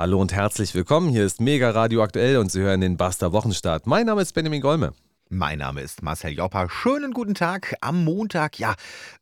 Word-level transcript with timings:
Hallo 0.00 0.18
und 0.18 0.32
herzlich 0.32 0.74
willkommen. 0.74 1.10
Hier 1.10 1.26
ist 1.26 1.42
Mega 1.42 1.68
Radio 1.72 2.02
aktuell 2.02 2.38
und 2.38 2.50
Sie 2.50 2.62
hören 2.62 2.80
den 2.80 2.96
Buster 2.96 3.32
Wochenstart. 3.32 3.86
Mein 3.86 4.06
Name 4.06 4.22
ist 4.22 4.32
Benjamin 4.32 4.62
Golme. 4.62 4.94
Mein 5.28 5.58
Name 5.58 5.82
ist 5.82 6.02
Marcel 6.02 6.30
Joppa. 6.30 6.70
Schönen 6.70 7.12
guten 7.12 7.34
Tag 7.34 7.76
am 7.82 8.02
Montag. 8.02 8.58
Ja, 8.58 8.76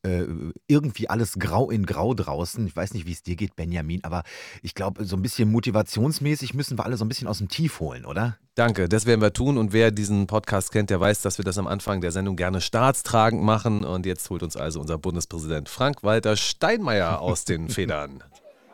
äh, 0.04 0.22
irgendwie 0.68 1.10
alles 1.10 1.32
grau 1.40 1.68
in 1.72 1.84
grau 1.84 2.14
draußen. 2.14 2.64
Ich 2.64 2.76
weiß 2.76 2.94
nicht, 2.94 3.06
wie 3.08 3.12
es 3.12 3.24
dir 3.24 3.34
geht, 3.34 3.56
Benjamin, 3.56 4.04
aber 4.04 4.22
ich 4.62 4.76
glaube, 4.76 5.04
so 5.04 5.16
ein 5.16 5.22
bisschen 5.22 5.50
motivationsmäßig 5.50 6.54
müssen 6.54 6.78
wir 6.78 6.84
alle 6.84 6.96
so 6.96 7.04
ein 7.04 7.08
bisschen 7.08 7.26
aus 7.26 7.38
dem 7.38 7.48
Tief 7.48 7.80
holen, 7.80 8.04
oder? 8.04 8.38
Danke, 8.54 8.88
das 8.88 9.04
werden 9.04 9.20
wir 9.20 9.32
tun. 9.32 9.58
Und 9.58 9.72
wer 9.72 9.90
diesen 9.90 10.28
Podcast 10.28 10.70
kennt, 10.70 10.90
der 10.90 11.00
weiß, 11.00 11.22
dass 11.22 11.38
wir 11.38 11.44
das 11.44 11.58
am 11.58 11.66
Anfang 11.66 12.00
der 12.00 12.12
Sendung 12.12 12.36
gerne 12.36 12.60
staatstragend 12.60 13.42
machen. 13.42 13.84
Und 13.84 14.06
jetzt 14.06 14.30
holt 14.30 14.44
uns 14.44 14.56
also 14.56 14.80
unser 14.80 14.96
Bundespräsident 14.96 15.68
Frank-Walter 15.68 16.36
Steinmeier 16.36 17.20
aus 17.20 17.44
den 17.44 17.68
Federn. 17.68 18.22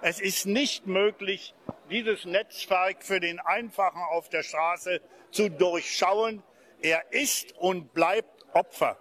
Es 0.06 0.20
ist 0.20 0.44
nicht 0.44 0.86
möglich, 0.86 1.54
dieses 1.88 2.26
Netzwerk 2.26 3.02
für 3.02 3.20
den 3.20 3.40
Einfachen 3.40 4.02
auf 4.02 4.28
der 4.28 4.42
Straße 4.42 5.00
zu 5.30 5.48
durchschauen. 5.48 6.42
Er 6.82 7.10
ist 7.10 7.56
und 7.56 7.94
bleibt 7.94 8.44
Opfer. 8.52 8.98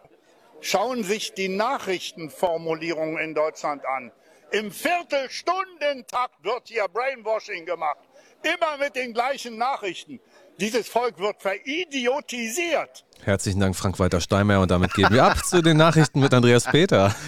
Schauen 0.61 1.03
sich 1.03 1.33
die 1.33 1.49
Nachrichtenformulierungen 1.49 3.17
in 3.17 3.35
Deutschland 3.35 3.85
an. 3.85 4.13
Im 4.51 4.71
Viertelstundentakt 4.71 6.41
wird 6.41 6.69
hier 6.69 6.87
Brainwashing 6.87 7.65
gemacht. 7.65 8.07
Immer 8.41 8.77
mit 8.77 8.95
den 8.95 9.13
gleichen 9.13 9.57
Nachrichten. 9.57 10.21
Dieses 10.59 10.87
Volk 10.87 11.19
wird 11.19 11.41
veridiotisiert. 11.41 13.05
Herzlichen 13.23 13.59
Dank, 13.59 13.75
Frank-Walter 13.75 14.21
Steinmeier. 14.21 14.61
Und 14.61 14.69
damit 14.71 14.93
gehen 14.93 15.11
wir 15.11 15.23
ab 15.23 15.43
zu 15.45 15.61
den 15.61 15.77
Nachrichten 15.77 16.19
mit 16.19 16.33
Andreas 16.33 16.65
Peter. 16.65 17.13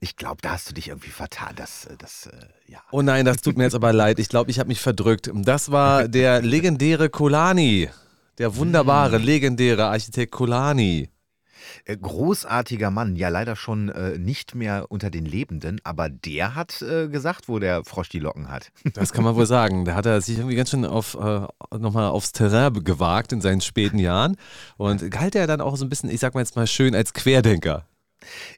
Ich 0.00 0.16
glaube, 0.16 0.38
da 0.42 0.52
hast 0.52 0.68
du 0.68 0.74
dich 0.74 0.88
irgendwie 0.88 1.10
vertan. 1.10 1.52
Das, 1.56 1.84
äh, 1.86 1.96
das, 1.96 2.26
äh, 2.26 2.32
ja. 2.66 2.80
Oh 2.90 3.02
nein, 3.02 3.24
das 3.24 3.38
tut 3.38 3.56
mir 3.56 3.64
jetzt 3.64 3.74
aber 3.74 3.92
leid. 3.92 4.18
Ich 4.18 4.28
glaube, 4.28 4.50
ich 4.50 4.58
habe 4.58 4.68
mich 4.68 4.80
verdrückt. 4.80 5.30
Das 5.32 5.70
war 5.70 6.08
der 6.08 6.42
legendäre 6.42 7.08
Kolani. 7.08 7.88
Der 8.38 8.56
wunderbare, 8.56 9.18
legendäre 9.18 9.86
Architekt 9.86 10.32
Kolani. 10.32 11.10
Äh, 11.84 11.96
Großartiger 11.96 12.90
Mann, 12.90 13.16
ja 13.16 13.28
leider 13.28 13.56
schon 13.56 13.88
äh, 13.88 14.18
nicht 14.18 14.54
mehr 14.54 14.86
unter 14.90 15.10
den 15.10 15.26
Lebenden, 15.26 15.80
aber 15.84 16.08
der 16.08 16.54
hat 16.54 16.82
äh, 16.82 17.08
gesagt, 17.08 17.48
wo 17.48 17.58
der 17.58 17.84
Frosch 17.84 18.08
die 18.08 18.18
Locken 18.18 18.48
hat. 18.48 18.70
Das 18.94 19.12
kann 19.12 19.24
man 19.24 19.34
wohl 19.36 19.46
sagen. 19.46 19.84
Da 19.84 19.94
hat 19.94 20.06
er 20.06 20.20
sich 20.20 20.36
irgendwie 20.36 20.54
ganz 20.54 20.70
schön 20.70 20.84
auf, 20.84 21.14
äh, 21.14 21.46
nochmal 21.76 22.08
aufs 22.08 22.32
Terrain 22.32 22.84
gewagt 22.84 23.32
in 23.32 23.40
seinen 23.40 23.60
späten 23.60 23.98
Jahren 23.98 24.36
und 24.76 25.10
galt 25.10 25.34
er 25.34 25.46
dann 25.46 25.60
auch 25.60 25.76
so 25.76 25.84
ein 25.84 25.88
bisschen, 25.88 26.10
ich 26.10 26.20
sag 26.20 26.34
mal 26.34 26.40
jetzt 26.40 26.56
mal 26.56 26.66
schön, 26.66 26.94
als 26.94 27.12
Querdenker. 27.12 27.86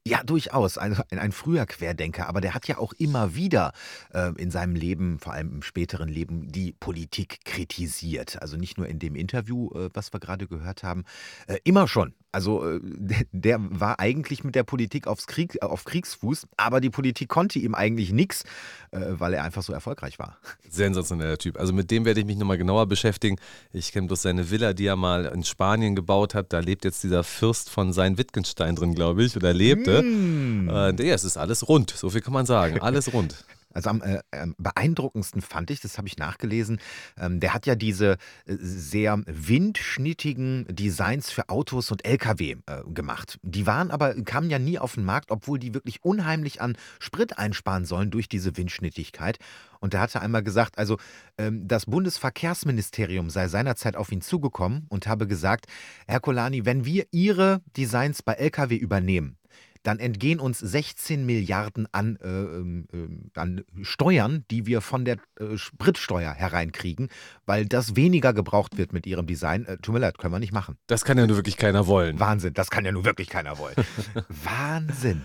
Ja, 0.06 0.22
durchaus. 0.22 0.78
Ein, 0.78 0.96
ein, 1.10 1.18
ein 1.18 1.32
früher 1.32 1.66
Querdenker, 1.66 2.28
aber 2.28 2.40
der 2.40 2.54
hat 2.54 2.68
ja 2.68 2.78
auch 2.78 2.92
immer 2.94 3.34
wieder 3.34 3.72
äh, 4.12 4.30
in 4.36 4.50
seinem 4.50 4.74
Leben, 4.74 5.18
vor 5.18 5.32
allem 5.32 5.52
im 5.52 5.62
späteren 5.62 6.08
Leben, 6.08 6.50
die 6.50 6.72
Politik 6.72 7.44
kritisiert. 7.44 8.40
Also 8.40 8.56
nicht 8.56 8.78
nur 8.78 8.88
in 8.88 8.98
dem 8.98 9.14
Interview, 9.14 9.70
äh, 9.74 9.90
was 9.92 10.12
wir 10.12 10.20
gerade 10.20 10.46
gehört 10.46 10.82
haben, 10.82 11.04
äh, 11.46 11.58
immer 11.64 11.88
schon. 11.88 12.14
Also 12.34 12.68
äh, 12.68 12.80
der, 13.32 13.58
war 13.60 14.00
eigentlich 14.00 14.42
mit 14.44 14.54
der 14.54 14.64
Politik 14.64 15.06
aufs 15.06 15.26
Krieg, 15.26 15.62
auf 15.62 15.84
Kriegsfuß, 15.84 16.46
aber 16.56 16.80
die 16.80 16.90
Politik 16.90 17.28
konnte 17.28 17.58
ihm 17.58 17.74
eigentlich 17.74 18.12
nichts, 18.12 18.42
äh, 18.90 19.00
weil 19.12 19.34
er 19.34 19.44
einfach 19.44 19.62
so 19.62 19.72
erfolgreich 19.72 20.18
war. 20.18 20.36
Sensationeller 20.68 21.38
Typ. 21.38 21.58
Also 21.58 21.72
mit 21.72 21.90
dem 21.90 22.04
werde 22.04 22.20
ich 22.20 22.26
mich 22.26 22.36
nochmal 22.36 22.58
genauer 22.58 22.86
beschäftigen. 22.86 23.36
Ich 23.72 23.92
kenne 23.92 24.08
bloß 24.08 24.22
seine 24.22 24.50
Villa, 24.50 24.72
die 24.72 24.86
er 24.86 24.96
mal 24.96 25.26
in 25.26 25.44
Spanien 25.44 25.94
gebaut 25.94 26.34
hat. 26.34 26.52
Da 26.52 26.58
lebt 26.58 26.84
jetzt 26.84 27.04
dieser 27.04 27.22
Fürst 27.22 27.70
von 27.70 27.92
sein 27.92 28.18
Wittgenstein 28.18 28.74
drin, 28.74 28.94
glaube 28.94 29.22
ich, 29.22 29.36
oder 29.36 29.52
lebte. 29.52 30.02
Mm. 30.02 30.68
Ja, 30.68 31.14
es 31.14 31.24
ist 31.24 31.36
alles 31.36 31.68
rund, 31.68 31.90
so 31.90 32.10
viel 32.10 32.20
kann 32.20 32.32
man 32.32 32.46
sagen. 32.46 32.80
Alles 32.80 33.12
rund. 33.12 33.44
Also 33.74 33.90
am 33.90 34.02
äh, 34.02 34.20
ähm, 34.32 34.54
beeindruckendsten 34.58 35.42
fand 35.42 35.70
ich, 35.70 35.80
das 35.80 35.98
habe 35.98 36.08
ich 36.08 36.16
nachgelesen, 36.16 36.78
ähm, 37.18 37.40
der 37.40 37.52
hat 37.52 37.66
ja 37.66 37.74
diese 37.74 38.12
äh, 38.46 38.56
sehr 38.58 39.20
windschnittigen 39.26 40.66
Designs 40.70 41.30
für 41.30 41.48
Autos 41.48 41.90
und 41.90 42.04
Lkw 42.04 42.56
äh, 42.66 42.82
gemacht. 42.86 43.38
Die 43.42 43.66
waren 43.66 43.90
aber, 43.90 44.14
kamen 44.14 44.48
ja 44.48 44.58
nie 44.58 44.78
auf 44.78 44.94
den 44.94 45.04
Markt, 45.04 45.30
obwohl 45.30 45.58
die 45.58 45.74
wirklich 45.74 46.04
unheimlich 46.04 46.60
an 46.60 46.76
Sprit 47.00 47.38
einsparen 47.38 47.84
sollen 47.84 48.10
durch 48.10 48.28
diese 48.28 48.56
Windschnittigkeit. 48.56 49.38
Und 49.80 49.92
er 49.92 50.00
hatte 50.00 50.22
einmal 50.22 50.42
gesagt, 50.42 50.78
also 50.78 50.96
ähm, 51.36 51.68
das 51.68 51.86
Bundesverkehrsministerium 51.86 53.28
sei 53.28 53.48
seinerzeit 53.48 53.96
auf 53.96 54.10
ihn 54.12 54.22
zugekommen 54.22 54.86
und 54.88 55.06
habe 55.06 55.26
gesagt, 55.26 55.66
Herr 56.06 56.20
Kolani, 56.20 56.64
wenn 56.64 56.86
wir 56.86 57.06
Ihre 57.10 57.60
Designs 57.76 58.22
bei 58.22 58.32
Lkw 58.34 58.76
übernehmen, 58.76 59.36
dann 59.84 59.98
entgehen 60.00 60.40
uns 60.40 60.58
16 60.58 61.24
Milliarden 61.24 61.86
an, 61.92 62.16
äh, 62.22 62.96
äh, 62.96 63.08
an 63.34 63.64
Steuern, 63.82 64.44
die 64.50 64.66
wir 64.66 64.80
von 64.80 65.04
der 65.04 65.18
äh, 65.38 65.56
Spritsteuer 65.56 66.32
hereinkriegen, 66.32 67.10
weil 67.46 67.66
das 67.66 67.94
weniger 67.94 68.32
gebraucht 68.32 68.78
wird 68.78 68.92
mit 68.92 69.06
ihrem 69.06 69.26
Design. 69.26 69.66
Äh, 69.66 69.76
tut 69.78 69.94
mir 69.94 70.00
leid, 70.00 70.18
können 70.18 70.34
wir 70.34 70.40
nicht 70.40 70.52
machen. 70.52 70.76
Das 70.86 71.04
kann 71.04 71.18
ja 71.18 71.26
nur 71.26 71.36
wirklich 71.36 71.58
keiner 71.58 71.86
wollen. 71.86 72.18
Wahnsinn, 72.18 72.54
das 72.54 72.70
kann 72.70 72.84
ja 72.84 72.92
nur 72.92 73.04
wirklich 73.04 73.28
keiner 73.28 73.58
wollen. 73.58 73.76
Wahnsinn. 74.28 75.22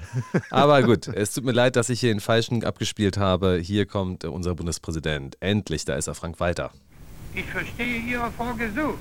Aber 0.50 0.84
gut, 0.84 1.08
es 1.08 1.34
tut 1.34 1.46
mir 1.46 1.54
leid, 1.54 1.78
dass 1.78 1.90
ich 1.90 2.02
hier 2.02 2.14
den 2.14 2.20
Falschen 2.20 2.64
abgespielt 2.66 3.18
habe. 3.18 3.60
Hier 3.64 3.86
kommt 3.86 4.26
äh, 4.26 4.28
unser 4.28 4.56
Bundespräsident. 4.56 5.38
Endlich, 5.40 5.86
da 5.86 5.96
ist 5.96 6.08
er, 6.08 6.16
Frank 6.16 6.40
Walter. 6.42 6.72
Ich 7.34 7.46
verstehe 7.46 8.00
Ihre 8.00 8.30
Frage 8.34 8.70
so, 8.76 8.98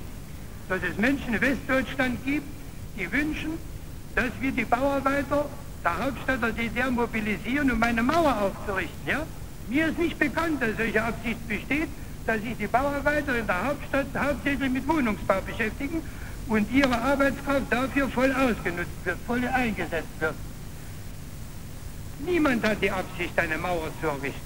dass 0.69 0.81
es 0.89 0.97
Menschen 0.99 1.35
in 1.35 1.41
Westdeutschland 1.41 2.25
gibt, 2.25 2.47
die 2.97 3.11
wünschen, 3.11 3.53
dass 4.19 4.33
wir 4.41 4.51
die 4.51 4.65
Bauarbeiter 4.65 5.45
der 5.85 6.05
Hauptstadt 6.05 6.43
der 6.43 6.51
DDR 6.51 6.91
mobilisieren, 6.91 7.71
um 7.71 7.81
eine 7.81 8.03
Mauer 8.03 8.37
aufzurichten. 8.43 9.07
Ja? 9.07 9.25
Mir 9.69 9.87
ist 9.89 9.99
nicht 9.99 10.19
bekannt, 10.19 10.61
dass 10.61 10.77
solche 10.77 11.01
Absicht 11.01 11.47
besteht, 11.47 11.89
dass 12.27 12.41
sich 12.43 12.57
die 12.57 12.67
Bauarbeiter 12.67 13.39
in 13.39 13.47
der 13.47 13.65
Hauptstadt 13.65 14.07
hauptsächlich 14.19 14.71
mit 14.73 14.89
Wohnungsbau 14.89 15.41
beschäftigen 15.43 16.03
und 16.49 16.69
ihre 16.73 17.01
Arbeitskraft 17.01 17.67
dafür 17.71 18.09
voll 18.09 18.33
ausgenutzt 18.33 19.05
wird, 19.05 19.19
voll 19.25 19.47
eingesetzt 19.47 20.19
wird. 20.19 20.35
Niemand 22.19 22.67
hat 22.67 22.83
die 22.83 22.91
Absicht, 22.91 23.39
eine 23.39 23.57
Mauer 23.57 23.93
zu 24.01 24.09
errichten. 24.09 24.41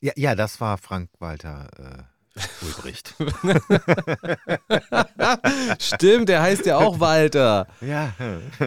Ja, 0.00 0.12
ja 0.16 0.34
das 0.34 0.60
war 0.60 0.76
Frank 0.76 1.08
Walter. 1.18 2.10
Ulbricht. 2.62 3.14
Stimmt, 5.78 6.30
der 6.30 6.42
heißt 6.42 6.64
ja 6.64 6.78
auch 6.78 6.98
Walter. 6.98 7.66
Ja. 7.80 8.12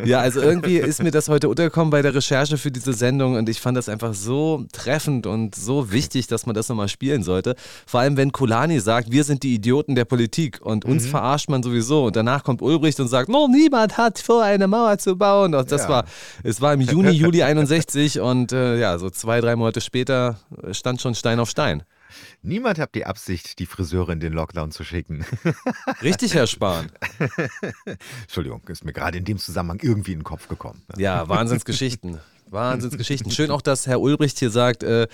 Ja, 0.06 0.20
also 0.20 0.42
irgendwie 0.42 0.78
ist 0.78 1.02
mir 1.02 1.12
das 1.12 1.30
heute 1.30 1.50
untergekommen 1.50 1.90
bei 1.90 2.02
der 2.02 2.14
Recherche 2.14 2.58
für 2.58 2.72
diese 2.72 2.94
Sendung 2.94 3.36
und 3.36 3.50
ich 3.50 3.60
fand 3.60 3.76
das 3.76 3.90
einfach 3.90 4.14
so 4.14 4.66
treffend 4.72 5.26
und 5.26 5.56
so 5.56 5.92
wichtig, 5.92 6.28
dass 6.28 6.46
man 6.46 6.54
das 6.54 6.70
nochmal 6.70 6.90
spielen 6.90 7.24
sollte. 7.24 7.56
Vor 7.88 8.02
allem, 8.02 8.18
wenn 8.18 8.32
Kulani 8.32 8.80
sagt, 8.80 9.12
wir 9.12 9.24
sind 9.24 9.42
die 9.42 9.56
Idioten 9.56 9.96
der 9.96 10.06
Politik 10.06 10.60
und 10.62 10.86
uns 10.86 11.06
mhm. 11.06 11.10
verarscht 11.10 11.50
man 11.50 11.64
sowieso. 11.64 12.06
Und 12.06 12.16
danach 12.16 12.44
kommt 12.44 12.62
Ulbricht 12.62 13.00
und 13.00 13.08
sagt, 13.08 13.30
no, 13.30 13.48
niemand 13.48 13.98
hat 13.98 14.20
vor, 14.20 14.44
eine 14.44 14.68
Mauer 14.68 15.00
zu 15.00 15.16
bauen. 15.16 15.56
Und 15.56 15.72
das 15.72 15.84
ja. 15.84 15.90
war, 15.90 16.06
es 16.44 16.62
war 16.62 16.74
im 16.74 16.82
Juni, 16.82 17.12
Juli 17.12 17.42
61 17.44 18.20
und 18.20 18.52
äh, 18.52 18.80
ja, 18.80 19.00
so 19.00 19.10
zwei, 19.10 19.42
drei 19.42 19.56
Monate 19.56 19.82
später 19.82 20.38
stand 20.72 21.02
schon 21.02 21.16
Stein 21.16 21.40
auf 21.40 21.50
Stein. 21.50 21.84
Niemand 22.42 22.80
hat 22.80 22.96
die 22.96 23.06
Absicht, 23.06 23.60
die 23.60 23.66
Friseure 23.66 24.12
in 24.12 24.20
den 24.20 24.34
Lockdown 24.34 24.72
zu 24.72 24.84
schicken. 24.84 25.26
Richtig, 26.02 26.34
Herr 26.34 26.48
Spahn. 26.48 26.92
Entschuldigung, 28.22 28.62
ist 28.68 28.86
mir 28.86 28.94
gerade 28.94 29.18
in 29.18 29.26
dem 29.26 29.38
Zusammenhang 29.38 29.80
irgendwie 29.82 30.14
in 30.14 30.20
den 30.20 30.24
Kopf 30.24 30.48
gekommen. 30.48 30.82
Ja, 30.98 31.28
Wahnsinnsgeschichten. 31.28 32.20
Wahnsinnsgeschichten. 32.50 33.32
Schön 33.32 33.52
auch, 33.52 33.62
dass 33.62 33.88
Herr 33.88 34.00
Ulbricht 34.00 34.40
hier 34.40 34.50
sagt, 34.50 34.84
äh, 34.84 35.08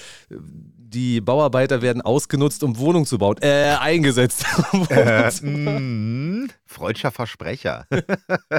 die 0.93 1.21
Bauarbeiter 1.21 1.81
werden 1.81 2.01
ausgenutzt, 2.01 2.63
um 2.63 2.77
Wohnungen 2.77 3.05
zu 3.05 3.17
bauen. 3.17 3.37
Äh, 3.41 3.75
eingesetzt. 3.79 4.45
äh, 4.89 5.31
mm, 5.41 6.49
freudscher 6.65 7.11
Versprecher. 7.11 7.85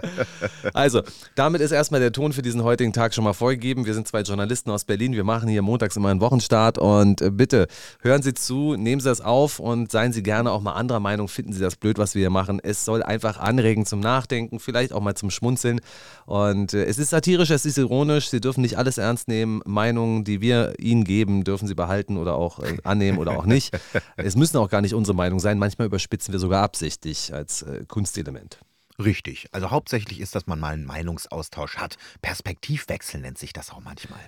also, 0.72 1.02
damit 1.34 1.60
ist 1.60 1.72
erstmal 1.72 2.00
der 2.00 2.12
Ton 2.12 2.32
für 2.32 2.42
diesen 2.42 2.62
heutigen 2.62 2.92
Tag 2.92 3.14
schon 3.14 3.24
mal 3.24 3.34
vorgegeben. 3.34 3.84
Wir 3.84 3.94
sind 3.94 4.08
zwei 4.08 4.22
Journalisten 4.22 4.70
aus 4.70 4.84
Berlin. 4.84 5.12
Wir 5.12 5.24
machen 5.24 5.48
hier 5.48 5.62
montags 5.62 5.96
immer 5.96 6.08
einen 6.08 6.20
Wochenstart 6.20 6.78
und 6.78 7.20
äh, 7.20 7.30
bitte 7.30 7.66
hören 8.00 8.22
Sie 8.22 8.34
zu, 8.34 8.76
nehmen 8.76 9.00
Sie 9.00 9.08
das 9.08 9.20
auf 9.20 9.58
und 9.58 9.92
seien 9.92 10.12
Sie 10.12 10.22
gerne 10.22 10.52
auch 10.52 10.62
mal 10.62 10.72
anderer 10.72 11.00
Meinung. 11.00 11.28
Finden 11.28 11.52
Sie 11.52 11.60
das 11.60 11.76
blöd, 11.76 11.98
was 11.98 12.14
wir 12.14 12.20
hier 12.20 12.30
machen. 12.30 12.60
Es 12.62 12.84
soll 12.84 13.02
einfach 13.02 13.38
anregen 13.38 13.84
zum 13.84 14.00
Nachdenken, 14.00 14.58
vielleicht 14.58 14.92
auch 14.92 15.00
mal 15.00 15.14
zum 15.14 15.30
Schmunzeln. 15.30 15.80
Und 16.24 16.72
äh, 16.72 16.84
es 16.84 16.98
ist 16.98 17.10
satirisch, 17.10 17.50
es 17.50 17.66
ist 17.66 17.76
ironisch. 17.76 18.30
Sie 18.30 18.40
dürfen 18.40 18.62
nicht 18.62 18.78
alles 18.78 18.96
ernst 18.96 19.28
nehmen. 19.28 19.60
Meinungen, 19.66 20.24
die 20.24 20.40
wir 20.40 20.74
Ihnen 20.78 21.04
geben, 21.04 21.44
dürfen 21.44 21.68
Sie 21.68 21.74
behalten 21.74 22.21
oder 22.22 22.34
auch 22.34 22.60
äh, 22.60 22.78
annehmen 22.84 23.18
oder 23.18 23.32
auch 23.32 23.44
nicht. 23.44 23.76
es 24.16 24.36
müssen 24.36 24.56
auch 24.56 24.70
gar 24.70 24.80
nicht 24.80 24.94
unsere 24.94 25.14
Meinung 25.14 25.40
sein. 25.40 25.58
Manchmal 25.58 25.86
überspitzen 25.86 26.32
wir 26.32 26.38
sogar 26.38 26.62
absichtlich 26.62 27.34
als 27.34 27.62
äh, 27.62 27.84
Kunstelement. 27.86 28.58
Richtig. 28.98 29.48
Also 29.52 29.70
hauptsächlich 29.70 30.20
ist, 30.20 30.34
dass 30.34 30.46
man 30.46 30.60
mal 30.60 30.74
einen 30.74 30.86
Meinungsaustausch 30.86 31.76
hat. 31.76 31.96
Perspektivwechsel 32.22 33.20
nennt 33.20 33.38
sich 33.38 33.52
das 33.52 33.70
auch 33.70 33.80
manchmal. 33.80 34.20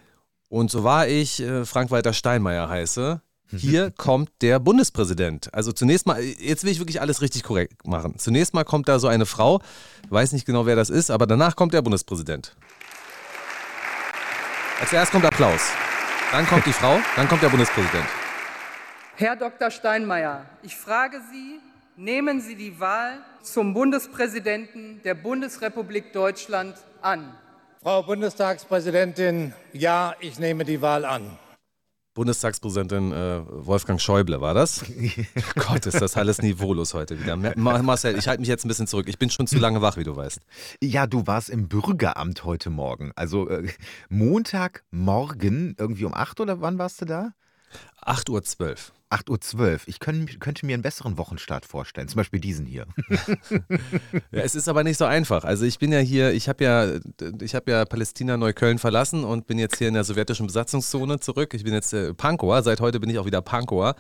Und 0.49 0.71
so 0.71 0.85
war 0.85 1.09
ich 1.09 1.41
äh, 1.41 1.65
Frank-Walter 1.65 2.13
Steinmeier 2.13 2.69
heiße. 2.69 3.21
Hier 3.51 3.91
kommt 3.91 4.31
der 4.41 4.59
Bundespräsident. 4.59 5.53
Also 5.53 5.73
zunächst 5.73 6.07
mal, 6.07 6.21
jetzt 6.23 6.65
will 6.65 6.73
ich 6.73 6.79
wirklich 6.79 7.01
alles 7.01 7.21
richtig 7.21 7.43
korrekt 7.43 7.87
machen. 7.87 8.19
Zunächst 8.19 8.55
mal 8.55 8.65
kommt 8.65 8.89
da 8.89 8.99
so 8.99 9.07
eine 9.07 9.27
Frau, 9.27 9.61
weiß 10.09 10.33
nicht 10.33 10.47
genau, 10.47 10.67
wer 10.67 10.77
das 10.77 10.91
ist, 10.91 11.11
aber 11.11 11.27
danach 11.27 11.55
kommt 11.55 11.75
der 11.75 11.83
Bundespräsident. 11.83 12.57
Als 14.81 14.93
erstes 14.93 15.13
kommt 15.13 15.25
Applaus. 15.25 15.63
Dann 16.35 16.49
kommt 16.49 16.67
die 16.67 16.73
Frau, 16.73 16.99
dann 17.15 17.29
kommt 17.29 17.45
der 17.45 17.49
Bundespräsident. 17.49 18.07
Herr 19.15 19.37
Dr. 19.37 19.71
Steinmeier, 19.71 20.45
ich 20.65 20.75
frage 20.75 21.21
Sie, 21.31 21.61
nehmen 21.95 22.41
Sie 22.41 22.57
die 22.57 22.81
Wahl 22.81 23.21
zum 23.41 23.73
Bundespräsidenten 23.73 25.01
der 25.05 25.15
Bundesrepublik 25.15 26.13
Deutschland 26.13 26.77
an? 27.01 27.33
Frau 27.85 28.03
Bundestagspräsidentin, 28.03 29.55
ja, 29.73 30.17
ich 30.19 30.41
nehme 30.41 30.65
die 30.65 30.83
Wahl 30.83 31.05
an. 31.05 31.39
Bundestagspräsidentin 32.15 33.13
äh, 33.13 33.41
Wolfgang 33.49 34.01
Schäuble 34.01 34.41
war 34.41 34.55
das. 34.55 34.85
Gott, 35.57 35.85
ist 35.87 36.01
das 36.01 36.17
alles 36.17 36.41
niveaulos 36.41 36.95
heute 36.95 37.21
wieder. 37.21 37.37
Marcel, 37.37 38.17
ich 38.17 38.29
halte 38.29 38.41
mich 38.41 38.49
jetzt 38.49 38.65
ein 38.65 38.69
bisschen 38.69 38.87
zurück. 38.87 39.09
Ich 39.09 39.19
bin 39.19 39.31
schon 39.31 39.49
zu 39.49 39.59
lange 39.59 39.83
wach, 39.83 39.97
wie 39.97 40.05
du 40.05 40.15
weißt. 40.15 40.41
Ja, 40.81 41.09
du 41.09 41.27
warst 41.27 41.51
im 41.51 41.69
Bürgeramt 41.69 42.45
heute 42.45 42.71
Morgen. 42.71 43.11
Also 43.17 43.49
äh, 43.49 43.69
Montagmorgen, 44.09 45.75
irgendwie 45.77 46.05
um 46.05 46.15
8 46.15 46.41
oder 46.41 46.61
wann 46.61 46.79
warst 46.79 47.01
du 47.01 47.05
da? 47.05 47.33
8.12 48.05 48.61
Uhr. 48.61 48.75
8.12 49.11 49.59
Uhr. 49.59 49.79
Ich 49.87 50.01
könnt, 50.01 50.41
könnte 50.41 50.67
mir 50.67 50.75
einen 50.75 50.83
besseren 50.83 51.17
Wochenstart 51.19 51.65
vorstellen, 51.65 52.09
zum 52.09 52.17
Beispiel 52.17 52.41
diesen 52.41 52.67
hier. 52.67 52.87
ja, 54.33 54.41
es 54.41 54.55
ist 54.55 54.69
aber 54.69 54.83
nicht 54.83 54.99
so 54.99 55.05
einfach. 55.05 55.45
Also 55.45 55.65
ich 55.65 55.79
bin 55.79 55.93
ja 55.93 56.01
hier, 56.01 56.33
ich 56.33 56.49
habe 56.49 56.65
ja, 56.65 56.89
ich 57.41 57.55
habe 57.55 57.71
ja 57.71 57.85
Palästina 57.85 58.37
Neukölln 58.37 58.79
verlassen 58.79 59.25
und 59.25 59.47
bin 59.47 59.59
jetzt 59.59 59.79
hier 59.79 59.89
in 59.89 59.95
der 59.95 60.05
sowjetischen 60.05 60.47
Besatzungszone 60.47 61.21
zurück. 61.21 61.55
Ich 61.55 61.65
bin 61.65 61.73
jetzt 61.73 61.93
äh, 61.93 62.13
Pankower, 62.13 62.63
seit 62.63 62.81
heute 62.81 62.99
bin 62.99 63.11
ich 63.11 63.19
auch 63.19 63.27
wieder 63.27 63.43
Pankower. 63.43 63.95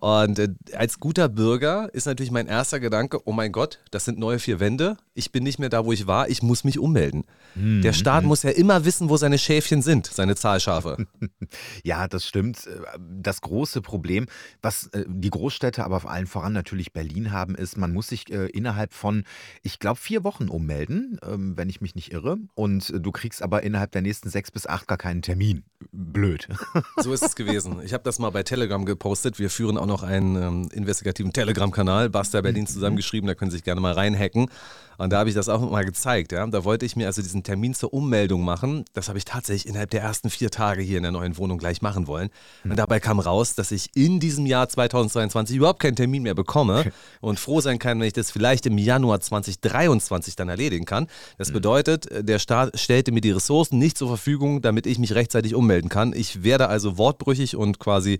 Und 0.00 0.38
äh, 0.38 0.48
als 0.76 1.00
guter 1.00 1.28
Bürger 1.28 1.92
ist 1.92 2.06
natürlich 2.06 2.30
mein 2.30 2.46
erster 2.46 2.80
Gedanke, 2.80 3.20
oh 3.26 3.32
mein 3.32 3.52
Gott, 3.52 3.80
das 3.90 4.04
sind 4.04 4.18
neue 4.18 4.38
vier 4.38 4.60
Wände. 4.60 4.96
Ich 5.14 5.32
bin 5.32 5.42
nicht 5.42 5.58
mehr 5.58 5.68
da, 5.68 5.84
wo 5.84 5.92
ich 5.92 6.06
war. 6.06 6.28
Ich 6.28 6.42
muss 6.42 6.64
mich 6.64 6.78
ummelden. 6.78 7.24
Mhm. 7.54 7.82
Der 7.82 7.92
Staat 7.92 8.24
muss 8.24 8.42
ja 8.42 8.50
immer 8.50 8.84
wissen, 8.84 9.08
wo 9.08 9.16
seine 9.16 9.38
Schäfchen 9.38 9.82
sind, 9.82 10.06
seine 10.06 10.36
Zahlschafe. 10.36 11.06
ja, 11.82 12.06
das 12.06 12.26
stimmt. 12.26 12.68
Das 12.98 13.40
große 13.40 13.80
Problem, 13.82 14.26
was 14.62 14.88
äh, 14.88 15.04
die 15.08 15.30
Großstädte, 15.30 15.84
aber 15.84 16.00
vor 16.00 16.10
allem 16.10 16.26
voran 16.26 16.52
natürlich 16.52 16.92
Berlin 16.92 17.32
haben, 17.32 17.54
ist, 17.54 17.76
man 17.76 17.92
muss 17.92 18.08
sich 18.08 18.30
äh, 18.30 18.46
innerhalb 18.46 18.92
von, 18.92 19.24
ich 19.62 19.78
glaube, 19.78 19.98
vier 19.98 20.22
Wochen 20.22 20.48
ummelden, 20.48 21.18
ähm, 21.26 21.56
wenn 21.56 21.68
ich 21.68 21.80
mich 21.80 21.94
nicht 21.94 22.12
irre. 22.12 22.38
Und 22.54 22.90
äh, 22.90 23.00
du 23.00 23.10
kriegst 23.10 23.42
aber 23.42 23.62
innerhalb 23.62 23.92
der 23.92 24.02
nächsten 24.02 24.30
sechs 24.30 24.50
bis 24.50 24.66
acht 24.66 24.86
gar 24.86 24.98
keinen 24.98 25.22
Termin. 25.22 25.64
Blöd. 25.90 26.48
so 26.96 27.12
ist 27.12 27.22
es 27.22 27.34
gewesen. 27.34 27.80
Ich 27.84 27.92
habe 27.92 28.04
das 28.04 28.18
mal 28.18 28.30
bei 28.30 28.42
Telegram 28.42 28.84
gepostet. 28.84 29.38
Wir 29.38 29.50
führen 29.50 29.67
führen 29.68 29.76
auch 29.76 29.86
noch 29.86 30.02
einen 30.02 30.36
ähm, 30.36 30.68
investigativen 30.72 31.32
Telegram-Kanal, 31.32 32.08
Basta 32.08 32.40
Berlin 32.40 32.62
mhm. 32.62 32.68
zusammengeschrieben, 32.68 33.26
da 33.26 33.34
können 33.34 33.50
Sie 33.50 33.58
sich 33.58 33.64
gerne 33.64 33.82
mal 33.82 33.92
reinhacken. 33.92 34.48
Und 34.96 35.12
da 35.12 35.18
habe 35.18 35.28
ich 35.28 35.34
das 35.36 35.48
auch 35.48 35.60
mal 35.70 35.84
gezeigt. 35.84 36.32
Ja. 36.32 36.44
Da 36.48 36.64
wollte 36.64 36.84
ich 36.84 36.96
mir 36.96 37.06
also 37.06 37.22
diesen 37.22 37.44
Termin 37.44 37.72
zur 37.72 37.94
Ummeldung 37.94 38.44
machen. 38.44 38.84
Das 38.94 39.08
habe 39.08 39.16
ich 39.16 39.24
tatsächlich 39.24 39.68
innerhalb 39.68 39.90
der 39.90 40.02
ersten 40.02 40.28
vier 40.28 40.50
Tage 40.50 40.82
hier 40.82 40.96
in 40.96 41.04
der 41.04 41.12
neuen 41.12 41.36
Wohnung 41.36 41.58
gleich 41.58 41.82
machen 41.82 42.08
wollen. 42.08 42.30
Und 42.64 42.76
dabei 42.76 42.98
kam 42.98 43.20
raus, 43.20 43.54
dass 43.54 43.70
ich 43.70 43.90
in 43.94 44.18
diesem 44.18 44.44
Jahr 44.44 44.68
2022 44.68 45.56
überhaupt 45.56 45.80
keinen 45.80 45.94
Termin 45.94 46.24
mehr 46.24 46.34
bekomme 46.34 46.90
und 47.20 47.38
froh 47.38 47.60
sein 47.60 47.78
kann, 47.78 48.00
wenn 48.00 48.08
ich 48.08 48.12
das 48.12 48.32
vielleicht 48.32 48.66
im 48.66 48.76
Januar 48.76 49.20
2023 49.20 50.34
dann 50.34 50.48
erledigen 50.48 50.84
kann. 50.84 51.06
Das 51.36 51.50
mhm. 51.50 51.54
bedeutet, 51.54 52.08
der 52.28 52.40
Staat 52.40 52.76
stellte 52.80 53.12
mir 53.12 53.20
die 53.20 53.30
Ressourcen 53.30 53.78
nicht 53.78 53.96
zur 53.96 54.08
Verfügung, 54.08 54.62
damit 54.62 54.86
ich 54.86 54.98
mich 54.98 55.14
rechtzeitig 55.14 55.54
ummelden 55.54 55.90
kann. 55.90 56.12
Ich 56.12 56.42
werde 56.42 56.68
also 56.68 56.98
wortbrüchig 56.98 57.54
und 57.54 57.78
quasi 57.78 58.18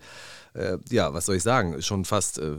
äh, 0.55 0.79
ja, 0.91 1.13
was 1.15 1.27
soll 1.27 1.37
ich 1.37 1.38
sagen, 1.43 1.81
schon 1.83 2.05
fast 2.05 2.39
äh, 2.39 2.53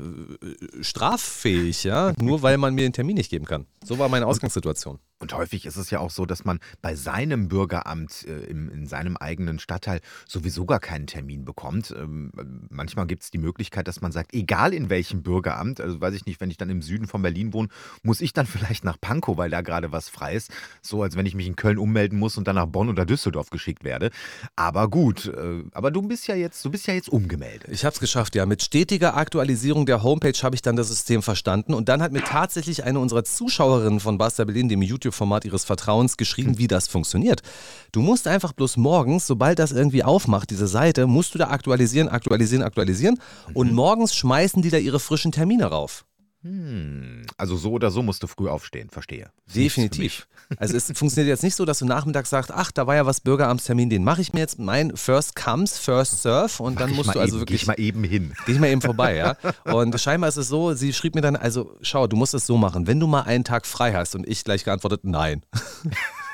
straffähig, 0.82 1.84
ja, 1.84 2.14
nur 2.20 2.42
weil 2.42 2.58
man 2.58 2.74
mir 2.74 2.82
den 2.82 2.94
Termin 2.94 3.16
nicht 3.16 3.30
geben 3.30 3.46
kann. 3.46 3.66
So 3.84 4.00
war 4.00 4.10
meine 4.10 4.28
Ausgangssituation. 4.28 5.00
Und 5.20 5.34
häufig 5.34 5.66
ist 5.66 5.76
es 5.76 5.90
ja 5.90 6.00
auch 6.00 6.12
so, 6.12 6.26
dass 6.26 6.46
man 6.46 6.60
bei 6.82 6.96
seinem 6.96 7.50
Bürgeramt 7.50 8.26
äh, 8.26 8.46
im, 8.46 8.70
in 8.70 8.88
seinem 8.88 9.18
eigenen 9.18 9.60
Stadtteil 9.60 10.00
sowieso 10.26 10.66
gar 10.66 10.80
keinen 10.80 11.08
Termin 11.08 11.44
bekommt. 11.44 11.94
Ähm, 11.98 12.32
manchmal 12.70 13.06
gibt 13.06 13.24
es 13.24 13.32
die 13.32 13.38
Möglichkeit, 13.38 13.88
dass 13.90 14.00
man 14.00 14.14
sagt, 14.14 14.34
egal 14.34 14.74
in 14.74 14.90
welchem 14.90 15.22
Bürgeramt, 15.22 15.82
also 15.82 16.00
weiß 16.00 16.14
ich 16.14 16.26
nicht, 16.26 16.40
wenn 16.40 16.50
ich 16.50 16.58
dann 16.58 16.70
im 16.70 16.82
Süden 16.82 17.06
von 17.06 17.22
Berlin 17.22 17.52
wohne, 17.52 17.68
muss 18.02 18.22
ich 18.22 18.32
dann 18.32 18.46
vielleicht 18.48 18.86
nach 18.86 18.98
Pankow, 19.00 19.38
weil 19.38 19.50
da 19.50 19.62
gerade 19.62 19.92
was 19.92 20.08
frei 20.08 20.36
ist. 20.36 20.52
So 20.82 21.04
als 21.04 21.18
wenn 21.18 21.26
ich 21.26 21.36
mich 21.36 21.48
in 21.48 21.58
Köln 21.58 21.78
ummelden 21.78 22.18
muss 22.18 22.38
und 22.38 22.48
dann 22.48 22.56
nach 22.56 22.68
Bonn 22.68 22.88
oder 22.88 23.06
Düsseldorf 23.06 23.50
geschickt 23.50 23.84
werde. 23.84 24.12
Aber 24.56 24.90
gut, 24.90 25.26
äh, 25.26 25.64
aber 25.74 25.92
du 25.92 26.02
bist 26.02 26.28
ja 26.28 26.36
jetzt, 26.36 26.64
du 26.64 26.72
bist 26.72 26.88
ja 26.88 26.94
jetzt 26.94 27.10
umgemeldet. 27.10 27.70
Ich 27.70 27.84
habe 27.84 27.94
es 27.94 28.00
geschafft, 28.00 28.36
ja. 28.36 28.46
Mit 28.46 28.64
stetiger 28.64 29.18
Aktualisierung 29.18 29.86
der 29.86 30.02
Homepage 30.02 30.38
habe 30.44 30.56
ich 30.56 30.62
dann 30.62 30.78
das 30.78 30.88
System 30.88 31.22
verstanden 31.22 31.74
und 31.74 31.90
dann 31.90 32.02
hat 32.02 32.14
mir 32.14 32.24
tatsächlich 32.24 32.86
eine 32.86 33.00
unserer 33.00 33.26
Zuschauerinnen 33.26 34.00
von 34.00 34.18
Basta 34.18 34.46
Berlin, 34.46 34.70
dem 34.70 34.82
YouTube 34.82 35.09
YouTube-Format 35.10 35.46
ihres 35.46 35.64
Vertrauens 35.66 36.18
geschrieben, 36.18 36.58
wie 36.58 36.68
das 36.68 36.88
funktioniert. 36.88 37.42
Du 37.92 38.02
musst 38.02 38.28
einfach 38.28 38.54
bloß 38.54 38.78
morgens, 38.78 39.28
sobald 39.28 39.60
das 39.60 39.72
irgendwie 39.72 40.04
aufmacht, 40.04 40.50
diese 40.52 40.68
Seite, 40.68 41.08
musst 41.08 41.34
du 41.34 41.40
da 41.40 41.50
aktualisieren, 41.50 42.08
aktualisieren, 42.08 42.64
aktualisieren 42.64 43.20
und 43.54 43.70
mhm. 43.70 43.76
morgens 43.76 44.16
schmeißen 44.16 44.62
die 44.62 44.70
da 44.70 44.78
ihre 44.78 45.00
frischen 45.00 45.32
Termine 45.32 45.66
rauf. 45.66 46.06
Hm, 46.42 47.26
also 47.38 47.58
so 47.58 47.72
oder 47.72 47.92
so 47.92 48.02
musst 48.02 48.24
du 48.24 48.28
früh 48.28 48.48
aufstehen, 48.48 48.90
verstehe. 48.90 49.32
Definitiv. 49.54 50.28
Also 50.58 50.76
es 50.76 50.86
funktioniert 50.86 51.28
jetzt 51.28 51.44
nicht 51.44 51.54
so, 51.54 51.64
dass 51.64 51.78
du 51.78 51.86
nachmittags 51.86 52.32
sagst, 52.32 52.52
ach, 52.52 52.72
da 52.72 52.88
war 52.88 52.96
ja 52.96 53.06
was 53.06 53.20
Bürgeramtstermin, 53.22 53.92
den 53.92 54.04
mache 54.04 54.22
ich 54.22 54.34
mir 54.34 54.40
jetzt. 54.40 54.58
Mein 54.58 54.98
First 54.98 55.36
comes, 55.36 55.78
first 55.78 56.24
serve 56.24 56.64
und 56.64 56.80
dann 56.80 56.90
musst 56.96 57.14
du 57.14 57.20
also 57.20 57.36
eben, 57.36 57.42
wirklich. 57.42 57.60
Geh 57.60 57.64
ich 57.64 57.68
mal 57.68 57.80
eben 57.80 58.04
hin. 58.04 58.34
Geh 58.48 58.54
ich 58.54 58.60
mal 58.60 58.66
eben 58.66 58.82
vorbei, 58.82 59.16
ja. 59.16 59.38
Und 59.72 60.02
scheinbar 60.02 60.28
ist 60.28 60.38
es 60.38 60.48
so, 60.48 60.74
sie 60.74 60.92
schrieb 60.92 61.14
mir 61.14 61.22
dann, 61.22 61.36
also 61.36 61.78
schau, 61.82 62.08
du 62.08 62.16
musst 62.16 62.34
es 62.34 62.48
so 62.48 62.58
machen, 62.58 62.88
wenn 62.88 63.00
du 63.00 63.06
mal 63.06 63.22
einen 63.22 63.44
Tag 63.44 63.68
frei 63.68 63.94
hast 63.94 64.16
und 64.16 64.28
ich 64.28 64.44
gleich 64.44 64.64
geantwortet, 64.64 65.02
nein. 65.04 65.44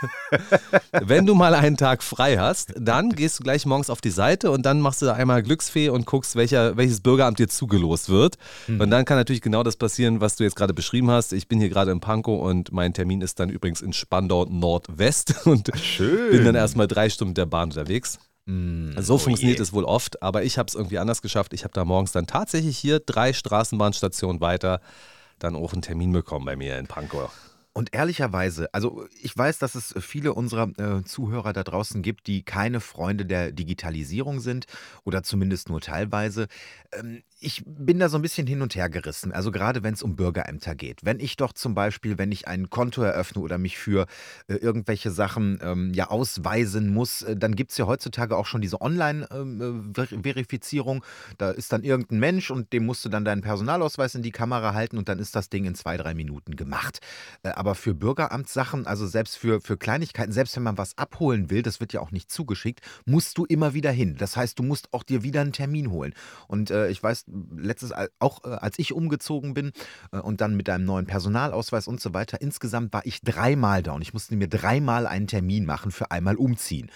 Wenn 0.92 1.26
du 1.26 1.36
mal 1.36 1.54
einen 1.54 1.78
Tag 1.78 2.04
frei 2.04 2.38
hast, 2.38 2.74
dann 2.78 3.10
gehst 3.12 3.40
du 3.40 3.44
gleich 3.44 3.66
morgens 3.66 3.90
auf 3.90 4.02
die 4.02 4.12
Seite 4.12 4.52
und 4.52 4.66
dann 4.66 4.82
machst 4.82 5.02
du 5.02 5.06
da 5.06 5.14
einmal 5.14 5.44
Glücksfee 5.44 5.90
und 5.90 6.06
guckst, 6.06 6.36
welcher, 6.36 6.78
welches 6.78 7.02
Bürgeramt 7.02 7.40
dir 7.40 7.48
zugelost 7.48 8.10
wird. 8.10 8.38
Mhm. 8.68 8.82
Und 8.82 8.90
dann 8.92 9.06
kann 9.06 9.18
natürlich 9.18 9.42
genau 9.42 9.64
das 9.64 9.76
passieren, 9.78 10.22
was 10.22 10.36
du 10.36 10.44
jetzt 10.44 10.56
gerade 10.56 10.74
beschrieben 10.74 11.12
hast. 11.12 11.34
Ich 11.34 11.48
bin 11.48 11.60
hier 11.60 11.70
gerade 11.70 11.92
in 11.92 12.00
Pankow 12.00 12.42
und 12.42 12.72
mein 12.72 12.94
Termin 12.94 13.22
ist 13.22 13.40
dann 13.40 13.50
übrigens 13.50 13.82
in 13.82 13.94
Spandau 13.94 14.46
Nordwest 14.46 15.36
und 15.46 15.72
Schön. 15.78 16.32
bin 16.32 16.46
dann 16.46 16.56
erstmal 16.56 16.88
drei 16.88 17.10
Stunden 17.10 17.30
mit 17.30 17.38
der 17.38 17.46
Bahn 17.46 17.70
unterwegs. 17.70 18.20
Mm, 18.46 18.92
so 19.00 19.16
oh 19.16 19.18
funktioniert 19.18 19.58
je. 19.58 19.64
es 19.64 19.74
wohl 19.74 19.86
oft, 19.86 20.22
aber 20.22 20.44
ich 20.44 20.58
habe 20.58 20.68
es 20.68 20.76
irgendwie 20.76 21.00
anders 21.00 21.22
geschafft. 21.22 21.54
Ich 21.54 21.64
habe 21.64 21.74
da 21.74 21.84
morgens 21.84 22.12
dann 22.12 22.28
tatsächlich 22.28 22.78
hier 22.78 23.00
drei 23.00 23.34
Straßenbahnstationen 23.34 24.40
weiter 24.40 24.82
dann 25.40 25.56
auch 25.56 25.74
einen 25.74 25.82
Termin 25.82 26.12
bekommen 26.12 26.46
bei 26.46 26.56
mir 26.56 26.78
in 26.78 26.88
Pankow. 26.88 27.30
Und 27.78 27.94
ehrlicherweise, 27.94 28.74
also 28.74 29.06
ich 29.22 29.38
weiß, 29.38 29.60
dass 29.60 29.76
es 29.76 29.94
viele 30.00 30.34
unserer 30.34 30.70
äh, 30.80 31.04
Zuhörer 31.04 31.52
da 31.52 31.62
draußen 31.62 32.02
gibt, 32.02 32.28
die 32.28 32.42
keine 32.42 32.80
Freunde 32.80 33.26
der 33.26 33.52
Digitalisierung 33.52 34.40
sind 34.40 34.66
oder 35.04 35.24
zumindest 35.24 35.68
nur 35.68 35.82
teilweise. 35.82 36.48
Ähm, 36.94 37.22
ich 37.40 37.64
bin 37.66 38.00
da 38.00 38.10
so 38.10 38.18
ein 38.18 38.22
bisschen 38.22 38.46
hin 38.48 38.62
und 38.62 38.76
her 38.76 38.90
gerissen. 38.90 39.32
Also 39.32 39.50
gerade 39.52 39.82
wenn 39.84 39.94
es 39.94 40.04
um 40.04 40.16
Bürgerämter 40.16 40.74
geht. 40.74 41.02
Wenn 41.04 41.20
ich 41.20 41.36
doch 41.36 41.52
zum 41.54 41.76
Beispiel, 41.76 42.18
wenn 42.18 42.32
ich 42.32 42.48
ein 42.48 42.70
Konto 42.70 43.02
eröffne 43.02 43.42
oder 43.42 43.58
mich 43.58 43.78
für 43.78 44.06
äh, 44.48 44.54
irgendwelche 44.56 45.12
Sachen 45.12 45.60
ähm, 45.62 45.94
ja 45.94 46.10
ausweisen 46.10 46.94
muss, 46.94 47.24
äh, 47.24 47.36
dann 47.36 47.56
gibt 47.56 47.72
es 47.72 47.78
ja 47.78 47.88
heutzutage 47.88 48.38
auch 48.38 48.46
schon 48.46 48.62
diese 48.62 48.80
Online-Verifizierung. 48.82 50.98
Ähm, 50.98 51.04
äh, 51.04 51.36
da 51.38 51.52
ist 51.52 51.74
dann 51.74 51.84
irgendein 51.84 52.20
Mensch 52.20 52.52
und 52.52 52.72
dem 52.74 52.86
musst 52.86 53.04
du 53.04 53.10
dann 53.10 53.26
deinen 53.26 53.42
Personalausweis 53.42 54.16
in 54.16 54.24
die 54.24 54.32
Kamera 54.32 54.74
halten 54.74 54.98
und 54.98 55.10
dann 55.10 55.20
ist 55.20 55.36
das 55.36 55.50
Ding 55.50 55.66
in 55.66 55.76
zwei, 55.76 55.98
drei 55.98 56.14
Minuten 56.14 56.56
gemacht. 56.56 57.00
Äh, 57.44 57.50
aber 57.50 57.76
für 57.76 57.94
Bürgeramtssachen, 57.94 58.88
also 58.88 59.06
selbst 59.08 59.38
für, 59.38 59.60
für 59.60 59.76
Kleinigkeiten, 59.78 60.32
selbst 60.32 60.56
wenn 60.56 60.64
man 60.64 60.78
was 60.78 60.98
abholen 60.98 61.50
will, 61.50 61.62
das 61.62 61.82
wird 61.82 61.92
ja 61.94 62.00
auch 62.00 62.12
nicht 62.12 62.32
zugeschickt, 62.32 62.80
musst 63.06 63.38
du 63.38 63.44
immer 63.46 63.74
wieder 63.74 63.92
hin. 63.92 64.16
Das 64.18 64.38
heißt, 64.38 64.58
du 64.58 64.64
musst 64.64 64.94
auch 64.94 65.04
dir 65.04 65.24
wieder 65.24 65.42
einen 65.42 65.52
Termin 65.52 65.92
holen. 65.92 66.14
Und 66.48 66.72
äh, 66.72 66.88
ich 66.90 67.04
weiß, 67.04 67.25
letztes, 67.28 67.92
auch 68.20 68.44
äh, 68.44 68.50
als 68.50 68.80
ich 68.80 68.94
umgezogen 68.94 69.54
bin 69.54 69.72
äh, 70.12 70.20
und 70.20 70.42
dann 70.42 70.56
mit 70.56 70.70
einem 70.70 70.86
neuen 70.86 71.06
Personalausweis 71.06 71.88
und 71.88 72.00
so 72.02 72.14
weiter, 72.14 72.42
insgesamt 72.42 72.94
war 72.94 73.06
ich 73.06 73.22
dreimal 73.22 73.84
da 73.84 73.94
und 73.94 74.02
ich 74.02 74.14
musste 74.14 74.36
mir 74.36 74.48
dreimal 74.48 75.08
einen 75.08 75.28
Termin 75.28 75.66
machen 75.66 75.92
für 75.92 76.12
einmal 76.12 76.36
umziehen. 76.36 76.92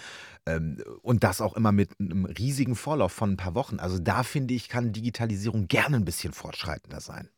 Ähm, 0.46 0.82
und 1.02 1.24
das 1.24 1.40
auch 1.40 1.54
immer 1.54 1.72
mit 1.72 1.90
einem 1.98 2.24
riesigen 2.24 2.76
Vorlauf 2.76 3.12
von 3.12 3.32
ein 3.32 3.36
paar 3.36 3.54
Wochen. 3.54 3.78
Also 3.78 3.98
da 3.98 4.22
finde 4.22 4.54
ich, 4.54 4.68
kann 4.68 4.92
Digitalisierung 4.92 5.68
gerne 5.68 5.96
ein 5.96 6.04
bisschen 6.04 6.32
fortschreitender 6.32 7.00
sein. 7.00 7.28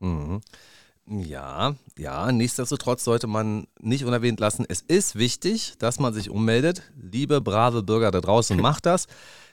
Mhm. 0.00 0.40
Ja, 1.06 1.74
ja, 1.98 2.30
nichtsdestotrotz 2.30 3.02
sollte 3.02 3.26
man 3.26 3.66
nicht 3.80 4.04
unerwähnt 4.04 4.38
lassen, 4.38 4.64
es 4.68 4.80
ist 4.80 5.16
wichtig, 5.16 5.74
dass 5.78 5.98
man 5.98 6.14
sich 6.14 6.30
ummeldet. 6.30 6.82
Liebe, 6.96 7.40
brave 7.40 7.82
Bürger 7.82 8.12
da 8.12 8.20
draußen, 8.20 8.56
macht 8.60 8.86
das. 8.86 9.06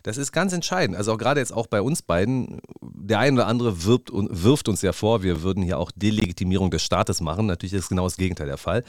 Das 0.08 0.18
ist 0.18 0.32
ganz 0.32 0.54
entscheidend. 0.54 0.96
Also 0.96 1.12
auch 1.12 1.18
gerade 1.18 1.42
jetzt 1.42 1.52
auch 1.54 1.68
bei 1.68 1.82
uns 1.82 2.02
beiden. 2.02 2.62
Der 2.82 3.20
eine 3.20 3.42
oder 3.42 3.48
andere 3.48 3.84
wirbt 3.84 4.10
und 4.10 4.42
wirft 4.42 4.70
uns 4.70 4.82
ja 4.82 4.94
vor, 4.94 5.22
wir 5.22 5.44
würden 5.44 5.62
hier 5.62 5.78
auch 5.78 5.92
Delegitimierung 5.94 6.72
des 6.72 6.82
Staates 6.82 7.20
machen. 7.20 7.46
Natürlich 7.46 7.74
ist 7.74 7.90
genau 7.90 8.06
das 8.06 8.16
Gegenteil 8.16 8.48
der 8.48 8.58
Fall. 8.58 8.86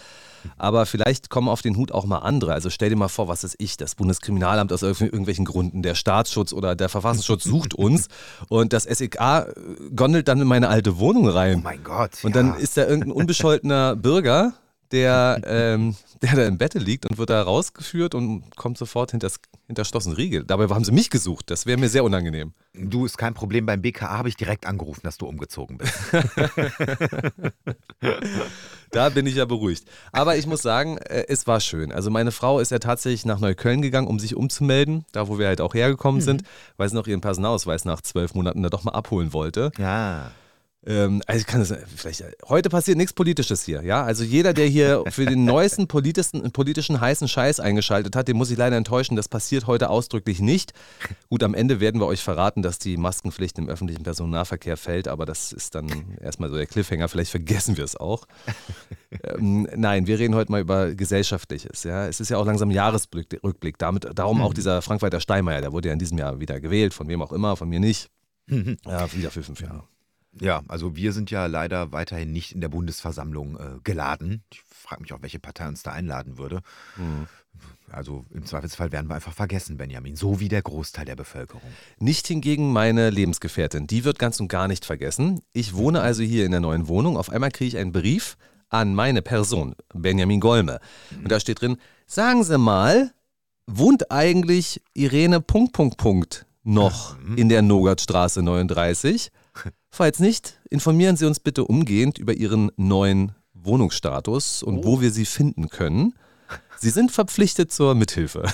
Aber 0.59 0.87
vielleicht 0.87 1.29
kommen 1.29 1.49
auf 1.49 1.61
den 1.61 1.77
Hut 1.77 1.91
auch 1.91 2.05
mal 2.05 2.19
andere. 2.19 2.53
Also 2.53 2.71
stell 2.71 2.91
dir 2.91 2.95
mal 2.95 3.09
vor, 3.09 3.27
was 3.27 3.43
ist 3.43 3.57
ich, 3.59 3.77
das 3.77 3.97
Bundeskriminalamt 3.97 4.73
aus 4.73 4.83
irgendwelchen 4.83 5.45
Gründen, 5.45 5.83
der 5.83 5.97
Staatsschutz 5.97 6.53
oder 6.53 6.77
der 6.77 6.89
Verfassungsschutz 6.89 7.43
sucht 7.43 7.75
uns 7.75 8.07
und 8.49 8.73
das 8.73 8.85
SEK 8.85 9.19
gondelt 9.97 10.29
dann 10.29 10.41
in 10.41 10.47
meine 10.47 10.69
alte 10.69 10.99
Wohnung 10.99 11.29
rein. 11.29 11.57
Oh 11.57 11.63
mein 11.65 11.83
Gott. 11.83 12.13
Und 12.23 12.37
dann 12.37 12.55
ist 12.55 12.77
da 12.77 12.87
irgendein 12.87 13.11
unbescholtener 13.11 13.97
Bürger, 13.97 14.53
der, 14.93 15.41
ähm, 15.45 15.97
der 16.23 16.37
da 16.37 16.47
im 16.47 16.59
Bette 16.59 16.79
liegt 16.79 17.07
und 17.07 17.19
wird 17.19 17.31
da 17.31 17.43
rausgeführt 17.43 18.15
und 18.15 18.57
kommt 18.57 18.79
sofort 18.79 19.13
hinter 19.13 19.85
schlossen 19.85 20.13
Riegel. 20.13 20.45
Dabei 20.45 20.69
haben 20.69 20.85
sie 20.85 20.93
mich 20.93 21.11
gesucht. 21.11 21.51
Das 21.51 21.67
wäre 21.67 21.79
mir 21.79 21.89
sehr 21.89 22.05
unangenehm. 22.05 22.53
Du, 22.75 23.05
ist 23.05 23.19
kein 23.19 23.35
Problem. 23.35 23.67
Beim 23.67 23.83
BKA 23.83 24.19
habe 24.19 24.29
ich 24.29 24.37
direkt 24.37 24.67
angerufen, 24.67 25.01
dass 25.03 25.19
du 25.19 25.27
umgezogen 25.27 25.79
bist. 25.79 25.95
da 28.91 29.09
bin 29.09 29.27
ich 29.27 29.35
ja 29.35 29.45
beruhigt. 29.45 29.85
Aber 30.13 30.37
ich 30.37 30.47
muss 30.47 30.63
sagen, 30.63 30.99
äh, 30.99 31.25
es 31.29 31.47
war 31.47 31.61
schön. 31.61 31.93
Also 31.93 32.11
meine 32.11 32.33
Frau 32.33 32.61
ist 32.61 32.71
ja 32.71 32.79
tatsächlich 32.79 33.27
nach 33.27 33.41
Neukölln 33.41 33.83
gegangen, 33.83 34.07
um 34.07 34.19
sich 34.19 34.37
umzumelden, 34.37 35.05
da 35.13 35.29
wo 35.29 35.39
wir 35.39 35.47
halt 35.47 35.61
auch 35.61 35.75
hergekommen 35.75 36.21
mhm. 36.21 36.25
sind, 36.25 36.43
weil 36.77 36.89
sie 36.89 36.95
noch 36.95 37.07
ihren 37.07 37.21
Personalausweis 37.21 37.85
nach 37.85 38.01
zwölf 38.01 38.35
Monaten 38.35 38.63
da 38.63 38.69
doch 38.69 38.85
mal 38.85 38.93
abholen 38.93 39.33
wollte. 39.33 39.73
Ja. 39.79 40.31
Ähm, 40.89 41.23
also 41.27 41.45
kann 41.45 41.61
das 41.61 41.75
vielleicht. 41.95 42.25
Heute 42.49 42.71
passiert 42.71 42.97
nichts 42.97 43.13
Politisches 43.13 43.63
hier, 43.63 43.83
ja. 43.83 44.03
Also 44.03 44.25
jeder, 44.25 44.55
der 44.55 44.67
hier 44.67 45.05
für 45.11 45.27
den 45.27 45.45
neuesten 45.45 45.87
politischen, 45.87 46.51
politischen 46.51 46.99
heißen 46.99 47.29
Scheiß 47.29 47.61
eingeschaltet 47.61 48.17
hat, 48.17 48.27
den 48.27 48.39
muss 48.39 48.51
ich 48.51 48.57
leider 48.57 48.77
enttäuschen. 48.77 49.15
Das 49.15 49.29
passiert 49.29 49.67
heute 49.67 49.91
ausdrücklich 49.91 50.41
nicht. 50.41 50.73
Gut, 51.29 51.43
am 51.43 51.53
Ende 51.53 51.81
werden 51.81 52.01
wir 52.01 52.07
euch 52.07 52.23
verraten, 52.23 52.63
dass 52.63 52.79
die 52.79 52.97
Maskenpflicht 52.97 53.59
im 53.59 53.69
öffentlichen 53.69 54.03
Personennahverkehr 54.03 54.79
fällt, 54.79 55.09
aber 55.09 55.27
das 55.27 55.53
ist 55.53 55.75
dann 55.75 56.17
erstmal 56.23 56.49
so 56.49 56.57
der 56.57 56.67
Cliffhanger. 56.67 57.09
Vielleicht 57.09 57.33
vergessen 57.33 57.77
wir 57.77 57.85
es 57.85 57.95
auch. 57.95 58.27
ähm, 59.25 59.69
nein, 59.77 60.07
wir 60.07 60.19
reden 60.19 60.35
heute 60.35 60.51
mal 60.51 60.63
über 60.63 60.95
Gesellschaftliches. 60.95 61.85
Ja, 61.85 62.07
es 62.07 62.19
ist 62.19 62.31
ja 62.31 62.39
auch 62.39 62.47
langsam 62.47 62.71
Jahresrückblick. 62.71 63.77
Damit, 63.77 64.09
darum 64.15 64.41
auch 64.41 64.51
mhm. 64.51 64.55
dieser 64.55 64.81
Frank-Walter 64.81 65.21
Steinmeier, 65.21 65.61
der 65.61 65.73
wurde 65.73 65.89
ja 65.89 65.93
in 65.93 65.99
diesem 65.99 66.17
Jahr 66.17 66.41
wieder 66.41 66.61
gewählt, 66.61 66.95
von 66.95 67.09
wem 67.09 67.21
auch 67.21 67.33
immer, 67.33 67.57
von 67.57 67.69
mir 67.69 67.81
nicht. 67.81 68.09
Ja, 68.87 69.13
wieder 69.13 69.31
für 69.31 69.43
fünf 69.43 69.61
Jahre. 69.61 69.85
Ja, 70.41 70.63
also 70.69 70.97
wir 70.97 71.13
sind 71.13 71.31
ja 71.31 71.47
leider 71.47 71.93
weiterhin 71.93 72.33
nicht 72.33 72.53
in 72.53 72.61
der 72.61 72.69
Bundesversammlung 72.69 73.57
äh, 73.57 73.81
geladen. 73.85 74.43
Ich 74.53 74.63
frage 74.63 75.03
mich 75.03 75.13
auch, 75.13 75.23
welche 75.23 75.39
Partei 75.39 75.69
uns 75.69 75.83
da 75.83 75.93
einladen 75.93 76.39
würde. 76.39 76.61
Mhm. 76.97 77.27
Also 77.91 78.25
im 78.33 78.45
Zweifelsfall 78.45 78.93
werden 78.93 79.09
wir 79.09 79.15
einfach 79.15 79.33
vergessen, 79.33 79.79
Benjamin, 79.79 80.15
so 80.15 80.41
wie 80.41 80.49
der 80.49 80.63
Großteil 80.63 81.05
der 81.05 81.17
Bevölkerung. 81.17 81.63
Nicht 81.99 82.27
hingegen 82.27 82.73
meine 82.73 83.11
Lebensgefährtin, 83.11 83.87
die 83.87 84.05
wird 84.05 84.19
ganz 84.19 84.41
und 84.41 84.49
gar 84.49 84.69
nicht 84.69 84.85
vergessen. 84.85 85.41
Ich 85.53 85.75
wohne 85.75 86.03
also 86.03 86.23
hier 86.23 86.45
in 86.45 86.51
der 86.51 86.61
neuen 86.61 86.89
Wohnung. 86.89 87.17
Auf 87.17 87.31
einmal 87.31 87.51
kriege 87.51 87.69
ich 87.69 87.77
einen 87.79 87.93
Brief 87.93 88.37
an 88.69 88.95
meine 88.95 89.23
Person, 89.23 89.75
Benjamin 89.95 90.41
Golme. 90.41 90.81
Und 91.17 91.33
da 91.33 91.41
steht 91.41 91.63
drin, 91.63 91.79
sagen 92.07 92.45
Sie 92.45 92.59
mal, 92.59 93.13
wohnt 93.67 94.11
eigentlich 94.11 94.83
Irene 94.95 95.41
Punkt 95.41 95.73
Punkt 95.73 95.97
Punkt 95.97 96.47
noch 96.65 97.19
mhm. 97.19 97.39
in 97.39 97.49
der 97.49 97.63
Nogatstraße 97.63 98.43
39? 98.43 99.31
Falls 99.91 100.19
nicht, 100.19 100.61
informieren 100.71 101.17
Sie 101.17 101.27
uns 101.27 101.41
bitte 101.41 101.65
umgehend 101.65 102.19
über 102.19 102.35
Ihren 102.35 102.71
neuen 102.77 103.33
Wohnungsstatus 103.55 104.63
und 104.63 104.79
oh. 104.79 104.85
wo 104.85 105.01
wir 105.01 105.11
Sie 105.11 105.25
finden 105.25 105.69
können. 105.69 106.15
Sie 106.79 106.91
sind 106.91 107.11
verpflichtet 107.11 107.73
zur 107.73 107.95
Mithilfe. 107.95 108.43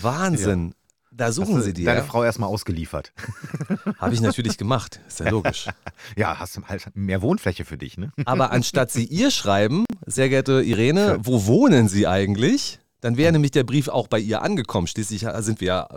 Wahnsinn. 0.00 0.68
Ja. 0.68 0.74
Da 1.14 1.30
suchen 1.30 1.56
hast 1.56 1.64
sie 1.64 1.74
die. 1.74 1.84
Deine 1.84 2.00
ja? 2.00 2.04
Frau 2.04 2.24
erstmal 2.24 2.48
ausgeliefert. 2.48 3.12
Habe 3.98 4.14
ich 4.14 4.22
natürlich 4.22 4.56
gemacht. 4.56 4.98
Ist 5.06 5.20
ja 5.20 5.28
logisch. 5.28 5.68
Ja, 6.16 6.38
hast 6.40 6.56
du 6.56 6.62
halt 6.64 6.84
mehr 6.94 7.22
Wohnfläche 7.22 7.64
für 7.64 7.78
dich, 7.78 7.96
ne? 7.96 8.12
Aber 8.24 8.50
anstatt 8.50 8.90
sie 8.90 9.04
ihr 9.04 9.30
schreiben, 9.30 9.84
sehr 10.04 10.28
geehrte 10.28 10.62
Irene, 10.62 11.18
wo 11.22 11.46
wohnen 11.46 11.88
Sie 11.88 12.08
eigentlich? 12.08 12.80
Dann 13.00 13.16
wäre 13.16 13.30
nämlich 13.32 13.52
der 13.52 13.62
Brief 13.62 13.88
auch 13.88 14.08
bei 14.08 14.18
ihr 14.18 14.42
angekommen. 14.42 14.88
Schließlich 14.88 15.26
sind 15.38 15.60
wir 15.60 15.66
ja 15.66 15.88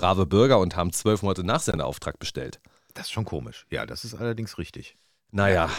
brave 0.00 0.24
Bürger 0.24 0.58
und 0.58 0.76
haben 0.76 0.92
zwölf 0.92 1.22
Monate 1.22 1.44
Nachsenderauftrag 1.44 2.18
bestellt. 2.18 2.58
Das 2.94 3.06
ist 3.06 3.12
schon 3.12 3.26
komisch. 3.26 3.66
Ja, 3.70 3.84
das 3.84 4.04
ist 4.04 4.14
allerdings 4.14 4.56
richtig. 4.56 4.96
Naja, 5.30 5.66
ja, 5.66 5.70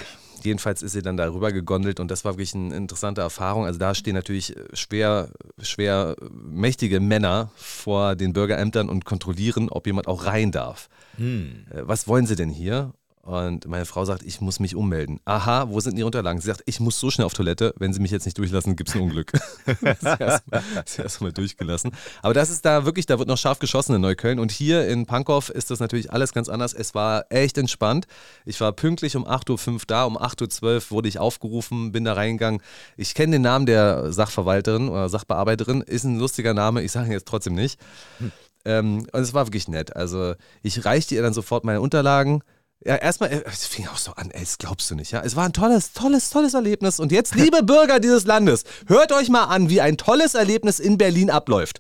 jedenfalls 0.44 0.82
ist 0.82 0.94
sie 0.94 1.01
dann 1.01 1.18
darüber 1.18 1.51
gegondelt 1.51 2.00
und 2.00 2.10
das 2.10 2.24
war 2.24 2.34
wirklich 2.34 2.54
eine 2.54 2.75
interessante 2.75 3.22
Erfahrung. 3.22 3.66
Also 3.66 3.80
da 3.80 3.94
stehen 3.96 4.13
natürlich 4.13 4.56
schwer, 4.74 5.30
schwer 5.60 6.16
mächtige 6.32 7.00
Männer 7.00 7.51
vor 7.56 8.16
den 8.16 8.32
Bürgerämtern 8.32 8.90
und 8.90 9.04
kontrollieren, 9.04 9.70
ob 9.70 9.88
jemand 9.88 10.08
auch 10.08 10.25
rein 10.25 10.51
darf. 10.51 10.88
Hm. 11.18 11.66
Äh, 11.72 11.82
was 11.84 12.08
wollen 12.08 12.28
sie 12.28 12.36
denn 12.36 12.50
hier? 12.50 12.94
Und 13.24 13.68
meine 13.68 13.86
Frau 13.86 14.04
sagt, 14.04 14.24
ich 14.24 14.42
muss 14.42 14.60
mich 14.60 14.75
ummelden. 14.75 15.20
Aha, 15.25 15.70
wo 15.70 15.80
sind 15.80 15.96
die 15.96 16.01
Unterlagen? 16.01 16.42
Sie 16.42 16.48
sagt, 16.48 16.63
ich 16.66 16.80
muss 16.80 17.00
so 17.00 17.12
schnell 17.12 17.25
auf 17.25 17.34
Toilette. 17.34 17.72
Wenn 17.78 17.94
Sie 17.94 18.00
mich 18.00 18.10
jetzt 18.10 18.25
nicht 18.25 18.38
durchlassen, 18.38 18.75
gibt 18.75 18.90
es 18.90 18.96
ein 18.96 19.01
Unglück. 19.01 19.32
sie 19.66 21.01
erstmal 21.01 21.30
erst 21.30 21.38
durchgelassen. 21.38 21.92
Aber 22.24 22.34
das 22.34 22.50
ist 22.50 22.66
da 22.66 22.84
wirklich, 22.84 23.06
da 23.06 23.20
wird 23.20 23.28
noch 23.28 23.38
scharf 23.38 23.60
geschossen 23.60 23.94
in 23.94 24.01
Neukölln. 24.01 24.40
Und 24.40 24.51
hier 24.51 24.88
in 24.88 25.06
Pankow 25.06 25.50
ist 25.50 25.70
das 25.70 25.80
natürlich 25.80 26.12
alles 26.12 26.34
ganz 26.34 26.50
anders. 26.50 26.74
Es 26.74 26.96
war 26.96 27.25
echt 27.30 27.60
entspannt. 27.60 28.08
Ich 28.44 28.60
war 28.60 28.72
pünktlich 28.72 29.16
um 29.16 29.28
8.05 29.28 29.72
Uhr 29.72 29.80
da. 29.86 30.06
Um 30.06 30.18
8.12 30.18 30.63
Uhr 30.63 30.82
wurde 30.90 31.08
ich 31.08 31.20
aufgerufen, 31.20 31.92
bin 31.92 32.04
da 32.04 32.13
reingegangen. 32.13 32.60
Ich 32.98 33.13
kenne 33.13 33.34
den 33.34 33.44
Namen 33.44 33.68
der 33.68 34.12
Sachverwalterin 34.12 34.90
oder 34.90 35.10
Sachbearbeiterin. 35.10 35.82
Ist 35.82 36.06
ein 36.06 36.18
lustiger 36.18 36.56
Name. 36.56 36.82
Ich 36.82 36.92
sage 36.92 37.06
ihn 37.06 37.12
jetzt 37.12 37.28
trotzdem 37.28 37.54
nicht. 37.54 37.80
Hm. 38.18 38.32
Ähm, 38.66 39.08
und 39.12 39.22
es 39.22 39.36
war 39.36 39.46
wirklich 39.46 39.68
nett. 39.68 39.96
Also 39.96 40.34
ich 40.63 40.86
reichte 40.86 41.13
ihr 41.13 41.22
dann 41.22 41.34
sofort 41.34 41.66
meine 41.66 41.82
Unterlagen. 41.82 42.42
Ja, 42.83 42.95
erstmal, 42.95 43.31
äh, 43.31 43.43
es 43.45 43.67
fing 43.67 43.88
auch 43.88 43.97
so 43.97 44.13
an, 44.13 44.31
ey, 44.31 44.39
das 44.39 44.57
glaubst 44.57 44.89
du 44.89 44.95
nicht, 44.95 45.11
ja? 45.11 45.21
Es 45.21 45.35
war 45.35 45.45
ein 45.45 45.53
tolles, 45.53 45.93
tolles, 45.93 46.29
tolles 46.31 46.53
Erlebnis. 46.55 47.00
Und 47.00 47.11
jetzt, 47.11 47.35
liebe 47.35 47.61
Bürger 47.63 48.00
dieses 48.00 48.25
Landes, 48.25 48.63
hört 48.88 49.11
euch 49.11 49.29
mal 49.29 49.45
an, 49.45 49.69
wie 49.69 49.81
ein 49.81 49.97
tolles 49.97 50.33
Erlebnis 50.33 50.79
in 50.79 50.97
Berlin 50.97 51.29
abläuft. 51.29 51.79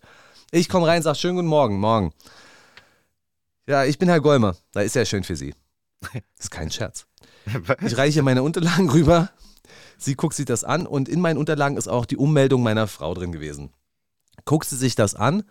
Ich 0.51 0.69
komme 0.69 0.85
rein, 0.85 1.01
sag 1.01 1.15
schönen 1.17 1.37
guten 1.37 1.47
Morgen, 1.47 1.79
morgen. 1.79 2.13
Ja, 3.67 3.85
ich 3.85 3.97
bin 3.97 4.09
Herr 4.09 4.21
Golmer. 4.21 4.55
Da 4.73 4.81
ist 4.81 4.95
ja 4.95 5.05
schön 5.05 5.23
für 5.23 5.35
Sie. 5.35 5.55
Das 6.01 6.11
ist 6.39 6.51
kein 6.51 6.71
Scherz. 6.71 7.05
Ich 7.85 7.97
reiche 7.97 8.21
meine 8.21 8.43
Unterlagen 8.43 8.89
rüber. 8.89 9.31
Sie 9.97 10.15
guckt 10.15 10.35
sich 10.35 10.45
das 10.45 10.63
an 10.63 10.85
und 10.85 11.09
in 11.09 11.19
meinen 11.19 11.37
Unterlagen 11.37 11.77
ist 11.77 11.87
auch 11.87 12.05
die 12.05 12.17
Ummeldung 12.17 12.61
meiner 12.61 12.87
Frau 12.87 13.13
drin 13.13 13.31
gewesen. 13.31 13.71
Guckt 14.45 14.67
sie 14.67 14.75
sich 14.77 14.95
das 14.95 15.15
an 15.15 15.43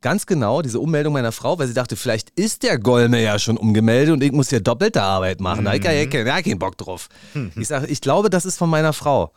ganz 0.00 0.26
genau 0.26 0.62
diese 0.62 0.80
Ummeldung 0.80 1.12
meiner 1.12 1.32
Frau, 1.32 1.58
weil 1.58 1.66
sie 1.66 1.74
dachte, 1.74 1.96
vielleicht 1.96 2.30
ist 2.30 2.62
der 2.62 2.78
Golme 2.78 3.22
ja 3.22 3.38
schon 3.38 3.56
umgemeldet 3.56 4.12
und 4.14 4.22
ich 4.22 4.32
muss 4.32 4.50
hier 4.50 4.60
doppelte 4.60 5.02
Arbeit 5.02 5.40
machen. 5.40 5.60
Mhm. 5.60 5.64
Da 5.64 5.70
habe 5.72 5.78
ich 5.78 6.12
ja 6.12 6.42
keinen 6.42 6.58
Bock 6.58 6.76
drauf. 6.78 7.08
Mhm. 7.34 7.52
Ich 7.56 7.68
sage, 7.68 7.86
ich 7.86 8.00
glaube, 8.00 8.30
das 8.30 8.44
ist 8.44 8.56
von 8.56 8.70
meiner 8.70 8.92
Frau. 8.92 9.32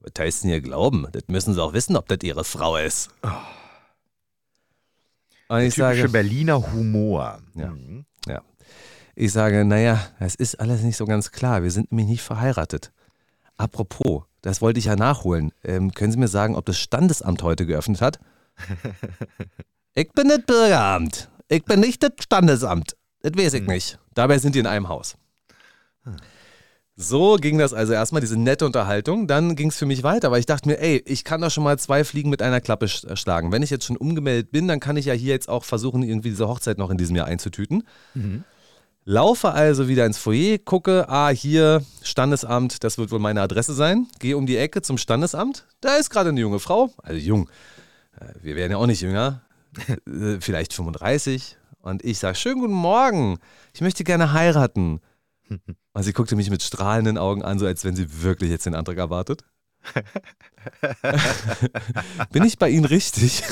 Was 0.00 0.12
heißt 0.18 0.42
denn 0.42 0.50
hier 0.50 0.60
glauben? 0.60 1.06
Das 1.12 1.24
müssen 1.28 1.54
sie 1.54 1.62
auch 1.62 1.72
wissen, 1.72 1.96
ob 1.96 2.08
das 2.08 2.18
ihre 2.22 2.44
Frau 2.44 2.76
ist. 2.76 3.10
Oh. 3.22 3.28
Und 5.48 5.60
ich 5.60 5.74
typische 5.74 6.00
sage, 6.00 6.08
Berliner 6.08 6.72
Humor. 6.72 7.40
Ja, 7.54 7.68
mhm. 7.68 8.04
ja. 8.26 8.40
Ich 9.14 9.32
sage, 9.32 9.64
naja, 9.64 10.00
das 10.18 10.34
ist 10.34 10.58
alles 10.58 10.82
nicht 10.82 10.96
so 10.96 11.04
ganz 11.04 11.30
klar. 11.30 11.62
Wir 11.62 11.70
sind 11.70 11.92
nämlich 11.92 12.08
nicht 12.08 12.22
verheiratet. 12.22 12.90
Apropos, 13.58 14.22
das 14.40 14.62
wollte 14.62 14.78
ich 14.78 14.86
ja 14.86 14.96
nachholen. 14.96 15.52
Ähm, 15.62 15.92
können 15.92 16.10
Sie 16.10 16.18
mir 16.18 16.28
sagen, 16.28 16.56
ob 16.56 16.64
das 16.64 16.78
Standesamt 16.78 17.42
heute 17.42 17.66
geöffnet 17.66 18.00
hat? 18.00 18.18
Ich 19.94 20.10
bin 20.12 20.26
nicht 20.28 20.46
Bürgeramt. 20.46 21.28
Ich 21.48 21.64
bin 21.64 21.80
nicht 21.80 22.02
das 22.02 22.12
Standesamt. 22.20 22.96
Das 23.22 23.32
weiß 23.36 23.54
ich 23.54 23.60
hm. 23.60 23.66
nicht. 23.66 23.98
Dabei 24.14 24.38
sind 24.38 24.54
die 24.54 24.60
in 24.60 24.66
einem 24.66 24.88
Haus. 24.88 25.16
So 26.94 27.36
ging 27.36 27.58
das 27.58 27.72
also 27.72 27.92
erstmal, 27.92 28.20
diese 28.20 28.38
nette 28.38 28.66
Unterhaltung. 28.66 29.26
Dann 29.26 29.56
ging 29.56 29.68
es 29.68 29.76
für 29.76 29.86
mich 29.86 30.02
weiter, 30.02 30.30
weil 30.30 30.40
ich 30.40 30.46
dachte 30.46 30.68
mir, 30.68 30.78
ey, 30.78 31.02
ich 31.06 31.24
kann 31.24 31.40
doch 31.40 31.50
schon 31.50 31.64
mal 31.64 31.78
zwei 31.78 32.04
Fliegen 32.04 32.30
mit 32.30 32.42
einer 32.42 32.60
Klappe 32.60 32.86
äh, 32.86 33.16
schlagen. 33.16 33.50
Wenn 33.50 33.62
ich 33.62 33.70
jetzt 33.70 33.86
schon 33.86 33.96
umgemeldet 33.96 34.52
bin, 34.52 34.68
dann 34.68 34.80
kann 34.80 34.96
ich 34.96 35.06
ja 35.06 35.14
hier 35.14 35.32
jetzt 35.32 35.48
auch 35.48 35.64
versuchen, 35.64 36.02
irgendwie 36.02 36.30
diese 36.30 36.48
Hochzeit 36.48 36.78
noch 36.78 36.90
in 36.90 36.98
diesem 36.98 37.16
Jahr 37.16 37.26
einzutüten. 37.26 37.84
Mhm. 38.14 38.44
Laufe 39.04 39.50
also 39.50 39.88
wieder 39.88 40.06
ins 40.06 40.18
Foyer, 40.18 40.58
gucke, 40.58 41.08
ah, 41.08 41.30
hier 41.30 41.82
Standesamt, 42.02 42.84
das 42.84 42.98
wird 42.98 43.10
wohl 43.10 43.18
meine 43.18 43.40
Adresse 43.40 43.74
sein. 43.74 44.06
Gehe 44.20 44.36
um 44.36 44.46
die 44.46 44.56
Ecke 44.56 44.80
zum 44.80 44.96
Standesamt. 44.96 45.66
Da 45.80 45.96
ist 45.96 46.10
gerade 46.10 46.28
eine 46.28 46.40
junge 46.40 46.60
Frau, 46.60 46.90
also 47.02 47.18
jung, 47.18 47.48
wir 48.40 48.56
werden 48.56 48.72
ja 48.72 48.78
auch 48.78 48.86
nicht 48.86 49.02
jünger, 49.02 49.42
äh, 50.06 50.40
vielleicht 50.40 50.72
35. 50.72 51.56
Und 51.80 52.04
ich 52.04 52.18
sage, 52.18 52.36
schönen 52.36 52.60
guten 52.60 52.72
Morgen, 52.72 53.38
ich 53.74 53.80
möchte 53.80 54.04
gerne 54.04 54.32
heiraten. 54.32 55.00
Und 55.94 56.02
sie 56.02 56.12
guckte 56.12 56.36
mich 56.36 56.48
mit 56.48 56.62
strahlenden 56.62 57.18
Augen 57.18 57.42
an, 57.42 57.58
so 57.58 57.66
als 57.66 57.84
wenn 57.84 57.94
sie 57.94 58.22
wirklich 58.22 58.50
jetzt 58.50 58.64
den 58.64 58.74
Antrag 58.74 58.96
erwartet. 58.96 59.44
Bin 62.32 62.44
ich 62.44 62.56
bei 62.58 62.70
Ihnen 62.70 62.84
richtig? 62.84 63.42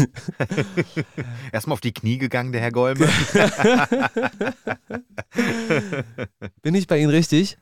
Erstmal 1.53 1.75
auf 1.75 1.81
die 1.81 1.93
Knie 1.93 2.19
gegangen, 2.19 2.53
der 2.53 2.61
Herr 2.61 2.71
Golme. 2.71 3.09
Bin 6.63 6.75
ich 6.75 6.87
bei 6.87 6.99
Ihnen 6.99 7.11
richtig? 7.11 7.59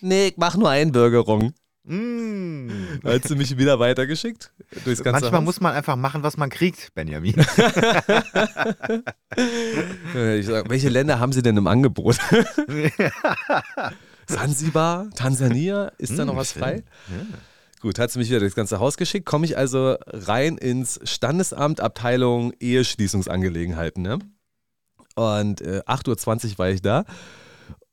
Nee, 0.00 0.28
ich 0.28 0.36
mache 0.36 0.58
nur 0.58 0.68
Einbürgerung. 0.68 1.54
Mm. 1.84 2.70
Hat 3.04 3.24
sie 3.24 3.34
mich 3.34 3.58
wieder 3.58 3.80
weitergeschickt? 3.80 4.52
Manchmal 4.84 5.32
Haus? 5.32 5.42
muss 5.42 5.60
man 5.60 5.74
einfach 5.74 5.96
machen, 5.96 6.22
was 6.22 6.36
man 6.36 6.48
kriegt, 6.48 6.94
Benjamin. 6.94 7.34
ich 10.14 10.46
sag, 10.46 10.70
welche 10.70 10.88
Länder 10.88 11.18
haben 11.18 11.32
Sie 11.32 11.42
denn 11.42 11.56
im 11.56 11.66
Angebot? 11.66 12.18
Sansibar, 14.28 15.10
Tansania, 15.14 15.90
ist 15.98 16.16
da 16.16 16.24
noch 16.24 16.36
was 16.36 16.52
frei? 16.52 16.84
Ja. 17.08 17.16
Gut, 17.80 17.98
hat 17.98 18.12
sie 18.12 18.20
mich 18.20 18.28
wieder 18.28 18.38
durchs 18.38 18.54
ganze 18.54 18.78
Haus 18.78 18.96
geschickt. 18.96 19.26
Komme 19.26 19.44
ich 19.44 19.58
also 19.58 19.96
rein 20.06 20.56
ins 20.56 21.00
Standesamt, 21.02 21.80
Abteilung 21.80 22.52
Eheschließungsangelegenheiten. 22.60 24.04
Ne? 24.04 24.20
Und 25.16 25.60
äh, 25.62 25.82
8.20 25.84 26.52
Uhr 26.52 26.58
war 26.58 26.70
ich 26.70 26.80
da. 26.80 27.04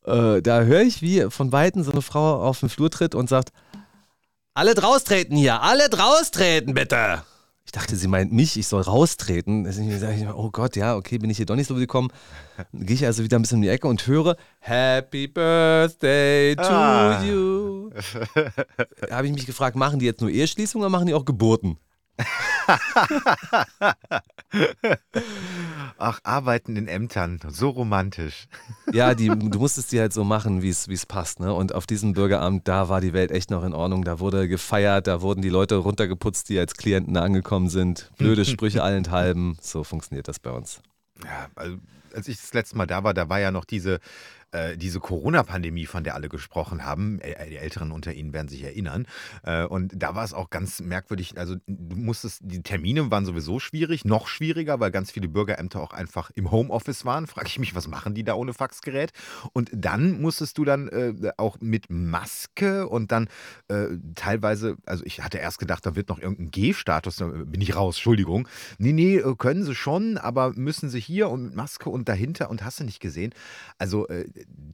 Äh, 0.06 0.44
da 0.44 0.62
höre 0.62 0.82
ich, 0.82 1.02
wie 1.02 1.26
von 1.30 1.52
Weitem 1.52 1.82
so 1.82 1.92
eine 1.92 2.04
Frau 2.04 2.44
auf 2.44 2.60
den 2.60 2.70
Flur 2.70 2.92
tritt 2.92 3.16
und 3.16 3.30
sagt, 3.30 3.50
alle 4.60 4.76
draustreten 4.76 5.38
hier, 5.38 5.62
alle 5.62 5.88
draustreten 5.88 6.74
bitte. 6.74 7.24
Ich 7.66 7.72
dachte, 7.72 7.96
sie 7.96 8.08
meint 8.10 8.34
mich, 8.34 8.58
ich 8.58 8.68
soll 8.68 8.82
raustreten. 8.82 9.64
Deswegen 9.64 9.98
sage 9.98 10.16
ich, 10.16 10.28
oh 10.28 10.50
Gott, 10.52 10.76
ja, 10.76 10.96
okay, 10.98 11.18
bin 11.18 11.30
ich 11.30 11.38
hier 11.38 11.46
doch 11.46 11.56
nicht 11.56 11.68
so 11.68 11.76
gekommen. 11.76 12.10
Gehe 12.74 12.96
ich 12.96 13.06
also 13.06 13.24
wieder 13.24 13.40
ein 13.40 13.42
bisschen 13.44 13.60
in 13.60 13.62
die 13.62 13.70
Ecke 13.70 13.88
und 13.88 14.06
höre 14.06 14.36
Happy 14.60 15.28
Birthday 15.28 16.56
to 16.58 16.64
Ah. 16.64 17.24
you. 17.24 17.92
Da 19.08 19.16
habe 19.16 19.28
ich 19.28 19.34
mich 19.34 19.46
gefragt, 19.46 19.78
machen 19.78 20.00
die 20.00 20.06
jetzt 20.08 20.20
nur 20.20 20.30
Eheschließungen 20.30 20.84
oder 20.84 20.90
machen 20.90 21.08
die 21.08 21.14
auch 21.14 21.24
Geburten? 21.26 21.78
Ach, 26.02 26.22
arbeiten 26.24 26.78
in 26.78 26.88
Ämtern, 26.88 27.40
so 27.50 27.70
romantisch. 27.70 28.48
Ja, 28.94 29.14
die, 29.14 29.28
du 29.28 29.60
musstest 29.60 29.92
die 29.92 30.00
halt 30.00 30.14
so 30.14 30.24
machen, 30.24 30.62
wie 30.62 30.70
es 30.70 31.06
passt. 31.06 31.42
Ne? 31.42 31.54
Und 31.54 31.76
auf 31.76 31.86
diesem 31.86 32.14
Bürgeramt, 32.14 32.70
da 32.70 32.88
war 32.88 33.02
die 33.02 33.12
Welt 33.12 33.32
echt 33.32 33.52
noch 33.52 33.66
in 33.66 33.74
Ordnung. 33.74 34.06
Da 34.06 34.20
wurde 34.20 34.48
gefeiert, 34.48 35.08
da 35.08 35.22
wurden 35.22 35.42
die 35.42 35.50
Leute 35.50 35.76
runtergeputzt, 35.76 36.48
die 36.48 36.58
als 36.58 36.76
Klienten 36.76 37.18
angekommen 37.18 37.68
sind. 37.68 38.12
Blöde 38.18 38.46
Sprüche 38.46 38.82
allenthalben. 38.82 39.58
So 39.62 39.84
funktioniert 39.84 40.30
das 40.30 40.40
bei 40.40 40.52
uns. 40.52 40.82
Ja, 41.24 41.50
also, 41.56 41.78
als 42.14 42.30
ich 42.30 42.38
das 42.38 42.54
letzte 42.54 42.78
Mal 42.78 42.88
da 42.88 43.04
war, 43.04 43.14
da 43.14 43.28
war 43.28 43.42
ja 43.42 43.52
noch 43.52 43.66
diese, 43.66 44.00
äh, 44.52 44.78
diese 44.78 45.00
Corona-Pandemie, 45.00 45.86
von 45.86 46.04
der 46.04 46.16
alle 46.16 46.30
gesprochen 46.30 46.86
haben. 46.86 47.20
Äh, 47.20 47.50
die 47.50 47.58
Älteren 47.58 47.92
unter 47.92 48.14
Ihnen 48.14 48.34
werden 48.34 48.48
sich 48.48 48.64
erinnern. 48.64 49.08
Äh, 49.44 49.66
und 49.66 49.94
da 49.96 50.16
war 50.16 50.24
es 50.24 50.34
auch 50.34 50.50
ganz 50.50 50.80
merkwürdig. 50.80 51.38
Also, 51.38 51.56
du 51.68 51.96
musstest, 51.96 52.42
die 52.44 52.64
Termine 52.64 53.12
waren 53.12 53.26
sowieso 53.26 53.60
schwierig, 53.60 54.06
noch 54.06 54.28
schwieriger, 54.28 54.80
weil 54.80 54.92
ganz 54.92 55.12
viele 55.12 55.28
Bürgerämter 55.28 55.82
auch 55.82 55.94
einfach 55.94 56.32
im 56.32 56.52
Homeoffice 56.52 57.06
waren. 57.06 57.28
Frage 57.28 57.48
ich 57.48 57.60
mich, 57.60 57.76
was 57.76 57.88
machen 57.88 58.14
die 58.14 58.24
da 58.24 58.34
ohne 58.34 58.54
Faxgerät? 58.54 59.12
Und 59.54 59.70
dann 59.74 60.22
musstest 60.22 60.58
du 60.58 60.66
dann 60.66 60.88
äh, 60.88 61.32
auch 61.38 61.58
mit 61.60 61.90
Maske 61.90 62.88
und 62.88 63.12
dann 63.12 63.28
teilweise, 64.16 64.78
also 64.86 65.04
ich 65.06 65.22
hatte 65.22 65.38
erst 65.38 65.60
gedacht, 65.60 65.86
da 65.86 65.96
wird 65.96 66.10
noch 66.10 66.20
irgendein 66.20 66.52
G-Status, 66.52 67.18
da 67.18 67.28
bin 67.28 67.62
ich 67.62 67.76
raus, 67.76 67.96
Entschuldigung. 67.98 68.48
Nee, 68.78 68.94
nee, 68.94 69.22
können 69.38 69.64
sie 69.64 69.76
schon, 69.76 70.18
aber 70.18 70.54
müssen 70.56 70.90
sie 70.90 71.00
hier 71.00 71.30
und 71.30 71.44
mit 71.44 71.56
Maske 71.56 71.90
und 71.90 72.10
dahinter 72.10 72.50
und 72.50 72.64
hast 72.64 72.80
du 72.80 72.84
nicht 72.84 73.00
gesehen. 73.00 73.34
Also 73.78 74.08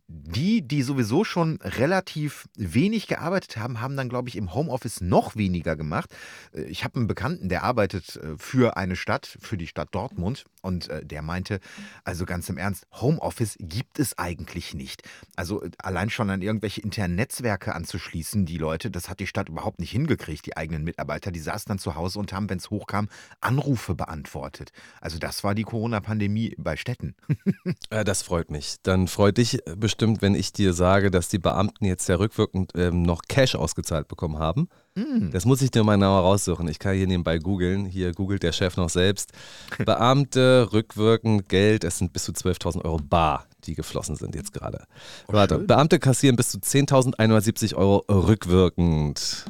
die, 0.07 0.61
die 0.67 0.81
sowieso 0.81 1.23
schon 1.23 1.59
relativ 1.61 2.47
wenig 2.57 3.07
gearbeitet 3.07 3.57
haben, 3.57 3.81
haben 3.81 3.95
dann, 3.95 4.09
glaube 4.09 4.29
ich, 4.29 4.35
im 4.35 4.53
Homeoffice 4.53 5.01
noch 5.01 5.35
weniger 5.35 5.75
gemacht. 5.75 6.09
Äh, 6.53 6.63
Ich 6.63 6.83
habe 6.83 6.95
einen 6.95 7.07
Bekannten, 7.07 7.49
der 7.49 7.63
arbeitet 7.63 8.15
äh, 8.17 8.37
für 8.37 8.77
eine 8.77 8.95
Stadt, 8.95 9.37
für 9.39 9.57
die 9.57 9.67
Stadt 9.67 9.89
Dortmund 9.91 10.45
und 10.61 10.89
äh, 10.89 11.05
der 11.05 11.21
meinte, 11.21 11.59
also 12.03 12.25
ganz 12.25 12.49
im 12.49 12.57
Ernst, 12.57 12.87
Homeoffice 12.91 13.55
gibt 13.59 13.99
es 13.99 14.17
eigentlich 14.17 14.73
nicht. 14.73 15.03
Also 15.35 15.63
allein 15.77 16.09
schon 16.09 16.29
an 16.29 16.41
irgendwelche 16.41 16.81
internen 16.81 17.15
Netzwerke 17.15 17.75
anzuschließen, 17.75 18.45
die 18.45 18.57
Leute, 18.57 18.91
das 18.91 19.09
hat 19.09 19.19
die 19.19 19.27
Stadt 19.27 19.49
überhaupt 19.49 19.79
nicht 19.79 19.91
hingekriegt, 19.91 20.45
die 20.45 20.57
eigenen 20.57 20.83
Mitarbeiter. 20.83 21.31
Die 21.31 21.39
saßen 21.39 21.69
dann 21.69 21.79
zu 21.79 21.95
Hause 21.95 22.19
und 22.19 22.33
haben, 22.33 22.49
wenn 22.49 22.57
es 22.57 22.69
hochkam, 22.69 23.09
Anrufe 23.41 23.95
beantwortet. 23.95 24.71
Also 25.01 25.19
das 25.19 25.43
war 25.43 25.55
die 25.55 25.63
Corona-Pandemie 25.63 26.55
bei 26.57 26.77
Städten. 26.77 27.15
Das 27.89 28.23
freut 28.23 28.51
mich. 28.51 28.75
Dann 28.83 29.07
freut 29.07 29.37
dich 29.37 29.54
bestimmt, 29.77 30.21
wenn 30.21 30.35
ich 30.35 30.53
dir 30.53 30.73
sage, 30.73 31.11
dass 31.11 31.29
die 31.29 31.39
Beamten 31.39 31.85
jetzt 31.85 32.07
ja 32.07 32.15
rückwirkend 32.15 32.71
ähm, 32.75 33.03
noch 33.03 33.23
Cash 33.27 33.55
ausgezahlt 33.55 34.07
bekommen 34.07 34.39
haben. 34.39 34.69
Das 35.31 35.43
muss 35.43 35.61
ich 35.61 35.71
dir 35.71 35.83
mal 35.83 35.95
genauer 35.95 36.21
raussuchen. 36.21 36.69
Ich 36.69 36.79
kann 36.79 36.95
hier 36.95 37.05
nebenbei 37.05 37.37
googeln. 37.37 37.85
Hier 37.85 38.13
googelt 38.13 38.43
der 38.43 38.53
Chef 38.53 38.77
noch 38.77 38.89
selbst. 38.89 39.33
Beamte, 39.85 40.69
rückwirkend 40.71 41.49
Geld, 41.49 41.83
es 41.83 41.97
sind 41.97 42.13
bis 42.13 42.23
zu 42.23 42.31
12.000 42.31 42.85
Euro 42.85 42.97
bar, 42.97 43.45
die 43.65 43.75
geflossen 43.75 44.15
sind 44.15 44.35
jetzt 44.35 44.53
gerade. 44.53 44.85
Warte, 45.27 45.59
Beamte 45.59 45.99
kassieren 45.99 46.35
bis 46.35 46.49
zu 46.49 46.59
10.170 46.59 47.75
Euro 47.75 48.05
rückwirkend. 48.09 49.45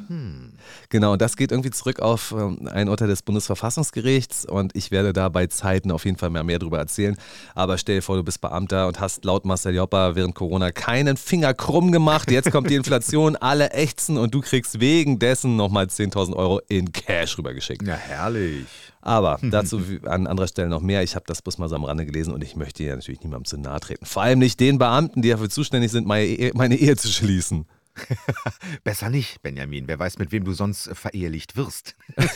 Genau, 0.90 1.14
und 1.14 1.22
das 1.22 1.36
geht 1.38 1.52
irgendwie 1.52 1.72
zurück 1.72 2.00
auf 2.00 2.34
ähm, 2.38 2.68
ein 2.72 2.90
Urteil 2.90 3.08
des 3.08 3.22
Bundesverfassungsgerichts 3.22 4.46
und 4.46 4.76
ich 4.76 4.92
werde 4.92 5.14
da 5.14 5.30
bei 5.30 5.48
Zeiten 5.48 5.92
auf 5.92 6.06
jeden 6.06 6.18
Fall 6.18 6.30
mehr, 6.30 6.44
mehr 6.44 6.60
drüber 6.60 6.78
erzählen. 6.78 7.18
Aber 7.54 7.78
stell 7.78 7.98
dir 7.98 8.02
vor, 8.02 8.16
du 8.16 8.24
bist 8.24 8.42
Beamter 8.42 8.88
und 8.88 9.00
hast 9.00 9.26
laut 9.26 9.46
Marcel 9.46 9.76
Joppa 9.76 10.16
während 10.16 10.36
Corona 10.36 10.72
keinen 10.72 11.18
Finger 11.18 11.54
krumm 11.54 11.92
gemacht. 11.92 12.32
Jetzt 12.32 12.52
kommt 12.52 12.70
die 12.70 12.76
Inflation, 12.76 13.36
alle 13.40 13.72
ächzen 13.72 14.18
und 14.18 14.34
du 14.34 14.42
kriegst 14.42 14.80
wegen 14.80 15.20
dessen 15.20 15.56
nochmal 15.56 15.86
10.000 15.86 16.36
Euro 16.36 16.62
in 16.68 16.92
Cash 16.92 17.38
rübergeschickt. 17.38 17.86
Ja, 17.86 17.96
herrlich. 17.96 18.66
Aber 19.06 19.40
dazu 19.52 19.82
an 20.04 20.28
anderer 20.28 20.48
Stelle 20.48 20.68
noch 20.68 20.82
mehr. 20.82 21.04
Ich 21.04 21.16
habe 21.16 21.26
das 21.28 21.42
bloß 21.42 21.60
mal 21.60 21.70
so 21.70 21.76
am 21.76 21.86
Rande 21.86 22.06
gelesen 22.06 22.34
und 22.34 22.44
ich 22.44 22.56
möchte 22.56 22.84
ja 22.84 22.96
natürlich 22.96 23.22
niemandem 23.22 23.46
zu 23.46 23.58
nahe 23.58 23.80
treten. 23.80 24.06
Vor 24.06 24.24
allem 24.24 24.40
nicht 24.40 24.60
den 24.60 24.78
Beamten, 24.78 25.22
die 25.22 25.30
dafür 25.30 25.50
zuständig 25.50 25.92
sind, 25.92 26.08
meine 26.08 26.26
Ehe, 26.26 26.52
meine 26.56 26.76
Ehe 26.76 26.98
zu 26.98 27.08
schließen. 27.08 27.66
Besser 28.84 29.10
nicht, 29.10 29.42
Benjamin. 29.42 29.88
Wer 29.88 30.00
weiß, 30.00 30.18
mit 30.18 30.32
wem 30.32 30.44
du 30.44 30.52
sonst 30.52 30.90
verehelicht 30.94 31.56
wirst. 31.56 31.96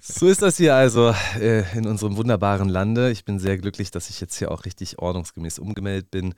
So 0.00 0.28
ist 0.28 0.42
das 0.42 0.56
hier 0.56 0.76
also 0.76 1.12
äh, 1.40 1.64
in 1.76 1.86
unserem 1.86 2.16
wunderbaren 2.16 2.68
Lande. 2.68 3.10
Ich 3.10 3.24
bin 3.24 3.40
sehr 3.40 3.58
glücklich, 3.58 3.90
dass 3.90 4.08
ich 4.08 4.20
jetzt 4.20 4.36
hier 4.36 4.52
auch 4.52 4.64
richtig 4.64 4.98
ordnungsgemäß 4.98 5.58
umgemeldet 5.58 6.10
bin. 6.10 6.34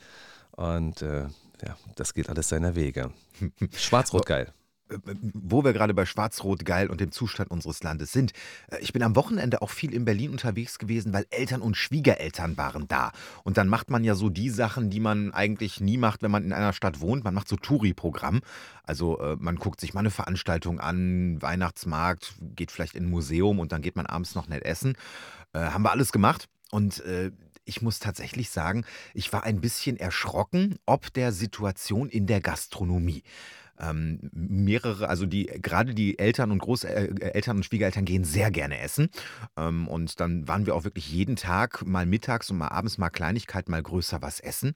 Und 0.53 1.03
äh, 1.03 1.25
ja, 1.65 1.77
das 1.97 2.15
geht 2.15 2.31
alles 2.31 2.49
seiner 2.49 2.75
Wege. 2.75 3.11
Schwarz-Rot 3.77 4.25
geil. 4.25 4.53
Wo 5.35 5.65
wir 5.65 5.73
gerade 5.73 5.95
bei 5.95 6.07
Schwarz-Rot 6.07 6.65
geil 6.65 6.89
und 6.89 7.01
dem 7.01 7.13
Zustand 7.13 7.51
unseres 7.51 7.83
Landes 7.83 8.13
sind. 8.13 8.33
äh, 8.71 8.79
Ich 8.81 8.93
bin 8.93 9.03
am 9.03 9.17
Wochenende 9.17 9.63
auch 9.63 9.71
viel 9.71 9.95
in 9.95 10.05
Berlin 10.05 10.31
unterwegs 10.31 10.79
gewesen, 10.79 11.13
weil 11.13 11.27
Eltern 11.31 11.63
und 11.63 11.77
Schwiegereltern 11.77 12.57
waren 12.57 12.89
da. 12.89 13.13
Und 13.45 13.57
dann 13.57 13.69
macht 13.69 13.91
man 13.91 14.05
ja 14.05 14.15
so 14.15 14.29
die 14.29 14.51
Sachen, 14.51 14.91
die 14.91 15.01
man 15.01 15.33
eigentlich 15.33 15.81
nie 15.81 15.97
macht, 15.99 16.23
wenn 16.23 16.31
man 16.31 16.45
in 16.45 16.53
einer 16.53 16.73
Stadt 16.73 17.01
wohnt. 17.01 17.25
Man 17.25 17.35
macht 17.35 17.49
so 17.49 17.57
Touri-Programm. 17.57 18.41
Also 18.85 19.19
äh, 19.21 19.37
man 19.39 19.57
guckt 19.57 19.81
sich 19.81 19.95
mal 19.95 20.01
eine 20.01 20.11
Veranstaltung 20.11 20.81
an, 20.81 21.41
Weihnachtsmarkt, 21.41 22.35
geht 22.41 22.71
vielleicht 22.71 22.95
in 22.95 23.05
ein 23.05 23.11
Museum 23.11 23.59
und 23.59 23.73
dann 23.73 23.83
geht 23.83 23.97
man 23.97 24.07
abends 24.07 24.35
noch 24.35 24.49
nett 24.49 24.65
essen. 24.65 24.97
Äh, 25.53 25.61
haben 25.61 25.83
wir 25.83 25.91
alles 25.93 26.13
gemacht. 26.13 26.49
Und 26.71 27.03
ich 27.65 27.83
muss 27.83 27.99
tatsächlich 27.99 28.51
sagen, 28.51 28.85
ich 29.15 29.33
war 29.33 29.45
ein 29.45 29.61
bisschen 29.61 29.97
erschrocken, 29.97 30.77
ob 30.87 31.13
der 31.13 31.33
Situation 31.33 32.09
in 32.09 32.27
der 32.27 32.41
Gastronomie. 32.41 33.23
Ähm, 33.83 34.31
mehrere, 34.33 35.09
also 35.09 35.27
die, 35.27 35.47
gerade 35.47 35.95
die 35.95 36.19
Eltern 36.19 36.51
und 36.53 36.59
Großeltern 36.59 37.57
und 37.57 37.65
Schwiegereltern 37.65 38.05
gehen 38.05 38.25
sehr 38.25 38.51
gerne 38.51 38.79
essen. 38.79 39.09
Ähm, 39.57 39.89
und 39.89 40.21
dann 40.21 40.47
waren 40.47 40.67
wir 40.67 40.75
auch 40.75 40.85
wirklich 40.85 41.11
jeden 41.11 41.37
Tag, 41.37 41.85
mal 41.85 42.07
mittags 42.07 42.51
und 42.51 42.59
mal 42.59 42.69
abends, 42.69 42.99
mal 42.99 43.11
Kleinigkeit, 43.11 43.69
mal 43.69 43.83
größer 43.83 44.23
was 44.23 44.41
essen. 44.41 44.75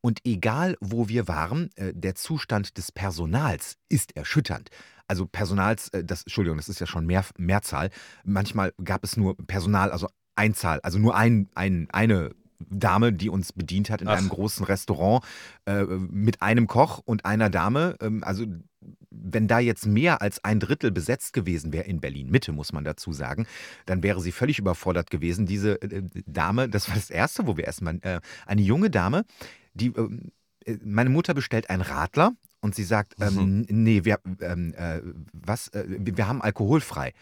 Und 0.00 0.20
egal, 0.24 0.76
wo 0.80 1.08
wir 1.08 1.28
waren, 1.28 1.70
äh, 1.76 1.92
der 1.94 2.14
Zustand 2.14 2.76
des 2.76 2.92
Personals 2.92 3.76
ist 3.88 4.16
erschütternd. 4.16 4.70
Also 5.06 5.26
Personals, 5.26 5.88
äh, 5.90 6.04
das, 6.04 6.22
Entschuldigung, 6.24 6.58
das 6.58 6.68
ist 6.68 6.80
ja 6.80 6.86
schon 6.86 7.06
mehr, 7.06 7.24
Mehrzahl. 7.36 7.90
Manchmal 8.24 8.72
gab 8.82 9.04
es 9.04 9.16
nur 9.16 9.36
Personal, 9.46 9.90
also 9.90 10.08
Einzahl, 10.36 10.80
also 10.82 10.98
nur 10.98 11.16
ein, 11.16 11.48
ein, 11.54 11.88
eine 11.90 12.30
Dame, 12.58 13.12
die 13.12 13.28
uns 13.28 13.52
bedient 13.52 13.90
hat 13.90 14.02
in 14.02 14.08
Ach. 14.08 14.18
einem 14.18 14.28
großen 14.28 14.64
Restaurant 14.64 15.24
äh, 15.66 15.84
mit 15.84 16.42
einem 16.42 16.66
Koch 16.66 17.00
und 17.04 17.24
einer 17.24 17.50
Dame. 17.50 17.96
Ähm, 18.00 18.24
also 18.24 18.46
wenn 19.10 19.48
da 19.48 19.58
jetzt 19.58 19.86
mehr 19.86 20.22
als 20.22 20.44
ein 20.44 20.60
Drittel 20.60 20.90
besetzt 20.90 21.32
gewesen 21.32 21.72
wäre 21.72 21.84
in 21.84 22.00
Berlin 22.00 22.30
Mitte, 22.30 22.52
muss 22.52 22.72
man 22.72 22.84
dazu 22.84 23.12
sagen, 23.12 23.46
dann 23.86 24.02
wäre 24.02 24.20
sie 24.20 24.32
völlig 24.32 24.58
überfordert 24.58 25.10
gewesen. 25.10 25.46
Diese 25.46 25.80
äh, 25.82 26.02
Dame, 26.26 26.68
das 26.68 26.88
war 26.88 26.96
das 26.96 27.10
erste, 27.10 27.46
wo 27.46 27.56
wir 27.56 27.66
essen 27.66 27.86
waren, 27.86 28.02
äh, 28.02 28.20
eine 28.46 28.62
junge 28.62 28.90
Dame, 28.90 29.24
die 29.74 29.88
ähm, 29.88 30.30
äh, 30.64 30.76
meine 30.84 31.10
Mutter 31.10 31.34
bestellt 31.34 31.70
einen 31.70 31.82
Radler 31.82 32.32
und 32.60 32.74
sie 32.74 32.84
sagt, 32.84 33.14
ähm, 33.20 33.66
nee, 33.68 34.04
wir, 34.04 34.18
ähm, 34.40 34.74
äh, 34.76 35.00
was, 35.32 35.68
äh, 35.68 35.84
wir 35.88 36.26
haben 36.26 36.42
alkoholfrei. 36.42 37.12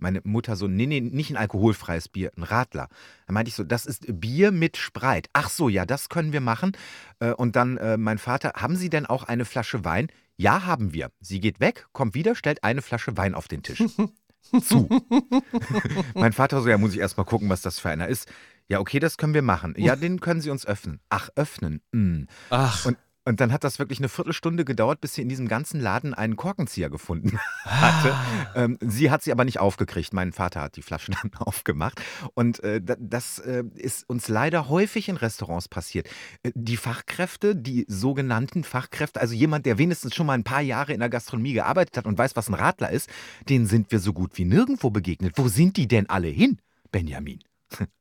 Meine 0.00 0.20
Mutter 0.24 0.56
so, 0.56 0.66
nee, 0.66 0.86
nee, 0.86 1.00
nicht 1.00 1.30
ein 1.30 1.36
alkoholfreies 1.36 2.08
Bier, 2.08 2.32
ein 2.36 2.42
Radler. 2.42 2.88
Da 3.26 3.32
meinte 3.32 3.48
ich 3.50 3.54
so, 3.54 3.64
das 3.64 3.86
ist 3.86 4.04
Bier 4.20 4.50
mit 4.50 4.76
Spreit. 4.76 5.28
Ach 5.32 5.48
so, 5.50 5.68
ja, 5.68 5.86
das 5.86 6.08
können 6.08 6.32
wir 6.32 6.40
machen. 6.40 6.72
Äh, 7.20 7.32
Und 7.32 7.56
dann 7.56 7.76
äh, 7.76 7.96
mein 7.96 8.18
Vater, 8.18 8.52
haben 8.56 8.76
Sie 8.76 8.90
denn 8.90 9.06
auch 9.06 9.24
eine 9.24 9.44
Flasche 9.44 9.84
Wein? 9.84 10.08
Ja, 10.36 10.64
haben 10.64 10.92
wir. 10.92 11.10
Sie 11.20 11.40
geht 11.40 11.60
weg, 11.60 11.86
kommt 11.92 12.14
wieder, 12.14 12.34
stellt 12.34 12.64
eine 12.64 12.82
Flasche 12.82 13.16
Wein 13.16 13.34
auf 13.34 13.46
den 13.46 13.62
Tisch. 13.62 13.82
Zu. 14.62 14.88
mein 16.14 16.32
Vater 16.32 16.62
so, 16.62 16.68
ja, 16.68 16.78
muss 16.78 16.94
ich 16.94 16.98
erstmal 17.00 17.26
gucken, 17.26 17.48
was 17.50 17.60
das 17.62 17.78
für 17.78 17.90
einer 17.90 18.08
ist. 18.08 18.26
Ja, 18.68 18.80
okay, 18.80 19.00
das 19.00 19.18
können 19.18 19.34
wir 19.34 19.42
machen. 19.42 19.74
Ja, 19.76 19.96
den 19.96 20.20
können 20.20 20.40
Sie 20.40 20.48
uns 20.50 20.64
öffnen. 20.64 21.00
Ach, 21.08 21.28
öffnen. 21.34 21.82
Mm. 21.92 22.22
Ach, 22.50 22.86
Und, 22.86 22.96
und 23.24 23.40
dann 23.40 23.52
hat 23.52 23.64
das 23.64 23.78
wirklich 23.78 23.98
eine 23.98 24.08
Viertelstunde 24.08 24.64
gedauert, 24.64 25.00
bis 25.00 25.14
sie 25.14 25.22
in 25.22 25.28
diesem 25.28 25.46
ganzen 25.46 25.80
Laden 25.80 26.14
einen 26.14 26.36
Korkenzieher 26.36 26.88
gefunden 26.90 27.38
hatte. 27.64 28.14
Ähm, 28.54 28.78
sie 28.80 29.10
hat 29.10 29.22
sie 29.22 29.30
aber 29.32 29.44
nicht 29.44 29.58
aufgekriegt. 29.60 30.12
Mein 30.12 30.32
Vater 30.32 30.62
hat 30.62 30.76
die 30.76 30.82
Flasche 30.82 31.12
dann 31.22 31.30
aufgemacht. 31.38 32.00
Und 32.34 32.62
äh, 32.64 32.80
da- 32.80 32.96
das 32.98 33.38
äh, 33.40 33.64
ist 33.74 34.08
uns 34.08 34.28
leider 34.28 34.68
häufig 34.68 35.08
in 35.08 35.16
Restaurants 35.16 35.68
passiert. 35.68 36.08
Äh, 36.42 36.52
die 36.54 36.76
Fachkräfte, 36.76 37.54
die 37.54 37.84
sogenannten 37.88 38.64
Fachkräfte, 38.64 39.20
also 39.20 39.34
jemand, 39.34 39.66
der 39.66 39.78
wenigstens 39.78 40.14
schon 40.14 40.26
mal 40.26 40.34
ein 40.34 40.44
paar 40.44 40.62
Jahre 40.62 40.92
in 40.92 41.00
der 41.00 41.10
Gastronomie 41.10 41.52
gearbeitet 41.52 41.98
hat 41.98 42.06
und 42.06 42.16
weiß, 42.18 42.36
was 42.36 42.48
ein 42.48 42.54
Radler 42.54 42.90
ist, 42.90 43.10
denen 43.48 43.66
sind 43.66 43.92
wir 43.92 43.98
so 44.00 44.12
gut 44.12 44.38
wie 44.38 44.44
nirgendwo 44.46 44.90
begegnet. 44.90 45.34
Wo 45.36 45.48
sind 45.48 45.76
die 45.76 45.88
denn 45.88 46.08
alle 46.08 46.28
hin, 46.28 46.58
Benjamin? 46.90 47.40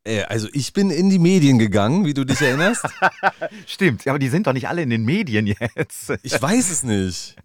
Äh, 0.03 0.23
also 0.23 0.47
ich 0.53 0.73
bin 0.73 0.89
in 0.89 1.09
die 1.09 1.19
Medien 1.19 1.59
gegangen, 1.59 2.05
wie 2.05 2.13
du 2.13 2.25
dich 2.25 2.41
erinnerst. 2.41 2.85
Stimmt, 3.67 4.07
aber 4.07 4.19
die 4.19 4.29
sind 4.29 4.47
doch 4.47 4.53
nicht 4.53 4.67
alle 4.67 4.81
in 4.81 4.89
den 4.89 5.05
Medien 5.05 5.45
jetzt. 5.47 6.13
Ich 6.23 6.41
weiß 6.41 6.71
es 6.71 6.83
nicht. 6.83 7.35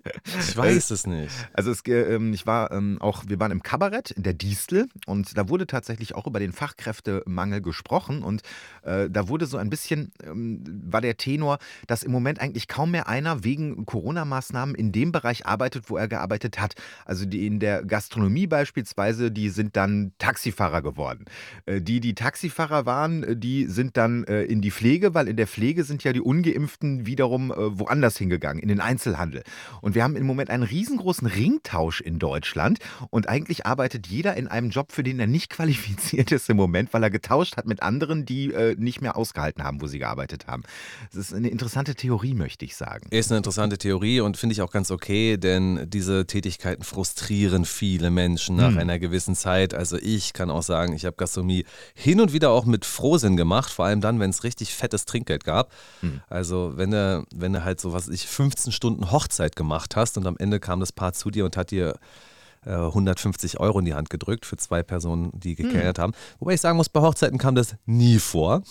Ich 0.41 0.57
weiß 0.57 0.91
es 0.91 1.07
nicht. 1.07 1.33
Also 1.53 1.71
es, 1.71 1.81
äh, 1.87 2.15
ähm, 2.15 2.33
ich 2.33 2.47
war 2.47 2.71
ähm, 2.73 2.99
auch, 3.01 3.25
wir 3.27 3.39
waren 3.41 3.51
im 3.51 3.63
Kabarett 3.63 4.11
in 4.13 4.23
der 4.23 4.35
Distel 4.35 4.87
und 5.07 5.37
da 5.37 5.49
wurde 5.49 5.67
tatsächlich 5.67 6.15
auch 6.15 6.27
über 6.27 6.41
den 6.41 6.53
Fachkräftemangel 6.53 7.61
gesprochen 7.61 8.23
und 8.23 8.43
äh, 8.83 9.11
da 9.11 9.29
wurde 9.29 9.47
so 9.47 9.57
ein 9.57 9.71
bisschen, 9.71 10.13
ähm, 10.25 10.65
war 10.87 11.01
der 11.01 11.17
Tenor, 11.17 11.59
dass 11.87 12.03
im 12.03 12.13
Moment 12.13 12.41
eigentlich 12.41 12.69
kaum 12.69 12.93
mehr 12.93 13.09
einer 13.09 13.45
wegen 13.45 13.85
Corona-Maßnahmen 13.85 14.75
in 14.75 14.93
dem 14.93 15.13
Bereich 15.13 15.47
arbeitet, 15.47 15.91
wo 15.91 15.97
er 15.97 16.09
gearbeitet 16.09 16.61
hat. 16.61 16.75
Also 17.05 17.27
die 17.27 17.47
in 17.47 17.61
der 17.61 17.85
Gastronomie 17.85 18.47
beispielsweise, 18.47 19.31
die 19.31 19.51
sind 19.51 19.77
dann 19.77 20.13
Taxifahrer 20.19 20.83
geworden. 20.83 21.25
Äh, 21.67 21.81
die, 21.81 22.01
die 22.15 22.23
Taxifahrer 22.23 22.87
waren, 22.87 23.25
äh, 23.25 23.37
die 23.37 23.67
sind 23.67 23.97
dann 23.97 24.25
äh, 24.25 24.43
in 24.45 24.61
die 24.61 24.71
Pflege, 24.71 25.15
weil 25.15 25.27
in 25.27 25.37
der 25.37 25.49
Pflege 25.49 25.83
sind 25.83 26.05
ja 26.05 26.13
die 26.13 26.21
Ungeimpften 26.21 27.07
wiederum 27.07 27.51
äh, 27.51 27.79
woanders 27.79 28.17
hingegangen, 28.17 28.63
in 28.63 28.69
den 28.69 28.81
Einzelhandel. 28.81 29.43
Und 29.81 29.97
wir 29.97 30.05
haben 30.05 30.15
im 30.15 30.25
Moment 30.25 30.49
einen 30.51 30.63
riesengroßen 30.63 31.27
Ringtausch 31.27 32.01
in 32.01 32.19
Deutschland 32.21 32.79
und 33.11 33.29
eigentlich 33.29 33.67
arbeitet 33.67 34.07
jeder 34.07 34.37
in 34.37 34.47
einem 34.47 34.71
Job, 34.71 34.93
für 34.93 35.03
den 35.03 35.19
er 35.19 35.27
nicht 35.27 35.51
qualifiziert 35.55 36.31
ist 36.31 36.49
im 36.49 36.57
Moment, 36.57 36.95
weil 36.95 37.03
er 37.03 37.11
getauscht 37.11 37.57
hat 37.57 37.67
mit 37.67 37.83
anderen, 37.83 38.25
die 38.25 38.53
äh, 38.53 38.77
nicht 38.79 39.01
mehr 39.01 39.17
ausgehalten 39.17 39.65
haben, 39.65 39.81
wo 39.81 39.89
sie 39.89 39.99
gearbeitet 39.99 40.47
haben. 40.47 40.63
Das 41.13 41.19
ist 41.19 41.35
eine 41.35 41.49
interessante 41.49 41.97
Theorie, 41.97 42.35
möchte 42.35 42.65
ich 42.65 42.77
sagen. 42.77 43.09
Ist 43.11 43.33
eine 43.33 43.39
interessante 43.39 43.77
Theorie 43.77 44.21
und 44.21 44.37
finde 44.37 44.53
ich 44.53 44.63
auch 44.63 44.71
ganz 44.71 44.93
okay, 44.93 45.37
denn 45.37 45.91
diese 45.91 46.27
Tätigkeiten 46.27 46.85
frustrieren 46.85 47.65
viele 47.65 48.11
Menschen 48.11 48.57
nach 48.57 48.73
Hm. 48.73 48.79
einer 48.79 48.99
gewissen 48.99 49.35
Zeit. 49.35 49.75
Also 49.75 49.97
ich 49.97 50.33
kann 50.33 50.51
auch 50.51 50.63
sagen, 50.63 50.95
ich 50.95 51.05
habe 51.05 51.17
Gastronomie 51.17 51.65
hin 52.05 52.21
und 52.21 52.33
wieder 52.35 52.51
auch 52.51 52.67
mit 52.67 52.85
Frohsinn 52.85 53.37
gemacht, 53.37 53.73
vor 53.73 53.87
allem 53.87 54.01
dann, 54.03 54.21
wenn 54.21 54.29
es 54.31 54.45
richtig 54.45 54.75
fettes 54.75 55.07
Trinkgeld 55.07 55.43
gab. 55.43 55.73
Hm. 56.01 56.21
Also 56.29 56.73
wenn 56.77 56.91
du, 56.91 57.25
wenn 57.35 57.55
du 57.55 57.65
halt 57.65 57.81
so 57.81 57.93
was 57.95 58.09
ich 58.09 58.27
15 58.27 58.73
Stunden 58.73 59.11
Hochzeit 59.11 59.57
gemacht 59.57 59.97
hast 59.97 60.19
und 60.19 60.27
am 60.27 60.37
Ende 60.39 60.61
kam 60.61 60.81
das 60.81 60.93
Paar 60.93 61.15
zu 61.15 61.31
dir 61.31 61.47
und 61.47 61.57
hat 61.57 61.71
dir 61.71 61.95
äh, 62.67 62.71
150 62.73 63.59
Euro 63.59 63.79
in 63.79 63.87
die 63.87 63.95
Hand 63.95 64.11
gedrückt 64.11 64.45
für 64.45 64.57
zwei 64.59 64.83
Personen, 64.83 65.31
die 65.33 65.57
Hm. 65.57 65.65
gekellnert 65.65 65.99
haben. 65.99 66.13
Wobei 66.41 66.55
ich 66.55 66.61
sagen 66.61 66.77
muss, 66.77 66.91
bei 66.91 67.01
Hochzeiten 67.01 67.39
kam 67.39 67.55
das 67.55 67.75
nie 67.87 68.19
vor. 68.19 68.63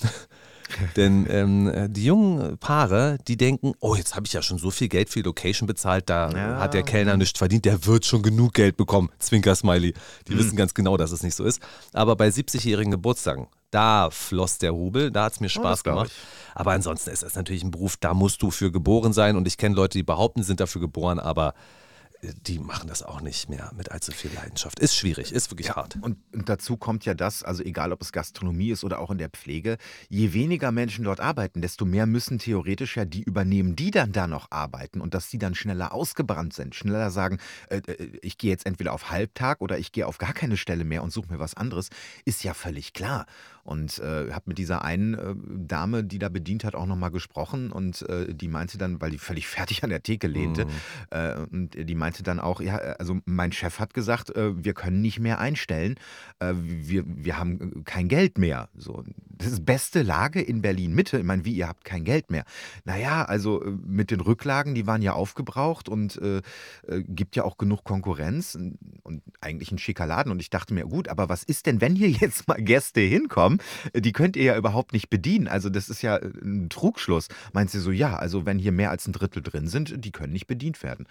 Denn 0.96 1.28
ähm, 1.30 1.68
äh, 1.68 1.90
die 1.90 2.06
jungen 2.06 2.58
Paare, 2.58 3.18
die 3.28 3.38
denken, 3.38 3.74
oh, 3.80 3.96
jetzt 3.96 4.16
habe 4.16 4.26
ich 4.26 4.34
ja 4.34 4.42
schon 4.42 4.58
so 4.58 4.72
viel 4.72 4.88
Geld 4.88 5.10
für 5.10 5.20
die 5.20 5.26
Location 5.28 5.68
bezahlt, 5.68 6.10
da 6.10 6.32
Ja. 6.32 6.60
hat 6.60 6.74
der 6.74 6.84
Kellner 6.84 7.18
nichts 7.18 7.38
verdient, 7.38 7.66
der 7.66 7.86
wird 7.86 8.06
schon 8.06 8.22
genug 8.24 8.54
Geld 8.54 8.78
bekommen. 8.78 9.10
Zwinker-Smiley. 9.20 9.94
Die 10.28 10.38
wissen 10.38 10.56
ganz 10.56 10.74
genau, 10.74 10.98
dass 10.98 11.12
es 11.12 11.24
nicht 11.24 11.36
so 11.36 11.44
ist. 11.44 11.62
Aber 11.94 12.16
bei 12.16 12.28
70-jährigen 12.30 12.92
Geburtstagen, 12.92 13.48
da 13.72 14.10
floss 14.12 14.58
der 14.60 14.72
Rubel, 14.72 15.10
da 15.12 15.26
hat 15.26 15.34
es 15.34 15.40
mir 15.40 15.50
Spaß 15.50 15.64
Oh, 15.64 15.70
das 15.70 15.84
glaub 15.84 15.96
gemacht. 15.96 16.12
Aber 16.56 16.72
ansonsten 16.74 17.10
ist 17.10 17.24
das 17.24 17.36
natürlich 17.36 17.64
ein 17.64 17.72
Beruf, 17.72 17.98
da 17.98 18.14
musst 18.14 18.42
du 18.42 18.52
für 18.52 18.72
geboren 18.72 19.14
sein. 19.14 19.36
Und 19.36 19.48
ich 19.48 19.58
kenne 19.58 19.76
Leute, 19.76 19.98
die 19.98 20.04
behaupten, 20.04 20.42
sie 20.44 20.48
sind 20.48 20.60
dafür 20.60 20.82
geboren, 20.82 21.20
aber 21.20 21.54
die 22.48 22.60
machen 22.60 22.88
das 22.88 23.04
auch 23.04 23.22
nicht 23.22 23.50
mehr 23.50 23.72
mit 23.76 23.92
allzu 23.92 24.12
viel 24.12 24.32
Leidenschaft. 24.34 24.80
Ist 24.80 24.96
schwierig, 24.96 25.32
ist 25.32 25.52
wirklich 25.52 25.72
hart. 25.72 25.98
Und, 26.02 26.18
und 26.34 26.50
dazu 26.50 26.78
kommt 26.78 27.06
ja 27.06 27.14
das, 27.14 27.44
also 27.44 27.64
egal 27.64 27.92
ob 27.92 28.02
es 28.02 28.12
Gastronomie 28.12 28.70
ist 28.70 28.84
oder 28.84 29.00
auch 29.00 29.12
in 29.12 29.18
der 29.18 29.30
Pflege, 29.30 29.78
je 30.10 30.34
weniger 30.34 30.72
Menschen 30.72 31.04
dort 31.04 31.20
arbeiten, 31.20 31.62
desto 31.62 31.86
mehr 31.86 32.06
müssen 32.06 32.40
theoretisch 32.40 32.98
ja 32.98 33.06
die 33.06 33.24
übernehmen, 33.24 33.76
die 33.76 33.92
dann 33.92 34.12
da 34.12 34.28
noch 34.28 34.52
arbeiten 34.52 35.02
und 35.02 35.14
dass 35.14 35.30
die 35.30 35.38
dann 35.38 35.56
schneller 35.56 35.94
ausgebrannt 35.94 36.54
sind, 36.54 36.76
schneller 36.76 37.12
sagen, 37.12 37.40
äh, 37.70 37.78
äh, 37.78 38.20
ich 38.22 38.38
gehe 38.38 38.52
jetzt 38.52 38.66
entweder 38.66 38.94
auf 38.94 39.10
Halbtag 39.10 39.62
oder 39.62 39.78
ich 39.78 39.92
gehe 39.92 40.08
auf 40.08 40.18
gar 40.18 40.34
keine 40.34 40.58
Stelle 40.58 40.86
mehr 40.86 41.04
und 41.04 41.12
suche 41.12 41.32
mir 41.32 41.40
was 41.40 41.56
anderes, 41.56 41.90
ist 42.26 42.44
ja 42.44 42.54
völlig 42.54 42.94
klar. 42.94 43.26
Und 43.64 44.00
äh, 44.00 44.32
habe 44.32 44.44
mit 44.48 44.58
dieser 44.58 44.84
einen 44.84 45.14
äh, 45.14 45.36
Dame, 45.68 46.04
die 46.04 46.20
da 46.20 46.30
bedient 46.30 46.66
hat, 46.66 46.76
auch 46.76 46.86
nochmal 46.86 47.12
gesprochen 47.12 47.72
und 47.72 48.02
äh, 48.10 48.34
die 48.34 48.50
meinte 48.50 48.78
dann, 48.78 49.00
weil 49.02 49.12
die 49.12 49.18
völlig 49.18 49.48
fertig 49.54 49.84
an 49.84 49.90
der 49.90 50.04
Theke 50.04 50.28
lehnte, 50.28 50.68
äh, 51.12 51.38
und 51.52 51.70
die 51.76 51.96
meinte 51.96 52.24
dann 52.24 52.40
auch, 52.40 52.60
ja, 52.60 52.76
also 52.76 53.20
mein 53.26 53.52
Chef 53.52 53.80
hat 53.80 53.94
gesagt, 53.94 54.36
äh, 54.36 54.64
wir 54.64 54.74
können 54.74 55.02
nicht 55.02 55.20
mehr 55.20 55.40
einstellen, 55.40 55.96
äh, 56.40 56.54
wir, 56.56 57.04
wir 57.06 57.40
haben 57.40 57.84
kein 57.86 58.08
Geld 58.08 58.38
mehr. 58.38 58.70
So, 58.76 59.04
das 59.44 59.48
ist 59.54 59.66
beste 59.66 60.04
Lage 60.04 60.42
in 60.42 60.62
Berlin 60.62 60.94
Mitte. 60.94 61.18
Ich 61.18 61.24
meine, 61.24 61.46
wie, 61.46 61.54
ihr 61.54 61.68
habt 61.68 61.86
kein 61.86 62.04
Geld 62.04 62.32
mehr? 62.32 62.44
Naja, 62.86 63.24
also 63.24 63.64
äh, 63.64 63.72
mit 63.86 64.12
den 64.12 64.20
Rücklagen, 64.20 64.76
die 64.76 64.88
waren 64.88 65.02
ja 65.02 65.14
aufgebraucht 65.14 65.90
und 65.90 66.22
äh, 66.22 66.38
äh, 66.88 67.04
gibt 67.08 67.36
ja 67.36 67.44
auch 67.44 67.58
genug 67.58 67.84
Konkurrenz 67.84 68.56
und, 68.56 68.78
und 69.04 69.24
eigentlich 69.42 69.72
ein 69.72 69.78
schicker 69.78 70.06
Laden. 70.06 70.32
Und 70.32 70.42
ich 70.42 70.50
dachte 70.50 70.74
mir, 70.74 70.86
gut, 70.86 71.08
aber 71.08 71.30
was 71.30 71.44
ist 71.44 71.66
denn, 71.66 71.82
wenn 71.82 71.96
hier 71.96 72.10
jetzt 72.22 72.48
mal 72.48 72.62
Gäste 72.62 73.02
hinkommen? 73.02 73.53
Äh, 73.94 74.02
Die 74.02 74.12
könnt 74.12 74.36
ihr 74.36 74.44
ja 74.44 74.58
überhaupt 74.58 74.94
nicht 74.94 75.10
bedienen. 75.10 75.48
Also 75.48 75.70
das 75.70 75.90
ist 75.90 76.02
ja 76.02 76.18
äh, 76.18 76.28
ein 76.44 76.70
Trugschluss. 76.70 77.28
Meint 77.54 77.70
sie 77.72 77.80
so, 77.80 77.92
ja, 77.92 78.16
also 78.16 78.46
wenn 78.46 78.60
hier 78.60 78.72
mehr 78.72 78.92
als 78.92 79.08
ein 79.08 79.14
Drittel 79.14 79.42
drin 79.42 79.68
sind, 79.68 80.04
die 80.04 80.12
können 80.12 80.34
nicht 80.34 80.48
bedient 80.48 80.82
werden. 80.84 81.08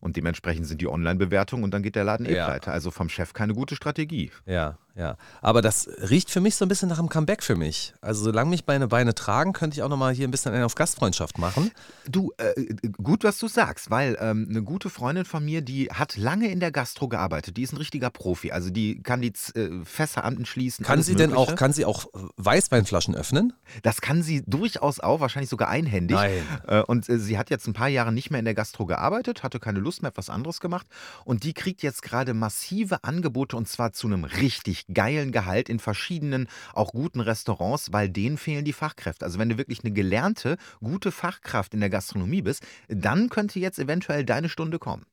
Und 0.00 0.16
dementsprechend 0.16 0.66
sind 0.66 0.80
die 0.80 0.88
Online-Bewertungen 0.88 1.62
und 1.62 1.72
dann 1.74 1.82
geht 1.82 1.94
der 1.94 2.04
Laden 2.04 2.24
eh 2.24 2.34
Ja. 2.34 2.46
pleite. 2.46 2.70
Also 2.72 2.90
vom 2.90 3.10
Chef 3.10 3.34
keine 3.34 3.52
gute 3.52 3.76
Strategie. 3.76 4.30
Ja, 4.46 4.78
ja. 5.00 5.16
Aber 5.40 5.62
das 5.62 5.88
riecht 6.10 6.30
für 6.30 6.42
mich 6.42 6.56
so 6.56 6.66
ein 6.66 6.68
bisschen 6.68 6.90
nach 6.90 6.98
einem 6.98 7.08
Comeback 7.08 7.42
für 7.42 7.56
mich. 7.56 7.94
Also 8.02 8.22
solange 8.24 8.50
mich 8.50 8.66
meine 8.66 8.86
Beine 8.86 9.14
tragen, 9.14 9.54
könnte 9.54 9.76
ich 9.76 9.82
auch 9.82 9.88
nochmal 9.88 10.12
hier 10.12 10.28
ein 10.28 10.30
bisschen 10.30 10.54
auf 10.62 10.74
Gastfreundschaft 10.74 11.38
machen. 11.38 11.70
Du, 12.06 12.32
äh, 12.36 12.66
gut, 13.02 13.24
was 13.24 13.38
du 13.38 13.48
sagst, 13.48 13.90
weil 13.90 14.18
ähm, 14.20 14.46
eine 14.50 14.62
gute 14.62 14.90
Freundin 14.90 15.24
von 15.24 15.42
mir, 15.42 15.62
die 15.62 15.88
hat 15.88 16.18
lange 16.18 16.50
in 16.50 16.60
der 16.60 16.70
Gastro 16.70 17.08
gearbeitet. 17.08 17.56
Die 17.56 17.62
ist 17.62 17.72
ein 17.72 17.78
richtiger 17.78 18.10
Profi. 18.10 18.52
Also 18.52 18.68
die 18.68 19.02
kann 19.02 19.22
die 19.22 19.32
äh, 19.54 19.84
Fässer 19.84 20.22
anschließen. 20.24 20.84
Kann 20.84 20.94
alles 20.94 21.06
sie 21.06 21.14
denn 21.14 21.32
auch, 21.32 21.46
Mögliche. 21.46 21.56
kann 21.56 21.72
sie 21.72 21.84
auch 21.86 22.06
Weißweinflaschen 22.36 23.14
öffnen? 23.14 23.54
Das 23.82 24.02
kann 24.02 24.22
sie 24.22 24.42
durchaus 24.46 25.00
auch, 25.00 25.20
wahrscheinlich 25.20 25.48
sogar 25.48 25.68
einhändig. 25.70 26.16
Nein. 26.16 26.42
Äh, 26.66 26.82
Und 26.82 27.08
äh, 27.08 27.18
sie 27.18 27.38
hat 27.38 27.48
jetzt 27.48 27.66
ein 27.66 27.72
paar 27.72 27.88
Jahre 27.88 28.12
nicht 28.12 28.30
mehr 28.30 28.38
in 28.38 28.44
der 28.44 28.54
Gastro 28.54 28.84
gearbeitet, 28.84 29.42
hatte 29.42 29.60
keine 29.60 29.80
Lust 29.80 30.02
mehr, 30.02 30.08
hat 30.08 30.18
was 30.18 30.28
anderes 30.28 30.60
gemacht. 30.60 30.86
Und 31.24 31.44
die 31.44 31.54
kriegt 31.54 31.82
jetzt 31.82 32.02
gerade 32.02 32.34
massive 32.34 33.02
Angebote 33.02 33.56
und 33.56 33.66
zwar 33.66 33.92
zu 33.92 34.06
einem 34.08 34.24
richtig 34.24 34.84
geilen 34.92 35.32
Gehalt 35.32 35.68
in 35.68 35.78
verschiedenen, 35.78 36.48
auch 36.72 36.92
guten 36.92 37.20
Restaurants, 37.20 37.92
weil 37.92 38.08
denen 38.08 38.38
fehlen 38.38 38.64
die 38.64 38.72
Fachkräfte. 38.72 39.24
Also 39.24 39.38
wenn 39.38 39.48
du 39.48 39.58
wirklich 39.58 39.84
eine 39.84 39.92
gelernte, 39.92 40.56
gute 40.80 41.12
Fachkraft 41.12 41.74
in 41.74 41.80
der 41.80 41.90
Gastronomie 41.90 42.42
bist, 42.42 42.66
dann 42.88 43.28
könnte 43.28 43.58
jetzt 43.58 43.78
eventuell 43.78 44.24
deine 44.24 44.48
Stunde 44.48 44.78
kommen. 44.78 45.06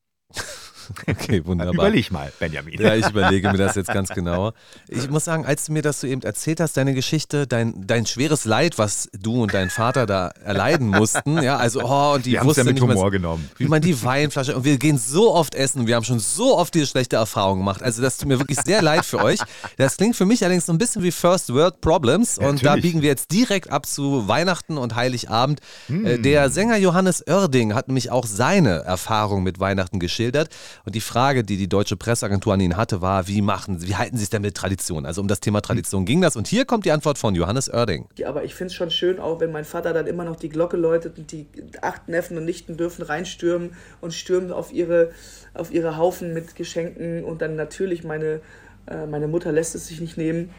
Okay, 1.07 1.45
wunderbar. 1.45 1.73
Überleg 1.73 2.11
mal, 2.11 2.31
Benjamin. 2.39 2.79
Ja, 2.79 2.95
ich 2.95 3.07
überlege 3.09 3.51
mir 3.51 3.57
das 3.57 3.75
jetzt 3.75 3.87
ganz 3.93 4.09
genau. 4.09 4.51
Ich 4.87 5.09
muss 5.09 5.25
sagen, 5.25 5.45
als 5.45 5.65
du 5.65 5.71
mir 5.73 5.81
das 5.81 6.01
so 6.01 6.07
eben 6.07 6.21
erzählt 6.21 6.59
hast, 6.59 6.77
deine 6.77 6.93
Geschichte, 6.93 7.47
dein, 7.47 7.87
dein 7.87 8.05
schweres 8.05 8.45
Leid, 8.45 8.77
was 8.77 9.09
du 9.17 9.41
und 9.43 9.53
dein 9.53 9.69
Vater 9.69 10.05
da 10.05 10.27
erleiden 10.43 10.87
mussten, 10.87 11.41
ja, 11.41 11.57
also, 11.57 11.81
oh, 11.83 12.13
und 12.15 12.25
die 12.25 12.33
Wir 12.33 12.39
haben's 12.39 12.49
wusste 12.49 12.61
ja 12.61 12.71
mit 12.73 12.81
Humor 12.81 13.11
genommen. 13.11 13.49
wie 13.57 13.67
man 13.67 13.81
die 13.81 14.01
Weinflasche, 14.03 14.55
und 14.55 14.63
wir 14.63 14.77
gehen 14.77 14.97
so 14.97 15.33
oft 15.33 15.55
essen 15.55 15.87
wir 15.87 15.95
haben 15.95 16.03
schon 16.03 16.19
so 16.19 16.57
oft 16.57 16.73
diese 16.73 16.87
schlechte 16.87 17.15
Erfahrung 17.15 17.59
gemacht. 17.59 17.81
Also, 17.81 18.01
das 18.01 18.17
tut 18.17 18.27
mir 18.27 18.39
wirklich 18.39 18.59
sehr 18.65 18.81
leid 18.81 19.05
für 19.05 19.23
euch. 19.23 19.39
Das 19.77 19.97
klingt 19.97 20.15
für 20.15 20.25
mich 20.25 20.43
allerdings 20.43 20.65
so 20.65 20.73
ein 20.73 20.77
bisschen 20.77 21.03
wie 21.03 21.11
First 21.11 21.53
World 21.53 21.81
Problems 21.81 22.37
und 22.37 22.63
da 22.63 22.69
Natürlich. 22.69 22.81
biegen 22.81 23.01
wir 23.01 23.09
jetzt 23.09 23.31
direkt 23.31 23.69
ab 23.71 23.85
zu 23.85 24.27
Weihnachten 24.27 24.77
und 24.77 24.95
Heiligabend. 24.95 25.59
Hm. 25.87 26.05
Äh, 26.05 26.17
Der 26.19 26.49
Sänger 26.49 26.77
Johannes 26.77 27.23
Oerding 27.27 27.73
hat 27.73 27.87
nämlich 27.87 28.11
auch 28.11 28.25
seine 28.25 28.79
Erfahrung 28.83 29.43
mit 29.43 29.59
Weihnachten 29.59 29.99
geschildert 29.99 30.49
und 30.85 30.95
die 30.95 31.01
Frage, 31.01 31.43
die 31.43 31.57
die 31.57 31.67
deutsche 31.67 31.95
Presseagentur 31.95 32.53
an 32.53 32.59
ihn 32.59 32.77
hatte, 32.77 33.01
war, 33.01 33.27
wie 33.27 33.41
machen, 33.41 33.85
wie 33.85 33.95
halten 33.95 34.17
Sie 34.17 34.23
es 34.23 34.29
denn 34.29 34.41
mit 34.41 34.55
Tradition? 34.55 35.05
Also 35.05 35.21
um 35.21 35.27
das 35.27 35.39
Thema 35.39 35.61
Tradition 35.61 36.05
ging 36.05 36.21
das 36.21 36.35
und 36.35 36.47
hier 36.47 36.65
kommt 36.65 36.85
die 36.85 36.91
Antwort 36.91 37.17
von 37.17 37.35
Johannes 37.35 37.69
Oerding. 37.69 38.07
Ja, 38.17 38.29
aber 38.29 38.43
ich 38.43 38.55
finde 38.55 38.71
es 38.71 38.75
schon 38.75 38.91
schön, 38.91 39.19
auch 39.19 39.39
wenn 39.39 39.51
mein 39.51 39.65
Vater 39.65 39.93
dann 39.93 40.07
immer 40.07 40.23
noch 40.23 40.35
die 40.35 40.49
Glocke 40.49 40.77
läutet 40.77 41.17
und 41.17 41.31
die 41.31 41.47
acht 41.81 42.07
Neffen 42.07 42.37
und 42.37 42.45
Nichten 42.45 42.77
dürfen 42.77 43.03
reinstürmen 43.03 43.71
und 44.01 44.13
stürmen 44.13 44.51
auf 44.51 44.71
ihre, 44.71 45.11
auf 45.53 45.71
ihre 45.71 45.97
Haufen 45.97 46.33
mit 46.33 46.55
Geschenken 46.55 47.23
und 47.23 47.41
dann 47.41 47.55
natürlich 47.55 48.03
meine, 48.03 48.41
äh, 48.87 49.05
meine 49.05 49.27
Mutter 49.27 49.51
lässt 49.51 49.75
es 49.75 49.87
sich 49.87 50.01
nicht 50.01 50.17
nehmen, 50.17 50.49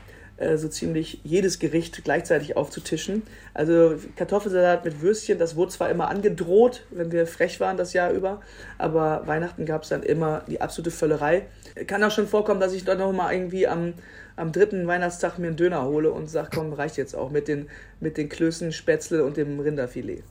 so 0.56 0.68
ziemlich 0.68 1.20
jedes 1.24 1.58
Gericht 1.58 2.02
gleichzeitig 2.04 2.56
aufzutischen. 2.56 3.22
Also 3.54 3.96
Kartoffelsalat 4.16 4.84
mit 4.84 5.02
Würstchen, 5.02 5.38
das 5.38 5.56
wurde 5.56 5.72
zwar 5.72 5.90
immer 5.90 6.08
angedroht, 6.08 6.84
wenn 6.90 7.10
wir 7.10 7.26
frech 7.26 7.58
waren 7.60 7.76
das 7.76 7.92
Jahr 7.92 8.12
über, 8.12 8.40
aber 8.78 9.26
Weihnachten 9.26 9.66
gab 9.66 9.82
es 9.82 9.88
dann 9.88 10.02
immer 10.02 10.44
die 10.48 10.60
absolute 10.60 10.90
Völlerei. 10.90 11.46
Kann 11.86 12.04
auch 12.04 12.10
schon 12.10 12.28
vorkommen, 12.28 12.60
dass 12.60 12.72
ich 12.72 12.84
dann 12.84 12.98
noch 12.98 13.12
mal 13.12 13.32
irgendwie 13.32 13.66
am, 13.66 13.94
am 14.36 14.52
dritten 14.52 14.86
Weihnachtstag 14.86 15.38
mir 15.38 15.48
einen 15.48 15.56
Döner 15.56 15.84
hole 15.84 16.12
und 16.12 16.28
sage, 16.28 16.50
komm, 16.54 16.72
reicht 16.72 16.96
jetzt 16.96 17.14
auch 17.14 17.30
mit 17.30 17.48
den, 17.48 17.68
mit 18.00 18.16
den 18.16 18.28
Klößen, 18.28 18.72
Spätzle 18.72 19.24
und 19.24 19.36
dem 19.36 19.58
Rinderfilet. 19.58 20.22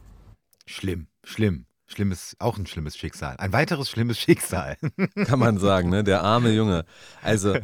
Schlimm, 0.65 1.07
schlimm. 1.23 1.66
Schlimmes, 1.89 2.35
auch 2.39 2.57
ein 2.57 2.67
schlimmes 2.67 2.97
Schicksal. 2.97 3.35
Ein 3.37 3.53
weiteres 3.53 3.89
schlimmes 3.89 4.19
Schicksal. 4.19 4.75
Kann 5.25 5.39
man 5.39 5.57
sagen, 5.57 5.89
ne? 5.89 6.03
Der 6.03 6.21
arme 6.21 6.51
Junge. 6.51 6.83
Also, 7.23 7.55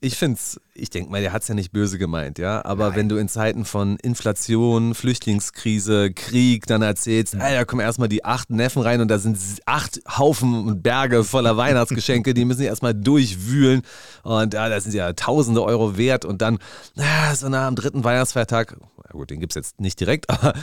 ich 0.00 0.16
finde 0.16 0.36
es, 0.36 0.60
ich 0.72 0.88
denke 0.88 1.10
mal, 1.10 1.20
der 1.20 1.32
hat 1.32 1.42
es 1.42 1.48
ja 1.48 1.54
nicht 1.56 1.72
böse 1.72 1.98
gemeint, 1.98 2.38
ja. 2.38 2.64
Aber 2.64 2.88
Nein. 2.90 2.96
wenn 2.96 3.08
du 3.08 3.16
in 3.16 3.28
Zeiten 3.28 3.64
von 3.64 3.96
Inflation, 3.96 4.94
Flüchtlingskrise, 4.94 6.12
Krieg 6.12 6.66
dann 6.66 6.82
erzählst, 6.82 7.34
ey, 7.34 7.54
da 7.54 7.64
kommen 7.64 7.80
erstmal 7.80 8.08
die 8.08 8.24
acht 8.24 8.50
Neffen 8.50 8.82
rein 8.82 9.00
und 9.00 9.08
da 9.08 9.18
sind 9.18 9.36
acht 9.66 10.00
Haufen 10.16 10.68
und 10.68 10.82
Berge 10.82 11.24
voller 11.24 11.56
Weihnachtsgeschenke, 11.56 12.34
die 12.34 12.44
müssen 12.44 12.62
erstmal 12.62 12.94
durchwühlen. 12.94 13.82
Und 14.22 14.54
ja, 14.54 14.68
das 14.68 14.84
sind 14.84 14.94
ja 14.94 15.12
tausende 15.12 15.62
Euro 15.64 15.96
wert. 15.96 16.24
Und 16.24 16.40
dann, 16.40 16.58
na, 16.94 17.34
so 17.34 17.48
nah 17.48 17.66
am 17.66 17.74
dritten 17.74 18.04
Weihnachtsfeiertag, 18.04 18.76
gut, 19.12 19.30
den 19.30 19.40
gibt 19.40 19.52
es 19.52 19.54
jetzt 19.54 19.80
nicht 19.80 20.00
direkt, 20.00 20.28
aber 20.30 20.54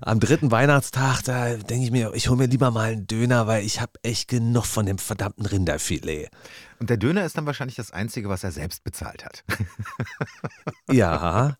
am 0.00 0.20
dritten 0.20 0.50
Weihnachtstag, 0.50 1.22
da 1.24 1.56
denke 1.56 1.84
ich 1.84 1.90
mir, 1.90 2.12
ich 2.14 2.28
hole 2.28 2.38
mir 2.38 2.46
lieber 2.46 2.70
mal 2.70 2.92
einen 2.92 3.06
Döner, 3.06 3.46
weil 3.46 3.64
ich 3.64 3.80
habe 3.80 3.92
echt 4.02 4.28
genug 4.28 4.64
von 4.64 4.86
dem 4.86 4.98
verdammten 4.98 5.44
Rinderfilet. 5.44 6.30
Und 6.78 6.90
der 6.90 6.96
Döner 6.96 7.24
ist 7.24 7.36
dann 7.36 7.46
wahrscheinlich 7.46 7.76
das 7.76 7.92
Einzige, 7.92 8.28
was 8.28 8.42
er 8.42 8.52
selbst 8.52 8.82
bezahlt 8.84 9.24
hat. 9.24 9.44
Ja, 10.90 11.56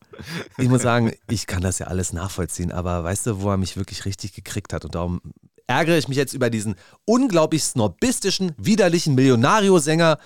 ich 0.57 0.69
muss 0.69 0.83
sagen, 0.83 1.13
ich 1.27 1.47
kann 1.47 1.61
das 1.61 1.79
ja 1.79 1.87
alles 1.87 2.13
nachvollziehen, 2.13 2.71
aber 2.71 3.03
weißt 3.03 3.25
du, 3.25 3.41
wo 3.41 3.49
er 3.49 3.57
mich 3.57 3.77
wirklich 3.77 4.05
richtig 4.05 4.33
gekriegt 4.33 4.73
hat? 4.73 4.85
Und 4.85 4.93
darum 4.93 5.21
ärgere 5.65 5.97
ich 5.97 6.07
mich 6.07 6.17
jetzt 6.17 6.33
über 6.33 6.51
diesen 6.51 6.75
unglaublich 7.05 7.63
snobistischen, 7.63 8.51
widerlichen 8.57 9.15
Millionario-Sänger, 9.15 10.19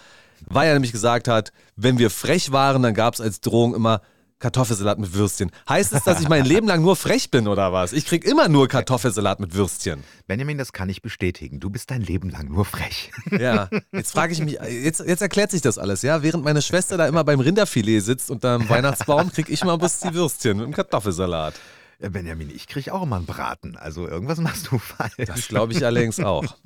weil 0.46 0.67
er 0.67 0.74
nämlich 0.74 0.91
gesagt 0.91 1.30
hat, 1.30 1.54
wenn 1.78 2.00
wir 2.00 2.10
frech 2.10 2.52
waren, 2.52 2.84
dann 2.84 2.93
gab 2.93 3.13
es 3.13 3.22
als 3.22 3.39
Drohung 3.39 3.76
immer 3.76 4.02
Kartoffelsalat 4.39 5.00
mit 5.00 5.13
Würstchen. 5.13 5.52
Heißt 5.67 5.93
es, 5.93 6.04
dass 6.04 6.21
ich 6.21 6.30
mein 6.30 6.45
Leben 6.45 6.67
lang 6.67 6.82
nur 6.82 6.95
frech 6.95 7.32
bin 7.32 7.47
oder 7.47 7.73
was? 7.73 7.91
Ich 7.91 8.06
krieg 8.06 8.23
immer 8.23 8.50
nur 8.50 8.67
Kartoffelsalat 8.67 9.39
mit 9.39 9.56
Würstchen. 9.56 10.04
Benjamin, 10.28 10.58
das 10.58 10.73
kann 10.73 10.89
ich 10.89 11.02
bestätigen. 11.02 11.60
Du 11.60 11.69
bist 11.71 11.89
dein 11.89 12.02
Leben 12.02 12.30
lang 12.30 12.50
nur 12.50 12.65
frech. 12.65 13.12
Ja, 13.38 13.69
jetzt 13.91 14.13
frage 14.13 14.34
ich 14.34 14.39
mich, 14.39 14.58
jetzt, 14.84 15.00
jetzt 15.00 15.21
erklärt 15.21 15.52
sich 15.52 15.62
das 15.62 15.78
alles, 15.78 16.02
ja? 16.02 16.23
Während 16.23 16.43
meine 16.43 16.62
Schwester 16.62 16.97
da 16.97 17.08
immer 17.08 17.23
beim 17.23 17.39
Rinderfilet 17.39 18.00
sitzt 18.00 18.32
unterm 18.32 18.67
Weihnachtsbaum, 18.67 19.32
krieg 19.32 19.50
ich 19.50 19.63
mal 19.63 19.78
bloß 19.78 20.00
die 20.00 20.13
Würstchen 20.13 20.58
mit 20.58 20.65
dem 20.65 20.73
Kartoffelsalat. 20.73 21.54
Äh, 22.00 22.10
Benjamin, 22.10 22.50
ich 22.50 22.68
kriege 22.68 22.94
auch 22.94 23.04
immer 23.04 23.16
einen 23.16 23.26
Braten. 23.26 23.76
Also 23.76 24.08
irgendwas 24.08 24.38
machst 24.42 24.72
du 24.72 24.78
falsch. 24.78 25.16
Das 25.18 25.48
glaube 25.48 25.74
ich 25.74 25.86
allerdings 25.86 26.20
auch. 26.20 26.58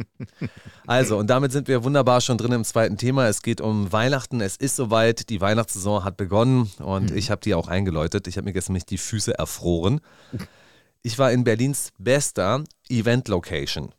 Also, 0.88 1.17
und 1.17 1.28
damit 1.28 1.52
sind 1.52 1.67
wir 1.67 1.84
wunderbar 1.84 2.22
schon 2.22 2.38
drin 2.38 2.52
im 2.52 2.63
zweiten 2.63 2.98
Thema. 2.98 3.28
Es 3.28 3.41
geht 3.41 3.62
um 3.62 3.91
Weihnachten. 3.91 4.41
Es 4.41 4.58
ist 4.58 4.76
soweit. 4.76 5.30
Die 5.30 5.41
Weihnachtssaison 5.41 6.04
hat 6.04 6.17
begonnen 6.17 6.72
und 6.80 7.12
ich 7.12 7.32
habe 7.32 7.41
die 7.41 7.54
auch 7.54 7.67
eingeläutet. 7.67 8.28
Ich 8.28 8.38
habe 8.38 8.46
mir 8.46 8.54
gestern 8.54 8.74
nämlich 8.74 8.86
die 8.86 8.98
Füße 8.98 9.38
erfroren. 9.38 10.02
Ich 11.02 11.17
war 11.17 11.32
in 11.32 11.44
Berlins 11.44 11.91
bester 11.98 12.63
Event-Location. 12.89 13.94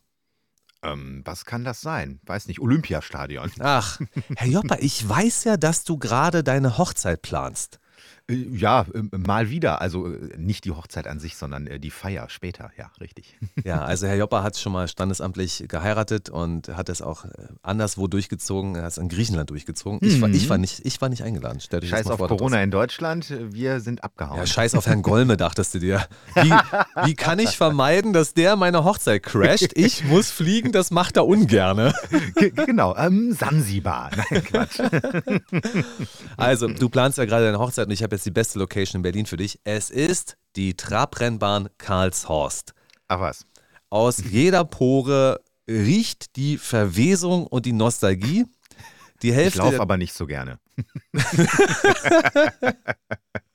Ähm, 0.84 1.22
was 1.24 1.44
kann 1.44 1.64
das 1.64 1.80
sein? 1.80 2.20
Weiß 2.24 2.48
nicht, 2.48 2.60
Olympiastadion. 2.60 3.50
Ach, 3.60 4.00
Herr 4.36 4.48
Joppa, 4.48 4.76
ich 4.80 5.08
weiß 5.08 5.44
ja, 5.44 5.56
dass 5.56 5.84
du 5.84 5.96
gerade 5.96 6.42
deine 6.42 6.76
Hochzeit 6.78 7.22
planst. 7.22 7.78
Äh, 8.28 8.34
Ja, 8.34 8.86
äh, 8.94 9.16
mal 9.16 9.50
wieder. 9.50 9.80
Also 9.80 10.06
äh, 10.06 10.36
nicht 10.36 10.64
die 10.64 10.70
Hochzeit 10.72 11.06
an 11.06 11.18
sich, 11.20 11.36
sondern 11.36 11.66
äh, 11.66 11.78
die 11.80 11.90
Feier 11.90 12.28
später. 12.28 12.70
Ja, 12.78 12.90
richtig. 13.00 13.36
Ja, 13.64 13.82
also 13.84 14.06
Herr 14.06 14.16
Joppa 14.16 14.42
hat 14.42 14.56
schon 14.58 14.72
mal 14.72 14.88
standesamtlich 14.88 15.64
geheiratet 15.68 16.28
und 16.30 16.68
hat 16.68 16.88
es 16.88 17.00
auch 17.00 17.24
anderswo 17.62 18.08
durchgezogen. 18.08 18.74
Er 18.74 18.82
hat 18.82 18.92
es 18.92 18.98
in 18.98 19.08
Griechenland 19.08 19.50
durchgezogen. 19.50 20.00
Ich, 20.02 20.20
war, 20.20 20.28
ich, 20.30 20.48
war, 20.48 20.58
nicht, 20.58 20.84
ich 20.84 21.00
war 21.00 21.08
nicht 21.08 21.22
eingeladen. 21.22 21.60
Scheiß 21.60 22.06
auf 22.08 22.18
vor, 22.18 22.28
Corona 22.28 22.60
in 22.62 22.70
Deutschland. 22.72 23.32
Wir 23.52 23.80
sind 23.80 24.02
abgehauen. 24.02 24.38
Ja, 24.38 24.46
scheiß 24.46 24.74
auf 24.74 24.86
Herrn 24.86 25.02
Golme, 25.12 25.36
dachtest 25.36 25.74
du 25.74 25.78
dir. 25.78 26.04
Wie, 26.34 26.50
wie 27.04 27.14
kann 27.14 27.38
ich 27.38 27.56
vermeiden, 27.56 28.12
dass 28.12 28.34
der 28.34 28.56
meine 28.56 28.82
Hochzeit 28.84 29.22
crasht? 29.22 29.72
Ich 29.74 30.04
muss 30.04 30.30
fliegen, 30.30 30.72
das 30.72 30.90
macht 30.90 31.16
er 31.16 31.26
ungerne. 31.26 31.94
G- 32.36 32.50
genau, 32.50 32.96
ähm, 32.96 33.32
Sansibar. 33.32 34.10
Nein, 34.16 34.42
Quatsch. 34.44 34.80
Also, 36.36 36.68
du 36.68 36.88
planst 36.88 37.18
ja 37.18 37.24
gerade 37.26 37.44
deine 37.46 37.58
Hochzeit 37.58 37.86
und 37.86 37.92
ich 37.92 38.02
habe 38.02 38.11
jetzt 38.16 38.26
die 38.26 38.30
beste 38.30 38.58
Location 38.58 38.98
in 38.98 39.02
Berlin 39.02 39.26
für 39.26 39.36
dich. 39.36 39.58
Es 39.64 39.90
ist 39.90 40.36
die 40.56 40.74
Trabrennbahn 40.74 41.68
Karlshorst. 41.78 42.74
Ach 43.08 43.20
was. 43.20 43.44
Aus 43.90 44.18
jeder 44.18 44.64
Pore 44.64 45.40
riecht 45.68 46.36
die 46.36 46.58
Verwesung 46.58 47.46
und 47.46 47.66
die 47.66 47.72
Nostalgie. 47.72 48.46
Die 49.22 49.30
Ich 49.30 49.34
Hälfte 49.34 49.58
laufe 49.58 49.70
der- 49.72 49.80
aber 49.80 49.96
nicht 49.96 50.14
so 50.14 50.26
gerne. 50.26 50.58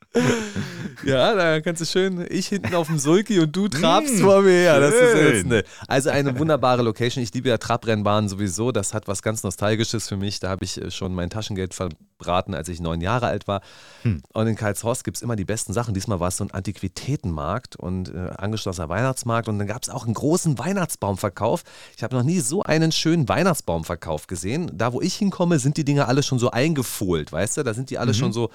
Ja, 1.04 1.36
da 1.36 1.62
kannst 1.62 1.82
du 1.82 1.86
schön, 1.86 2.26
ich 2.30 2.48
hinten 2.48 2.74
auf 2.74 2.88
dem 2.88 2.98
Sulki 2.98 3.40
und 3.40 3.56
du 3.56 3.68
trabst 3.68 4.16
Mm, 4.16 4.20
vor 4.20 4.42
mir 4.42 4.52
her. 4.52 4.80
Das 4.80 4.94
ist 4.94 5.16
jetzt 5.16 5.46
ne. 5.46 5.64
Also 5.88 6.10
eine 6.10 6.38
wunderbare 6.40 6.82
Location. 6.82 7.24
Ich 7.24 7.34
liebe 7.34 7.50
ja 7.50 7.58
Trabrennbahnen 7.58 8.30
sowieso. 8.30 8.72
Das 8.72 8.94
hat 8.94 9.08
was 9.08 9.22
ganz 9.22 9.44
Nostalgisches 9.44 10.08
für 10.08 10.18
mich. 10.18 10.40
Da 10.40 10.50
habe 10.50 10.66
ich 10.66 10.82
äh, 10.82 10.92
schon 10.92 11.14
mein 11.14 11.30
Taschengeld 11.30 11.74
verbraten, 11.74 12.54
als 12.56 12.68
ich 12.70 12.80
neun 12.80 13.02
Jahre 13.02 13.28
alt 13.28 13.48
war. 13.48 13.62
Hm. 14.04 14.22
Und 14.34 14.48
in 14.48 14.56
Karlshorst 14.56 15.04
gibt 15.04 15.18
es 15.18 15.24
immer 15.24 15.36
die 15.36 15.46
besten 15.46 15.74
Sachen. 15.74 15.94
Diesmal 15.94 16.20
war 16.20 16.30
es 16.30 16.38
so 16.38 16.44
ein 16.44 16.52
Antiquitätenmarkt 16.52 17.76
und 17.76 18.14
äh, 18.14 18.32
angeschlossener 18.38 18.90
Weihnachtsmarkt. 18.90 19.48
Und 19.48 19.60
dann 19.60 19.68
gab 19.68 19.84
es 19.84 19.90
auch 19.90 20.06
einen 20.06 20.14
großen 20.14 20.58
Weihnachtsbaumverkauf. 20.58 21.64
Ich 21.96 22.04
habe 22.04 22.16
noch 22.16 22.24
nie 22.24 22.40
so 22.40 22.64
einen 22.64 22.92
schönen 22.92 23.30
Weihnachtsbaumverkauf 23.30 24.28
gesehen. 24.28 24.72
Da, 24.74 24.94
wo 24.94 25.02
ich 25.02 25.16
hinkomme, 25.16 25.60
sind 25.60 25.78
die 25.78 25.86
Dinge 25.86 26.08
alle 26.08 26.24
schon 26.24 26.40
so 26.40 26.52
eingefohlt, 26.52 27.32
weißt 27.32 27.58
du? 27.58 27.64
Da 27.64 27.74
sind 27.74 27.90
die 27.92 27.98
alle 27.98 28.14
schon 28.14 28.34
so. 28.34 28.50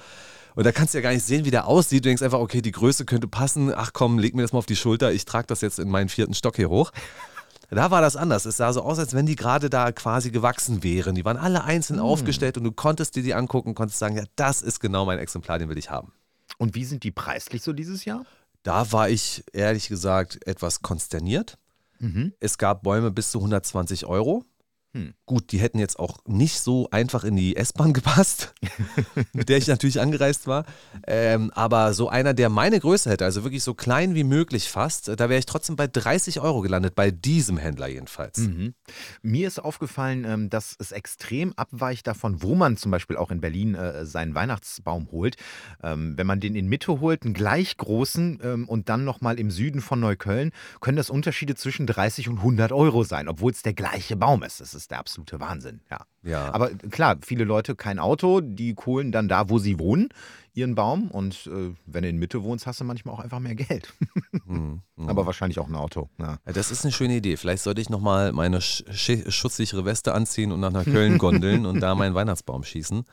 Und 0.55 0.65
da 0.65 0.71
kannst 0.71 0.93
du 0.93 0.99
ja 0.99 1.01
gar 1.01 1.11
nicht 1.11 1.25
sehen, 1.25 1.45
wie 1.45 1.51
der 1.51 1.67
aussieht. 1.67 2.05
Du 2.05 2.09
denkst 2.09 2.21
einfach, 2.21 2.39
okay, 2.39 2.61
die 2.61 2.71
Größe 2.71 3.05
könnte 3.05 3.27
passen. 3.27 3.73
Ach 3.73 3.91
komm, 3.93 4.19
leg 4.19 4.35
mir 4.35 4.41
das 4.43 4.53
mal 4.53 4.59
auf 4.59 4.65
die 4.65 4.75
Schulter. 4.75 5.11
Ich 5.11 5.25
trage 5.25 5.47
das 5.47 5.61
jetzt 5.61 5.79
in 5.79 5.89
meinen 5.89 6.09
vierten 6.09 6.33
Stock 6.33 6.55
hier 6.55 6.69
hoch. 6.69 6.91
Da 7.69 7.89
war 7.89 8.01
das 8.01 8.15
anders. 8.15 8.45
Es 8.45 8.57
sah 8.57 8.71
so 8.71 8.83
aus, 8.83 8.99
als 8.99 9.15
wenn 9.15 9.25
die 9.25 9.35
gerade 9.35 9.69
da 9.69 9.91
quasi 9.91 10.29
gewachsen 10.29 10.83
wären. 10.83 11.15
Die 11.15 11.25
waren 11.25 11.37
alle 11.37 11.63
einzeln 11.63 11.99
aufgestellt 11.99 12.57
und 12.57 12.65
du 12.65 12.71
konntest 12.71 13.15
dir 13.15 13.23
die 13.23 13.33
angucken, 13.33 13.73
konntest 13.73 13.97
sagen, 13.97 14.15
ja, 14.15 14.25
das 14.35 14.61
ist 14.61 14.79
genau 14.79 15.05
mein 15.05 15.17
Exemplar, 15.17 15.57
den 15.57 15.69
will 15.69 15.77
ich 15.77 15.89
haben. 15.89 16.11
Und 16.59 16.75
wie 16.75 16.85
sind 16.85 17.03
die 17.03 17.11
preislich 17.11 17.63
so 17.63 17.73
dieses 17.73 18.05
Jahr? 18.05 18.25
Da 18.61 18.91
war 18.91 19.09
ich 19.09 19.43
ehrlich 19.53 19.87
gesagt 19.87 20.45
etwas 20.45 20.83
konsterniert. 20.83 21.57
Es 22.39 22.57
gab 22.57 22.83
Bäume 22.83 23.11
bis 23.11 23.31
zu 23.31 23.39
120 23.39 24.05
Euro. 24.05 24.45
Hm. 24.95 25.15
Gut, 25.25 25.51
die 25.51 25.57
hätten 25.57 25.79
jetzt 25.79 25.97
auch 25.97 26.19
nicht 26.27 26.59
so 26.59 26.87
einfach 26.91 27.23
in 27.23 27.35
die 27.35 27.55
S-Bahn 27.55 27.93
gepasst, 27.93 28.53
mit 29.33 29.49
der 29.49 29.57
ich 29.57 29.67
natürlich 29.67 29.99
angereist 29.99 30.45
war. 30.45 30.65
Ähm, 31.07 31.49
aber 31.55 31.95
so 31.95 32.09
einer, 32.09 32.35
der 32.35 32.49
meine 32.49 32.79
Größe 32.79 33.09
hätte, 33.09 33.25
also 33.25 33.43
wirklich 33.43 33.63
so 33.63 33.73
klein 33.73 34.13
wie 34.13 34.23
möglich 34.23 34.69
fast, 34.69 35.07
da 35.07 35.29
wäre 35.29 35.39
ich 35.39 35.47
trotzdem 35.47 35.75
bei 35.75 35.87
30 35.87 36.41
Euro 36.41 36.61
gelandet, 36.61 36.93
bei 36.93 37.09
diesem 37.09 37.57
Händler 37.57 37.87
jedenfalls. 37.87 38.37
Mhm. 38.37 38.75
Mir 39.23 39.47
ist 39.47 39.57
aufgefallen, 39.57 40.25
ähm, 40.25 40.49
dass 40.51 40.75
es 40.77 40.91
extrem 40.91 41.53
abweicht 41.53 42.05
davon, 42.05 42.43
wo 42.43 42.53
man 42.53 42.77
zum 42.77 42.91
Beispiel 42.91 43.17
auch 43.17 43.31
in 43.31 43.41
Berlin 43.41 43.73
äh, 43.73 44.05
seinen 44.05 44.35
Weihnachtsbaum 44.35 45.09
holt. 45.11 45.37
Ähm, 45.81 46.17
Wenn 46.17 46.27
man 46.27 46.39
den 46.39 46.53
in 46.55 46.67
Mitte 46.67 46.99
holt, 46.99 47.23
einen 47.23 47.33
gleich 47.33 47.77
großen 47.77 48.39
ähm, 48.43 48.69
und 48.69 48.89
dann 48.89 49.05
nochmal 49.05 49.39
im 49.39 49.49
Süden 49.49 49.81
von 49.81 49.99
Neukölln, 49.99 50.51
können 50.81 50.97
das 50.97 51.09
Unterschiede 51.09 51.55
zwischen 51.55 51.87
30 51.87 52.29
und 52.29 52.37
100 52.37 52.71
Euro 52.71 53.03
sein, 53.03 53.27
obwohl 53.27 53.51
es 53.51 53.63
der 53.63 53.73
gleiche 53.73 54.15
Baum 54.15 54.43
ist. 54.43 54.61
Das 54.61 54.75
ist 54.75 54.82
der 54.91 54.99
absolute 54.99 55.39
Wahnsinn, 55.39 55.81
ja. 55.91 55.99
Ja. 56.23 56.53
Aber 56.53 56.69
klar, 56.69 57.17
viele 57.21 57.43
Leute 57.43 57.75
kein 57.75 57.99
Auto, 57.99 58.39
die 58.41 58.73
kohlen 58.75 59.11
dann 59.11 59.27
da, 59.27 59.49
wo 59.49 59.59
sie 59.59 59.77
wohnen, 59.79 60.09
ihren 60.53 60.73
Baum. 60.75 61.11
Und 61.11 61.47
äh, 61.47 61.73
wenn 61.85 62.03
du 62.03 62.09
in 62.09 62.17
Mitte 62.17 62.43
wohnst, 62.43 62.65
hast 62.65 62.79
du 62.79 62.85
manchmal 62.85 63.13
auch 63.15 63.19
einfach 63.19 63.39
mehr 63.39 63.55
Geld. 63.55 63.93
Hm, 64.47 64.81
hm. 64.97 65.09
Aber 65.09 65.25
wahrscheinlich 65.25 65.59
auch 65.59 65.67
ein 65.69 65.75
Auto. 65.75 66.09
Ja. 66.19 66.37
Ja, 66.45 66.51
Das 66.53 66.69
ist 66.71 66.83
eine 66.83 66.91
schöne 66.91 67.15
Idee. 67.15 67.37
Vielleicht 67.37 67.63
sollte 67.63 67.79
ich 67.81 67.89
nochmal 67.89 68.33
meine 68.33 68.59
sch 68.61 68.83
sch- 68.89 69.29
schutzsichere 69.31 69.85
Weste 69.85 70.13
anziehen 70.13 70.51
und 70.51 70.59
nach 70.59 70.71
Neukölln 70.71 71.17
gondeln 71.17 71.65
und 71.67 71.79
da 71.79 71.95
meinen 71.95 72.13
Weihnachtsbaum 72.15 72.63
schießen. 72.63 73.05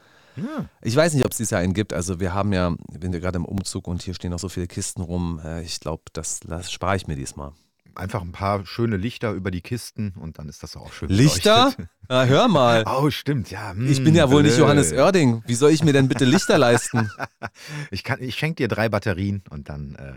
Ich 0.83 0.96
weiß 0.96 1.12
nicht, 1.14 1.24
ob 1.24 1.33
es 1.33 1.37
dieses 1.37 1.50
Jahr 1.50 1.61
einen 1.61 1.74
gibt. 1.74 1.92
Also 1.92 2.18
wir 2.18 2.33
haben 2.35 2.52
ja, 2.52 2.70
wir 2.70 3.00
sind 3.00 3.12
ja 3.12 3.20
gerade 3.20 3.37
im 3.37 3.44
Umzug 3.44 3.87
und 3.87 4.02
hier 4.02 4.14
stehen 4.14 4.30
noch 4.30 4.38
so 4.38 4.48
viele 4.48 4.66
Kisten 4.66 5.02
rum. 5.02 5.40
Äh, 5.44 5.62
Ich 5.62 5.78
glaube, 5.80 6.02
das, 6.14 6.40
das 6.40 6.72
spare 6.72 6.96
ich 6.96 7.06
mir 7.06 7.16
diesmal. 7.16 7.52
Einfach 7.94 8.22
ein 8.22 8.33
paar 8.33 8.64
schöne 8.66 8.96
Lichter 8.96 9.33
über 9.33 9.50
die 9.50 9.61
Kisten 9.61 10.14
und 10.20 10.38
dann 10.38 10.48
ist 10.48 10.62
das 10.62 10.76
auch 10.76 10.92
schön. 10.92 11.09
Lichter? 11.09 11.72
Na, 12.09 12.24
hör 12.24 12.48
mal. 12.48 12.85
Oh, 12.87 13.11
stimmt, 13.11 13.50
ja. 13.50 13.70
hm, 13.72 13.90
Ich 13.90 14.03
bin 14.03 14.14
ja 14.14 14.31
wohl 14.31 14.42
nicht 14.42 14.53
blöd. 14.55 14.61
Johannes 14.66 14.92
Oerding. 14.92 15.42
Wie 15.46 15.55
soll 15.55 15.70
ich 15.70 15.83
mir 15.85 15.92
denn 15.92 16.09
bitte 16.09 16.24
Lichter 16.24 16.59
leisten? 16.59 17.11
Ich, 17.90 18.05
kann- 18.05 18.20
ich 18.22 18.37
schenke 18.37 18.57
dir 18.57 18.68
drei 18.68 18.88
Batterien 18.88 19.42
und 19.50 19.68
dann 19.68 19.94
äh, 19.96 20.12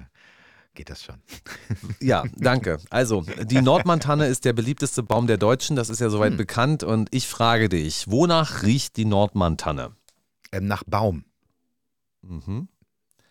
geht 0.76 0.90
das 0.90 1.04
schon. 1.04 1.16
Ja, 2.00 2.24
danke. 2.36 2.78
Also, 2.90 3.22
die 3.44 3.62
Nordmantanne 3.62 4.28
ist 4.28 4.46
der 4.46 4.54
beliebteste 4.54 5.04
Baum 5.04 5.28
der 5.28 5.38
Deutschen. 5.38 5.76
Das 5.76 5.90
ist 5.90 6.00
ja 6.00 6.10
soweit 6.10 6.32
Hm. 6.32 6.38
bekannt. 6.38 6.84
Und 6.84 7.10
ich 7.12 7.28
frage 7.28 7.70
dich, 7.70 8.06
wonach 8.10 8.64
riecht 8.64 8.98
die 8.98 9.06
Nordmantanne? 9.06 9.92
Ähm, 10.52 10.68
nach 10.68 10.84
Baum. 10.86 11.26
Mhm. 12.22 12.68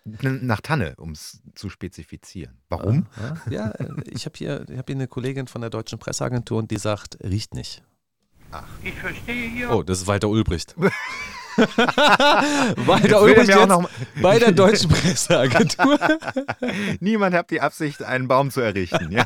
Nach 0.04 0.60
Tanne, 0.60 0.94
um 0.96 1.12
es 1.12 1.42
zu 1.54 1.70
spezifizieren. 1.70 2.58
Warum? 2.68 3.06
Ja, 3.48 3.50
ja 3.50 3.70
äh, 3.70 3.88
ich 4.10 4.24
habe 4.24 4.36
hier, 4.36 4.66
ich 4.68 4.76
hab 4.78 4.88
hier 4.88 4.96
eine 4.96 5.06
Kollegin 5.06 5.46
von 5.46 5.60
der 5.60 5.70
Deutschen 5.70 5.98
Presseagentur 5.98 6.58
und 6.58 6.70
die 6.70 6.78
sagt, 6.78 7.18
riecht 7.22 7.54
nicht. 7.54 7.84
Ich 8.82 8.94
verstehe 8.94 9.48
hier 9.48 9.70
Oh, 9.70 9.82
das 9.82 10.00
ist 10.02 10.06
Walter 10.06 10.28
Ulbricht. 10.28 10.74
Weiter 12.86 13.20
übrig 13.20 13.48
jetzt 13.48 13.68
noch 13.68 13.88
bei 14.20 14.38
der 14.38 14.52
Deutschen 14.52 14.90
Presseagentur. 14.90 15.98
Niemand 17.00 17.34
hat 17.34 17.50
die 17.50 17.60
Absicht, 17.60 18.02
einen 18.02 18.28
Baum 18.28 18.50
zu 18.50 18.60
errichten. 18.60 19.10
Ja. 19.10 19.24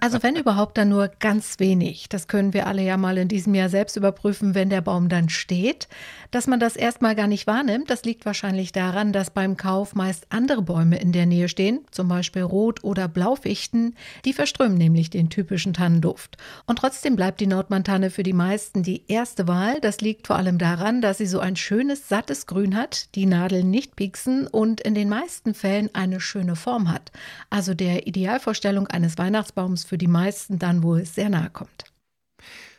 Also 0.00 0.22
wenn 0.22 0.36
überhaupt, 0.36 0.76
dann 0.78 0.88
nur 0.88 1.08
ganz 1.20 1.58
wenig. 1.58 2.08
Das 2.08 2.28
können 2.28 2.52
wir 2.52 2.66
alle 2.66 2.82
ja 2.82 2.96
mal 2.96 3.16
in 3.18 3.28
diesem 3.28 3.54
Jahr 3.54 3.68
selbst 3.68 3.96
überprüfen, 3.96 4.54
wenn 4.54 4.70
der 4.70 4.80
Baum 4.80 5.08
dann 5.08 5.28
steht. 5.28 5.88
Dass 6.30 6.46
man 6.46 6.60
das 6.60 6.76
erstmal 6.76 7.14
gar 7.14 7.28
nicht 7.28 7.46
wahrnimmt, 7.46 7.90
das 7.90 8.04
liegt 8.04 8.26
wahrscheinlich 8.26 8.72
daran, 8.72 9.12
dass 9.12 9.30
beim 9.30 9.56
Kauf 9.56 9.94
meist 9.94 10.26
andere 10.30 10.62
Bäume 10.62 10.98
in 10.98 11.12
der 11.12 11.26
Nähe 11.26 11.48
stehen, 11.48 11.84
zum 11.90 12.08
Beispiel 12.08 12.42
Rot- 12.42 12.82
oder 12.82 13.08
Blaufichten. 13.08 13.94
Die 14.24 14.32
verströmen 14.32 14.76
nämlich 14.76 15.10
den 15.10 15.30
typischen 15.30 15.74
Tannenduft. 15.74 16.36
Und 16.66 16.80
trotzdem 16.80 17.16
bleibt 17.16 17.40
die 17.40 17.46
Nordmantanne 17.46 18.10
für 18.10 18.22
die 18.22 18.32
meisten 18.32 18.82
die 18.82 19.04
erste 19.08 19.46
Wahl. 19.46 19.80
Das 19.80 20.00
liegt 20.00 20.26
vor 20.26 20.36
allem 20.36 20.58
daran, 20.58 21.00
dass 21.00 21.13
sie 21.18 21.26
so 21.26 21.40
ein 21.40 21.56
schönes, 21.56 22.08
sattes 22.08 22.46
Grün 22.46 22.76
hat, 22.76 23.14
die 23.14 23.26
Nadeln 23.26 23.70
nicht 23.70 23.96
pieksen 23.96 24.46
und 24.46 24.80
in 24.80 24.94
den 24.94 25.08
meisten 25.08 25.54
Fällen 25.54 25.90
eine 25.94 26.20
schöne 26.20 26.56
Form 26.56 26.90
hat. 26.90 27.12
Also 27.50 27.74
der 27.74 28.06
Idealvorstellung 28.06 28.86
eines 28.86 29.18
Weihnachtsbaums 29.18 29.84
für 29.84 29.98
die 29.98 30.08
meisten 30.08 30.58
dann 30.58 30.82
wohl 30.82 31.04
sehr 31.04 31.28
nahe 31.28 31.50
kommt. 31.50 31.84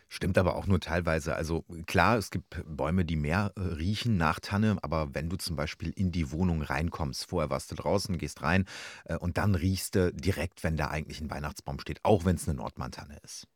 Stimmt 0.07 0.37
aber 0.37 0.55
auch 0.55 0.67
nur 0.67 0.79
teilweise. 0.79 1.35
Also 1.35 1.65
klar, 1.87 2.17
es 2.17 2.29
gibt 2.31 2.63
Bäume, 2.67 3.03
die 3.05 3.15
mehr 3.15 3.51
äh, 3.55 3.61
riechen 3.61 4.17
nach 4.17 4.39
Tanne, 4.39 4.77
aber 4.81 5.13
wenn 5.13 5.29
du 5.29 5.35
zum 5.35 5.55
Beispiel 5.55 5.91
in 5.95 6.11
die 6.11 6.31
Wohnung 6.31 6.61
reinkommst, 6.61 7.25
vorher 7.25 7.49
warst 7.49 7.71
du 7.71 7.75
draußen, 7.75 8.17
gehst 8.17 8.41
rein 8.41 8.65
äh, 9.05 9.17
und 9.17 9.37
dann 9.37 9.55
riechst 9.55 9.95
du 9.95 10.13
direkt, 10.13 10.63
wenn 10.63 10.77
da 10.77 10.87
eigentlich 10.87 11.19
ein 11.21 11.29
Weihnachtsbaum 11.29 11.79
steht, 11.79 11.99
auch 12.03 12.23
wenn 12.23 12.35
es 12.35 12.47
eine 12.47 12.57
Nordmantanne 12.57 13.17
ist. 13.23 13.47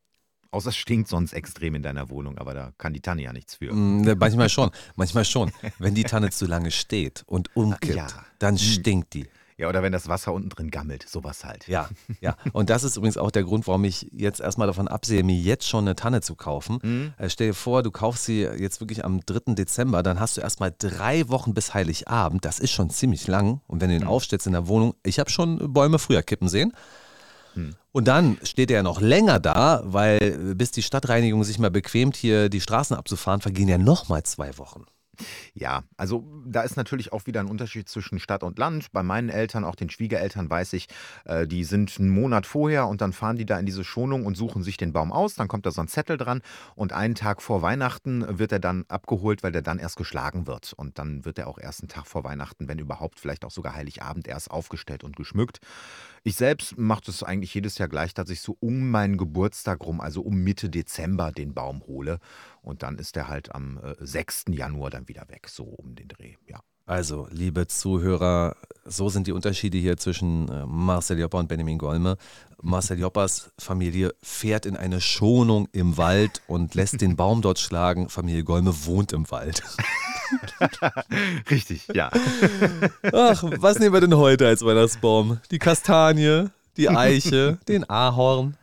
Außer 0.52 0.70
es 0.70 0.78
stinkt 0.78 1.10
sonst 1.10 1.34
extrem 1.34 1.76
in 1.76 1.84
deiner 1.84 2.10
Wohnung, 2.10 2.38
aber 2.38 2.54
da 2.54 2.72
kann 2.78 2.94
die 2.94 3.02
Tanne 3.02 3.22
ja 3.24 3.34
nichts 3.34 3.56
für. 3.56 3.74
Mm, 3.74 4.02
ne, 4.02 4.16
manchmal 4.16 4.50
schon, 4.50 4.72
manchmal 4.96 5.26
schon. 5.26 5.52
Wenn 5.78 5.94
die 5.94 6.04
Tanne 6.04 6.32
zu 6.32 6.48
lange 6.48 6.72
steht 6.72 7.24
und 7.28 7.56
umkippt, 7.56 7.96
ja. 7.96 8.08
dann 8.40 8.56
hm. 8.56 8.58
stinkt 8.58 9.14
die. 9.14 9.28
Ja, 9.60 9.68
oder 9.68 9.84
wenn 9.84 9.92
das 9.92 10.08
Wasser 10.08 10.32
unten 10.32 10.48
drin 10.48 10.72
gammelt, 10.72 11.08
sowas 11.08 11.44
halt. 11.44 11.68
Ja, 11.68 11.90
ja. 12.22 12.38
Und 12.54 12.70
das 12.70 12.86
ist 12.86 12.96
übrigens 12.96 13.18
auch 13.18 13.30
der 13.30 13.44
Grund, 13.44 13.68
warum 13.68 13.84
ich 13.84 14.10
jetzt 14.14 14.40
erstmal 14.40 14.68
davon 14.68 14.88
absehe, 14.88 15.22
mir 15.22 15.36
jetzt 15.36 15.68
schon 15.68 15.84
eine 15.84 15.98
Tanne 15.98 16.22
zu 16.22 16.36
kaufen. 16.36 16.80
Mhm. 16.82 17.14
Äh, 17.18 17.30
stell 17.30 17.48
dir 17.48 17.54
vor, 17.54 17.84
du 17.84 17.92
kaufst 17.92 18.24
sie 18.24 18.44
jetzt 18.44 18.80
wirklich 18.80 19.04
am 19.04 19.20
3. 19.20 19.56
Dezember, 19.56 20.02
dann 20.02 20.22
hast 20.22 20.38
du 20.38 20.42
erstmal 20.42 20.74
drei 20.76 21.28
Wochen 21.28 21.54
bis 21.54 21.74
Heiligabend. 21.74 22.46
Das 22.46 22.60
ist 22.60 22.72
schon 22.72 22.90
ziemlich 22.90 23.28
lang. 23.28 23.60
Und 23.68 23.82
wenn 23.82 23.90
du 23.90 23.98
ihn 23.98 24.04
mhm. 24.04 24.08
aufstellst 24.08 24.48
in 24.48 24.54
der 24.54 24.70
Wohnung, 24.70 24.96
ich 25.04 25.20
habe 25.20 25.30
schon 25.30 25.74
Bäume 25.74 26.00
früher 26.00 26.24
kippen 26.24 26.48
sehen. 26.48 26.72
Und 27.92 28.08
dann 28.08 28.38
steht 28.44 28.72
er 28.72 28.78
ja 28.78 28.84
noch 28.84 29.02
länger 29.02 29.40
da, 29.40 29.82
weil 29.86 30.56
bis 30.56 30.72
die 30.72 30.84
Stadtreinigung 30.84 31.44
sich 31.44 31.60
mal 31.60 31.72
bequemt, 31.72 32.16
hier 32.16 32.50
die 32.50 32.62
Straßen 32.62 32.96
abzufahren, 32.96 33.42
vergehen 33.42 33.68
ja 33.68 33.78
nochmal 33.78 34.24
zwei 34.24 34.58
Wochen. 34.58 34.86
Ja, 35.54 35.84
also 35.98 36.26
da 36.46 36.62
ist 36.62 36.78
natürlich 36.78 37.12
auch 37.12 37.26
wieder 37.26 37.40
ein 37.40 37.48
Unterschied 37.48 37.90
zwischen 37.90 38.20
Stadt 38.20 38.44
und 38.44 38.58
Land. 38.58 38.92
Bei 38.92 39.04
meinen 39.04 39.30
Eltern, 39.30 39.64
auch 39.64 39.76
den 39.76 39.90
Schwiegereltern, 39.90 40.50
weiß 40.50 40.74
ich, 40.74 40.88
äh, 41.26 41.48
die 41.48 41.64
sind 41.64 42.00
einen 42.00 42.10
Monat 42.10 42.46
vorher 42.46 42.88
und 42.88 43.02
dann 43.02 43.14
fahren 43.14 43.36
die 43.36 43.46
da 43.46 43.60
in 43.60 43.66
diese 43.66 43.84
Schonung 43.84 44.26
und 44.26 44.36
suchen 44.36 44.64
sich 44.64 44.78
den 44.78 44.94
Baum 44.94 45.12
aus. 45.12 45.36
Dann 45.36 45.48
kommt 45.48 45.66
da 45.66 45.72
so 45.72 45.82
ein 45.82 45.88
Zettel 45.88 46.18
dran 46.18 46.42
und 46.76 46.94
einen 46.94 47.16
Tag 47.16 47.42
vor 47.42 47.62
Weihnachten 47.62 48.40
wird 48.40 48.52
er 48.52 48.60
dann 48.60 48.86
abgeholt, 48.88 49.44
weil 49.44 49.52
der 49.52 49.62
dann 49.62 49.80
erst 49.80 49.98
geschlagen 49.98 50.48
wird. 50.48 50.74
Und 50.74 50.98
dann 51.00 51.26
wird 51.26 51.38
er 51.38 51.48
auch 51.48 51.58
erst 51.58 51.82
einen 51.82 51.90
Tag 51.90 52.08
vor 52.08 52.24
Weihnachten, 52.24 52.68
wenn 52.68 52.80
überhaupt, 52.80 53.20
vielleicht 53.20 53.46
auch 53.46 53.52
sogar 53.52 53.76
Heiligabend 53.76 54.28
erst 54.28 54.52
aufgestellt 54.52 55.04
und 55.04 55.16
geschmückt. 55.16 55.60
Ich 56.24 56.36
selbst 56.36 56.78
mache 56.78 57.02
das 57.06 57.24
eigentlich 57.24 57.54
jedes 57.54 57.78
Jahr 57.78 57.90
gleich, 57.90 58.14
dass 58.14 58.30
ich 58.30 58.42
so 58.42 58.58
um 58.60 58.90
meinen 58.90 59.18
Geburtstag 59.18 59.86
rum, 59.86 60.02
also 60.02 60.22
um 60.22 60.44
Mitte 60.44 60.70
Dezember, 60.70 61.32
den 61.32 61.54
Baum 61.54 61.82
hole. 61.88 62.20
Und 62.62 62.84
dann 62.84 62.98
ist 62.98 63.16
der 63.16 63.28
halt 63.28 63.54
am 63.56 63.80
6. 64.00 64.46
Äh, 64.50 64.54
Januar 64.54 64.90
dann 64.90 65.08
wieder 65.08 65.28
weg, 65.30 65.48
so 65.50 65.64
um 65.64 65.96
den 65.96 66.08
Dreh, 66.08 66.36
ja. 66.48 66.60
Also, 66.90 67.28
liebe 67.30 67.68
Zuhörer, 67.68 68.56
so 68.84 69.10
sind 69.10 69.28
die 69.28 69.32
Unterschiede 69.32 69.78
hier 69.78 69.98
zwischen 69.98 70.50
äh, 70.50 70.66
Marcel 70.66 71.20
Jopper 71.20 71.38
und 71.38 71.48
Benjamin 71.48 71.78
Golme. 71.78 72.18
Marcel 72.64 72.98
Joppers 72.98 73.52
Familie 73.60 74.16
fährt 74.24 74.66
in 74.66 74.76
eine 74.76 75.00
Schonung 75.00 75.68
im 75.72 75.98
Wald 75.98 76.42
und 76.48 76.74
lässt 76.74 77.00
den 77.00 77.16
Baum 77.16 77.44
dort 77.44 77.60
schlagen. 77.60 78.10
Familie 78.10 78.44
Golme 78.44 78.74
wohnt 78.88 79.14
im 79.14 79.30
Wald. 79.30 79.62
Richtig, 81.52 81.88
ja. 81.94 82.10
Ach, 83.14 83.44
was 83.44 83.78
nehmen 83.78 83.94
wir 83.94 84.02
denn 84.02 84.18
heute 84.18 84.48
als 84.48 84.66
Weihnachtsbaum? 84.66 85.42
Die 85.52 85.60
Kastanie, 85.60 86.48
die 86.76 86.90
Eiche, 86.90 87.60
den 87.68 87.88
Ahorn, 87.88 88.58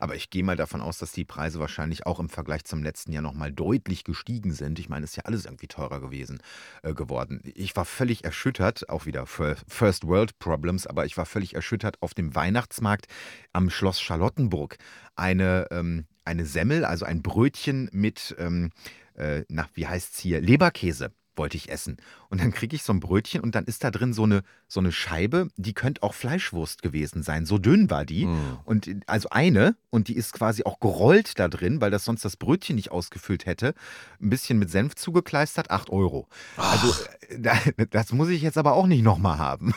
aber 0.00 0.14
ich 0.14 0.30
gehe 0.30 0.44
mal 0.44 0.56
davon 0.56 0.80
aus, 0.80 0.98
dass 0.98 1.12
die 1.12 1.24
Preise 1.24 1.60
wahrscheinlich 1.60 2.06
auch 2.06 2.20
im 2.20 2.28
Vergleich 2.28 2.64
zum 2.64 2.82
letzten 2.82 3.12
Jahr 3.12 3.22
nochmal 3.22 3.52
deutlich 3.52 4.04
gestiegen 4.04 4.52
sind. 4.52 4.78
Ich 4.78 4.88
meine, 4.88 5.04
es 5.04 5.10
ist 5.10 5.16
ja 5.16 5.24
alles 5.24 5.44
irgendwie 5.44 5.68
teurer 5.68 6.00
gewesen 6.00 6.40
äh, 6.82 6.94
geworden. 6.94 7.40
Ich 7.54 7.76
war 7.76 7.84
völlig 7.84 8.24
erschüttert, 8.24 8.88
auch 8.88 9.06
wieder 9.06 9.26
First 9.26 10.06
World 10.06 10.38
Problems, 10.38 10.86
aber 10.86 11.06
ich 11.06 11.16
war 11.16 11.26
völlig 11.26 11.54
erschüttert 11.54 12.02
auf 12.02 12.14
dem 12.14 12.34
Weihnachtsmarkt 12.34 13.06
am 13.52 13.70
Schloss 13.70 14.00
Charlottenburg. 14.00 14.76
Eine, 15.14 15.68
ähm, 15.70 16.06
eine 16.24 16.46
Semmel, 16.46 16.84
also 16.84 17.04
ein 17.04 17.22
Brötchen 17.22 17.88
mit, 17.92 18.34
ähm, 18.38 18.70
äh, 19.14 19.44
na, 19.48 19.68
wie 19.74 19.86
heißt 19.86 20.14
es 20.14 20.18
hier, 20.20 20.40
Leberkäse 20.40 21.12
wollte 21.36 21.56
ich 21.56 21.70
essen. 21.70 21.96
Und 22.28 22.40
dann 22.40 22.52
kriege 22.52 22.76
ich 22.76 22.82
so 22.82 22.92
ein 22.92 23.00
Brötchen 23.00 23.40
und 23.40 23.54
dann 23.54 23.64
ist 23.64 23.84
da 23.84 23.90
drin 23.90 24.12
so 24.12 24.24
eine, 24.24 24.42
so 24.68 24.80
eine 24.80 24.92
Scheibe, 24.92 25.48
die 25.56 25.74
könnte 25.74 26.02
auch 26.02 26.14
Fleischwurst 26.14 26.82
gewesen 26.82 27.22
sein. 27.22 27.46
So 27.46 27.58
dünn 27.58 27.90
war 27.90 28.04
die. 28.04 28.26
Mm. 28.26 28.58
Und 28.64 28.90
also 29.06 29.28
eine, 29.30 29.76
und 29.90 30.08
die 30.08 30.16
ist 30.16 30.32
quasi 30.32 30.64
auch 30.64 30.80
gerollt 30.80 31.38
da 31.38 31.48
drin, 31.48 31.80
weil 31.80 31.90
das 31.90 32.04
sonst 32.04 32.24
das 32.24 32.36
Brötchen 32.36 32.76
nicht 32.76 32.90
ausgefüllt 32.90 33.46
hätte. 33.46 33.74
Ein 34.20 34.30
bisschen 34.30 34.58
mit 34.58 34.70
Senf 34.70 34.94
zugekleistert, 34.94 35.70
8 35.70 35.90
Euro. 35.90 36.28
Ach. 36.56 36.72
Also 36.72 36.94
das 37.90 38.12
muss 38.12 38.28
ich 38.28 38.42
jetzt 38.42 38.58
aber 38.58 38.74
auch 38.74 38.86
nicht 38.86 39.02
nochmal 39.02 39.38
haben. 39.38 39.74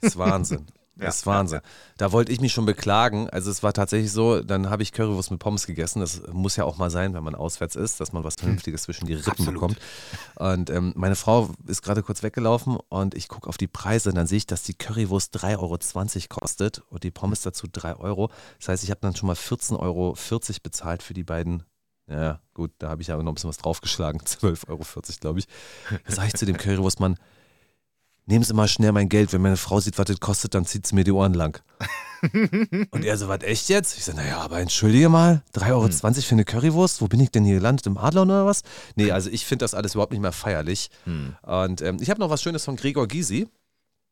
Das 0.00 0.12
ist 0.12 0.18
Wahnsinn. 0.18 0.66
Das 0.96 1.16
ist 1.16 1.26
Wahnsinn. 1.26 1.60
Da 1.98 2.12
wollte 2.12 2.32
ich 2.32 2.40
mich 2.40 2.52
schon 2.52 2.64
beklagen. 2.64 3.28
Also 3.28 3.50
es 3.50 3.62
war 3.62 3.72
tatsächlich 3.72 4.10
so, 4.10 4.40
dann 4.42 4.70
habe 4.70 4.82
ich 4.82 4.92
Currywurst 4.92 5.30
mit 5.30 5.40
Pommes 5.40 5.66
gegessen. 5.66 6.00
Das 6.00 6.22
muss 6.32 6.56
ja 6.56 6.64
auch 6.64 6.78
mal 6.78 6.90
sein, 6.90 7.12
wenn 7.14 7.22
man 7.22 7.34
auswärts 7.34 7.76
ist, 7.76 8.00
dass 8.00 8.12
man 8.12 8.24
was 8.24 8.34
hm. 8.34 8.40
Vernünftiges 8.40 8.84
zwischen 8.84 9.06
die 9.06 9.14
Rippen 9.14 9.30
Absolut. 9.30 9.54
bekommt. 9.54 9.78
Und 10.36 10.70
ähm, 10.70 10.92
meine 10.96 11.16
Frau 11.16 11.50
ist 11.66 11.82
gerade 11.82 12.02
kurz 12.02 12.22
weggelaufen 12.22 12.78
und 12.88 13.14
ich 13.14 13.28
gucke 13.28 13.48
auf 13.48 13.58
die 13.58 13.66
Preise 13.66 14.08
und 14.08 14.14
dann 14.14 14.26
sehe 14.26 14.38
ich, 14.38 14.46
dass 14.46 14.62
die 14.62 14.74
Currywurst 14.74 15.36
3,20 15.36 15.58
Euro 15.58 16.40
kostet 16.40 16.82
und 16.88 17.04
die 17.04 17.10
Pommes 17.10 17.42
dazu 17.42 17.66
3 17.70 17.96
Euro. 17.96 18.30
Das 18.58 18.68
heißt, 18.68 18.84
ich 18.84 18.90
habe 18.90 19.00
dann 19.00 19.14
schon 19.14 19.26
mal 19.26 19.36
14,40 19.36 19.78
Euro 19.78 20.16
bezahlt 20.62 21.02
für 21.02 21.14
die 21.14 21.24
beiden 21.24 21.64
ja, 22.08 22.40
gut, 22.54 22.70
da 22.78 22.88
habe 22.88 23.02
ich 23.02 23.10
aber 23.10 23.22
noch 23.22 23.32
ein 23.32 23.34
bisschen 23.34 23.48
was 23.48 23.58
draufgeschlagen. 23.58 24.20
12,40 24.24 24.68
Euro, 24.68 24.84
glaube 25.20 25.40
ich. 25.40 25.48
Da 26.06 26.12
sage 26.12 26.28
ich 26.28 26.34
zu 26.34 26.46
dem 26.46 26.56
Currywurstmann, 26.58 27.18
nehmen 28.26 28.44
Sie 28.44 28.54
mal 28.54 28.68
schnell 28.68 28.92
mein 28.92 29.08
Geld, 29.08 29.32
wenn 29.32 29.40
meine 29.40 29.56
Frau 29.56 29.80
sieht, 29.80 29.98
was 29.98 30.06
das 30.06 30.20
kostet, 30.20 30.54
dann 30.54 30.66
zieht 30.66 30.86
sie 30.86 30.94
mir 30.94 31.04
die 31.04 31.12
Ohren 31.12 31.34
lang. 31.34 31.60
und 32.90 33.04
er 33.04 33.16
so, 33.16 33.28
was 33.28 33.42
echt 33.42 33.68
jetzt? 33.68 33.96
Ich 33.96 34.04
so, 34.04 34.12
naja, 34.12 34.38
aber 34.38 34.58
entschuldige 34.60 35.08
mal, 35.08 35.42
3,20 35.54 35.70
Euro 35.70 35.88
hm. 35.88 36.14
für 36.14 36.34
eine 36.34 36.44
Currywurst, 36.44 37.00
wo 37.00 37.06
bin 37.06 37.20
ich 37.20 37.30
denn 37.30 37.44
hier 37.44 37.56
gelandet, 37.56 37.86
im 37.86 37.98
Adler 37.98 38.22
oder 38.22 38.46
was? 38.46 38.62
Nee, 38.96 39.12
also 39.12 39.30
ich 39.30 39.46
finde 39.46 39.64
das 39.64 39.74
alles 39.74 39.94
überhaupt 39.94 40.12
nicht 40.12 40.22
mehr 40.22 40.32
feierlich. 40.32 40.90
Hm. 41.04 41.36
Und 41.42 41.82
ähm, 41.82 41.98
ich 42.00 42.10
habe 42.10 42.20
noch 42.20 42.30
was 42.30 42.42
Schönes 42.42 42.64
von 42.64 42.76
Gregor 42.76 43.06
Gysi, 43.06 43.48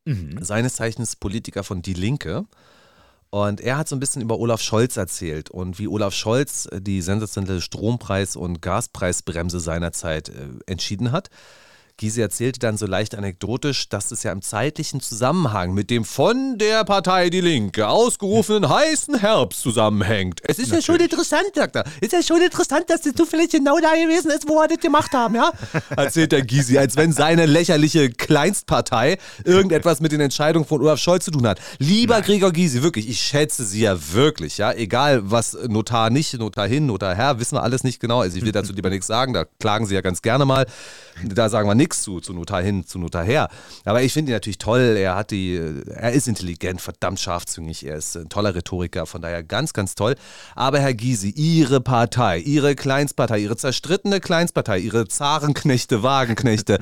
mhm. 0.05 0.43
seines 0.43 0.77
Zeichens 0.77 1.17
Politiker 1.17 1.65
von 1.65 1.83
Die 1.83 1.95
Linke. 1.95 2.47
Und 3.31 3.61
er 3.61 3.79
hat 3.79 3.89
so 3.89 3.97
ein 3.97 4.01
bisschen 4.01 4.23
über 4.23 4.39
Olaf 4.39 4.61
Scholz 4.61 4.97
erzählt 4.97 5.51
und 5.51 5.81
wie 5.81 5.89
Olaf 5.89 6.15
Scholz 6.15 6.69
die 6.73 7.03
sensationelle 7.03 7.61
Strompreis- 7.61 8.37
und 8.37 8.63
Gaspreisbremse 8.63 9.59
seinerzeit 9.59 10.29
äh, 10.29 10.51
entschieden 10.67 11.11
hat. 11.11 11.31
Gysi 11.97 12.21
erzählte 12.21 12.59
dann 12.59 12.77
so 12.77 12.87
leicht 12.87 13.15
anekdotisch, 13.15 13.89
dass 13.89 14.11
es 14.11 14.25
ja 14.25 14.33
im 14.33 14.43
zeitlichen 14.43 15.01
Zusammenhang 15.01 15.75
mit 15.75 15.91
dem 15.91 16.05
von 16.05 16.59
der 16.59 16.83
Partei 16.83 17.31
Die 17.31 17.41
Linke 17.41 17.87
ausgerufenen 17.87 18.69
heißen 18.69 19.21
Herbst 19.21 19.61
zusammenhängt. 19.61 20.41
Es 20.43 20.59
ist 20.59 20.73
Natürlich. 20.73 20.87
ja 20.87 20.93
schon 20.93 21.01
interessant, 21.01 21.45
sagt 21.55 21.77
er. 21.77 21.85
Es 22.01 22.09
ist 22.09 22.13
ja 22.13 22.23
schon 22.23 22.43
interessant, 22.43 22.91
dass 22.91 23.03
das 23.03 23.15
zufällig 23.15 23.51
genau 23.51 23.79
da 23.81 23.93
gewesen 23.93 24.33
ist, 24.33 24.49
wo 24.49 24.55
wir 24.55 24.67
das 24.67 24.79
gemacht 24.79 25.13
haben, 25.13 25.37
ja? 25.37 25.53
Erzählt 25.97 26.33
der 26.33 26.43
Gysi, 26.43 26.79
als 26.79 26.97
wenn 26.97 27.13
seine 27.13 27.47
lächerliche 27.47 28.11
Kleinstpartei 28.11 29.19
irgendetwas 29.45 30.01
mit 30.01 30.11
den 30.11 30.21
Entscheidungen 30.21 30.67
von 30.67 30.81
Olaf 30.81 30.99
Scholz 30.99 31.27
zu 31.27 31.31
tun 31.31 31.47
hat. 31.47 31.61
Lieber 31.79 32.15
Nein. 32.15 32.25
Gregor 32.25 32.51
Gysi, 32.51 32.83
wirklich, 32.83 33.09
ich 33.09 33.21
schätze 33.21 33.65
Sie 33.65 33.83
ja 33.83 33.97
wirklich, 34.13 34.59
ja? 34.59 34.73
Egal, 34.73 35.31
was 35.31 35.57
Notar 35.69 36.11
nicht, 36.11 36.37
Notar 36.41 36.67
hin, 36.67 36.87
Notar 36.87 37.15
her, 37.15 37.39
wissen 37.39 37.55
wir 37.57 37.63
alles 37.63 37.85
nicht 37.85 38.01
genau. 38.01 38.21
Also 38.21 38.37
ich 38.37 38.45
will 38.45 38.51
dazu 38.53 38.73
lieber 38.75 38.91
nichts 38.91 39.07
sagen, 39.07 39.33
da 39.33 39.45
klagen 39.61 39.87
Sie 39.87 39.95
ja 39.95 40.01
ganz 40.01 40.23
gerne 40.23 40.45
mal. 40.45 40.67
Da 41.23 41.49
sagen 41.49 41.69
wir 41.69 41.77
nichts 41.77 41.84
zu, 41.93 42.21
zu 42.21 42.33
Notar 42.33 42.63
hin, 42.63 42.87
zu 42.87 42.99
Notar 42.99 43.25
her. 43.25 43.49
Aber 43.85 44.03
ich 44.03 44.13
finde 44.13 44.33
ihn 44.33 44.37
natürlich 44.37 44.59
toll. 44.59 44.97
Er 44.97 45.17
hat 45.17 45.31
die, 45.31 45.61
er 45.89 46.13
ist 46.13 46.29
intelligent, 46.29 46.81
verdammt 46.81 47.21
scharfzüngig. 47.21 47.85
Er 47.85 47.97
ist 47.97 48.17
ein 48.17 48.29
toller 48.29 48.55
Rhetoriker, 48.55 49.07
von 49.07 49.21
daher 49.21 49.43
ganz, 49.43 49.73
ganz 49.73 49.95
toll. 49.95 50.15
Aber 50.55 50.79
Herr 50.79 50.95
Gysi, 50.95 51.31
Ihre 51.31 51.81
Partei, 51.81 52.39
Ihre 52.39 52.75
Kleinstpartei, 52.75 53.41
Ihre 53.41 53.57
zerstrittene 53.57 54.21
Kleinstpartei, 54.21 54.79
Ihre 54.79 55.07
Zarenknechte, 55.07 56.03
Wagenknechte, 56.03 56.79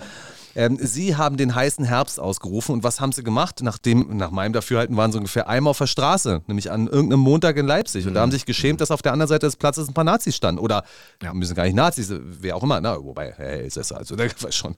Ähm, 0.55 0.79
sie 0.81 1.17
haben 1.17 1.37
den 1.37 1.55
heißen 1.55 1.85
Herbst 1.85 2.21
ausgerufen 2.21 2.75
und 2.75 2.85
was 2.85 3.01
haben 3.01 3.12
sie 3.12 3.23
gemacht? 3.23 3.61
Nachdem, 3.62 4.17
nach 4.17 4.31
meinem 4.31 4.53
Dafürhalten 4.53 4.97
waren 4.97 5.12
sie 5.12 5.19
ungefähr 5.19 5.49
einmal 5.49 5.71
auf 5.71 5.79
der 5.79 5.87
Straße, 5.87 6.43
nämlich 6.47 6.71
an 6.71 6.87
irgendeinem 6.87 7.21
Montag 7.21 7.57
in 7.57 7.67
Leipzig. 7.67 8.07
Und 8.07 8.15
da 8.15 8.21
haben 8.21 8.31
sich 8.31 8.45
geschämt, 8.45 8.81
dass 8.81 8.91
auf 8.91 9.03
der 9.03 9.12
anderen 9.12 9.29
Seite 9.29 9.47
des 9.47 9.57
Platzes 9.57 9.88
ein 9.88 9.95
paar 9.95 10.05
Nazis 10.05 10.37
standen. 10.37 10.61
Oder 10.61 10.85
ja. 11.23 11.33
müssen 11.33 11.55
gar 11.55 11.64
nicht 11.64 11.74
Nazis, 11.74 12.12
wer 12.12 12.57
auch 12.57 12.62
immer. 12.62 12.81
Na, 12.81 13.03
wobei, 13.03 13.33
Herr 13.37 13.51
Elsässer, 13.62 13.99
also 13.99 14.16
da 14.16 14.24
war 14.41 14.53
schon, 14.53 14.76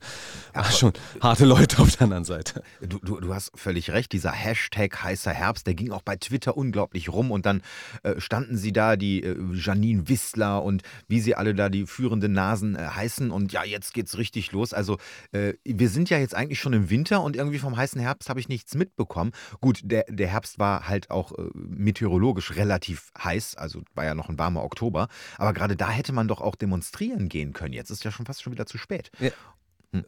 war 0.53 0.71
schon 0.71 0.93
harte 1.21 1.45
Leute 1.45 1.81
auf 1.81 1.91
der 1.91 2.03
anderen 2.03 2.25
Seite. 2.25 2.63
Du, 2.81 2.99
du, 2.99 3.19
du 3.19 3.33
hast 3.33 3.51
völlig 3.55 3.91
recht, 3.91 4.11
dieser 4.11 4.31
Hashtag 4.31 5.03
heißer 5.03 5.31
Herbst, 5.31 5.67
der 5.67 5.73
ging 5.73 5.91
auch 5.91 6.01
bei 6.01 6.15
Twitter 6.15 6.55
unglaublich 6.55 7.09
rum 7.09 7.31
und 7.31 7.45
dann 7.45 7.61
äh, 8.03 8.19
standen 8.19 8.57
sie 8.57 8.71
da, 8.71 8.95
die 8.95 9.23
äh, 9.23 9.35
Janine 9.53 10.07
Wissler 10.07 10.63
und 10.63 10.83
wie 11.07 11.19
sie 11.19 11.35
alle 11.35 11.53
da 11.53 11.69
die 11.69 11.85
führenden 11.85 12.33
Nasen 12.33 12.75
äh, 12.75 12.79
heißen 12.79 13.31
und 13.31 13.51
ja, 13.51 13.63
jetzt 13.63 13.93
geht's 13.93 14.17
richtig 14.17 14.51
los. 14.51 14.73
Also 14.73 14.97
äh, 15.31 15.53
wir 15.65 15.89
sind 15.89 16.09
ja 16.09 16.17
jetzt 16.19 16.35
eigentlich 16.35 16.59
schon 16.59 16.73
im 16.73 16.89
Winter 16.89 17.21
und 17.21 17.35
irgendwie 17.35 17.59
vom 17.59 17.75
heißen 17.75 17.99
Herbst 17.99 18.29
habe 18.29 18.39
ich 18.39 18.47
nichts 18.47 18.75
mitbekommen. 18.75 19.31
Gut, 19.61 19.81
der, 19.83 20.05
der 20.07 20.27
Herbst 20.27 20.59
war 20.59 20.87
halt 20.87 21.09
auch 21.09 21.31
äh, 21.31 21.49
meteorologisch 21.53 22.55
relativ 22.55 23.11
heiß, 23.17 23.55
also 23.55 23.81
war 23.95 24.05
ja 24.05 24.15
noch 24.15 24.29
ein 24.29 24.37
warmer 24.37 24.63
Oktober, 24.63 25.07
aber 25.37 25.53
gerade 25.53 25.75
da 25.75 25.89
hätte 25.89 26.13
man 26.13 26.27
doch 26.27 26.41
auch 26.41 26.55
demonstrieren 26.55 27.29
gehen 27.29 27.53
können. 27.53 27.73
Jetzt 27.73 27.89
ist 27.89 28.03
ja 28.03 28.11
schon 28.11 28.25
fast 28.25 28.43
schon 28.43 28.53
wieder 28.53 28.65
zu 28.65 28.77
spät. 28.77 29.11
Ja. 29.19 29.31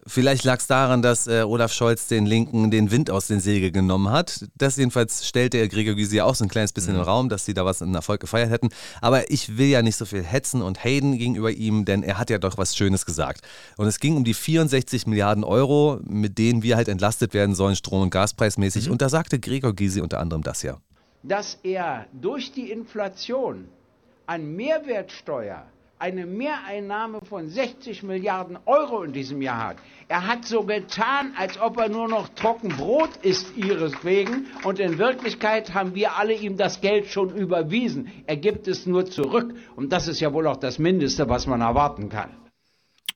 Vielleicht 0.06 0.44
lag 0.44 0.60
es 0.60 0.68
daran, 0.68 1.02
dass 1.02 1.28
äh, 1.28 1.44
Olaf 1.44 1.72
Scholz 1.72 2.08
den 2.08 2.26
Linken 2.26 2.72
den 2.72 2.92
Wind 2.92 3.10
aus 3.10 3.28
den 3.28 3.40
Segeln 3.40 3.74
genommen 3.74 4.10
hat. 4.10 4.46
Das 4.56 4.78
jedenfalls 4.78 5.28
stellte 5.28 5.68
Gregor 5.70 5.96
Gysi 5.96 6.22
auch 6.22 6.36
so 6.36 6.46
ein 6.46 6.50
kleines 6.50 6.74
bisschen 6.74 6.94
mhm. 6.94 7.00
im 7.00 7.06
Raum, 7.06 7.30
dass 7.30 7.46
sie 7.46 7.54
da 7.54 7.66
was 7.66 7.82
in 7.82 7.94
Erfolg 7.94 8.22
gefeiert 8.22 8.50
hätten. 8.50 8.70
Aber 9.02 9.32
ich 9.32 9.58
will 9.58 9.68
ja 9.68 9.82
nicht 9.82 9.96
so 9.96 10.06
viel 10.06 10.24
hetzen 10.24 10.62
und 10.62 10.84
haten 10.84 11.18
gegenüber 11.18 11.52
ihm, 11.52 11.86
denn 11.86 12.04
er 12.04 12.18
hat 12.18 12.30
ja 12.30 12.38
doch 12.38 12.58
was 12.58 12.76
Schönes 12.76 13.06
gesagt. 13.06 13.42
Und 13.78 13.88
es 13.88 14.00
ging 14.00 14.18
um 14.18 14.24
die 14.24 14.34
64 14.34 15.08
Milliarden 15.08 15.44
Euro, 15.44 16.00
mit 16.04 16.38
denen 16.38 16.64
wir 16.64 16.76
halt 16.76 16.88
entlastet 16.88 17.34
werden 17.34 17.56
sollen, 17.56 17.76
Strom- 17.76 18.04
und 18.04 18.10
Gaspreismäßig. 18.10 18.88
Mhm. 18.88 18.94
Und 18.94 19.02
da 19.02 19.10
sagte 19.10 19.40
Gregor 19.40 19.74
Gysi 19.74 20.02
unter 20.02 20.20
anderem 20.20 20.44
das 20.44 20.64
ja. 20.64 20.78
Dass 21.24 21.58
er 21.64 22.06
durch 22.14 22.52
die 22.52 22.72
Inflation 22.72 23.68
an 24.26 24.56
Mehrwertsteuer 24.56 25.66
eine 26.00 26.26
Mehreinnahme 26.26 27.22
von 27.22 27.48
60 27.48 28.04
Milliarden 28.04 28.58
Euro 28.66 29.04
in 29.04 29.14
diesem 29.14 29.42
Jahr 29.42 29.70
hat. 29.70 29.78
Er 30.08 30.28
hat 30.28 30.46
so 30.46 30.64
getan, 30.64 31.34
als 31.38 31.60
ob 31.60 31.78
er 31.78 31.90
nur 31.90 32.08
noch 32.08 32.30
trocken 32.30 32.70
Brot 32.70 33.18
isst 33.24 33.58
ihreswegen 33.58 34.48
und 34.64 34.80
in 34.80 34.98
Wirklichkeit 35.00 35.74
haben 35.74 35.96
wir 35.96 36.16
alle 36.16 36.34
ihm 36.34 36.56
das 36.56 36.82
Geld 36.82 37.08
schon 37.08 37.36
überwiesen. 37.36 38.12
Er 38.28 38.38
gibt 38.38 38.68
es 38.68 38.86
nur 38.86 39.06
zurück 39.06 39.56
und 39.76 39.92
das 39.92 40.08
ist 40.08 40.20
ja 40.20 40.34
wohl 40.34 40.48
auch 40.48 40.58
das 40.58 40.78
Mindeste, 40.80 41.30
was 41.30 41.48
man 41.48 41.62
erwarten 41.62 42.10
kann. 42.10 42.47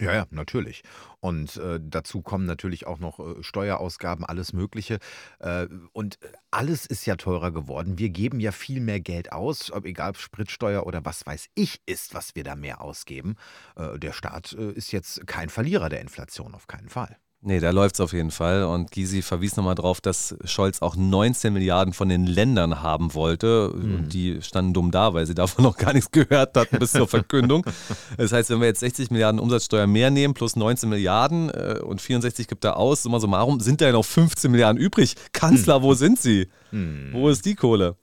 Ja, 0.01 0.13
ja, 0.15 0.25
natürlich. 0.31 0.81
Und 1.19 1.57
äh, 1.57 1.79
dazu 1.79 2.23
kommen 2.23 2.45
natürlich 2.45 2.87
auch 2.87 2.97
noch 2.97 3.19
äh, 3.19 3.43
Steuerausgaben, 3.43 4.25
alles 4.25 4.51
Mögliche. 4.51 4.97
Äh, 5.39 5.67
und 5.93 6.17
alles 6.49 6.87
ist 6.87 7.05
ja 7.05 7.15
teurer 7.15 7.51
geworden. 7.51 7.99
Wir 7.99 8.09
geben 8.09 8.39
ja 8.39 8.51
viel 8.51 8.81
mehr 8.81 8.99
Geld 8.99 9.31
aus, 9.31 9.71
ob 9.71 9.85
egal 9.85 10.09
ob 10.09 10.17
Spritsteuer 10.17 10.87
oder 10.87 11.05
was 11.05 11.25
weiß 11.27 11.49
ich 11.53 11.81
ist, 11.85 12.15
was 12.15 12.35
wir 12.35 12.43
da 12.43 12.55
mehr 12.55 12.81
ausgeben. 12.81 13.35
Äh, 13.75 13.99
der 13.99 14.13
Staat 14.13 14.53
äh, 14.53 14.71
ist 14.71 14.91
jetzt 14.91 15.27
kein 15.27 15.49
Verlierer 15.49 15.89
der 15.89 16.01
Inflation, 16.01 16.55
auf 16.55 16.65
keinen 16.65 16.89
Fall. 16.89 17.17
Nee, 17.43 17.59
da 17.59 17.71
läuft 17.71 17.95
es 17.95 18.01
auf 18.01 18.13
jeden 18.13 18.29
Fall. 18.29 18.65
Und 18.65 18.91
Gysi 18.91 19.23
verwies 19.23 19.55
nochmal 19.55 19.73
darauf, 19.73 19.99
dass 19.99 20.35
Scholz 20.45 20.83
auch 20.83 20.95
19 20.95 21.51
Milliarden 21.51 21.91
von 21.91 22.07
den 22.07 22.27
Ländern 22.27 22.83
haben 22.83 23.15
wollte. 23.15 23.73
Mhm. 23.73 23.95
Und 23.95 24.13
die 24.13 24.43
standen 24.43 24.75
dumm 24.75 24.91
da, 24.91 25.15
weil 25.15 25.25
sie 25.25 25.33
davon 25.33 25.63
noch 25.65 25.75
gar 25.75 25.93
nichts 25.93 26.11
gehört 26.11 26.55
hatten 26.55 26.77
bis 26.77 26.91
zur 26.91 27.07
Verkündung. 27.07 27.65
Das 28.17 28.31
heißt, 28.31 28.49
wenn 28.49 28.59
wir 28.59 28.67
jetzt 28.67 28.81
60 28.81 29.09
Milliarden 29.09 29.39
Umsatzsteuer 29.39 29.87
mehr 29.87 30.11
nehmen, 30.11 30.33
plus 30.33 30.55
19 30.55 30.89
Milliarden 30.89 31.49
äh, 31.49 31.79
und 31.81 32.01
64 32.01 32.47
gibt 32.47 32.63
er 32.63 32.77
aus, 32.77 33.03
summa 33.03 33.19
summarum, 33.19 33.59
sind 33.59 33.81
da 33.81 33.85
ja 33.85 33.91
noch 33.93 34.05
15 34.05 34.51
Milliarden 34.51 34.79
übrig. 34.79 35.15
Kanzler, 35.31 35.79
mhm. 35.79 35.83
wo 35.83 35.93
sind 35.95 36.19
sie? 36.19 36.47
Mhm. 36.71 37.09
Wo 37.11 37.29
ist 37.29 37.45
die 37.45 37.55
Kohle? 37.55 37.95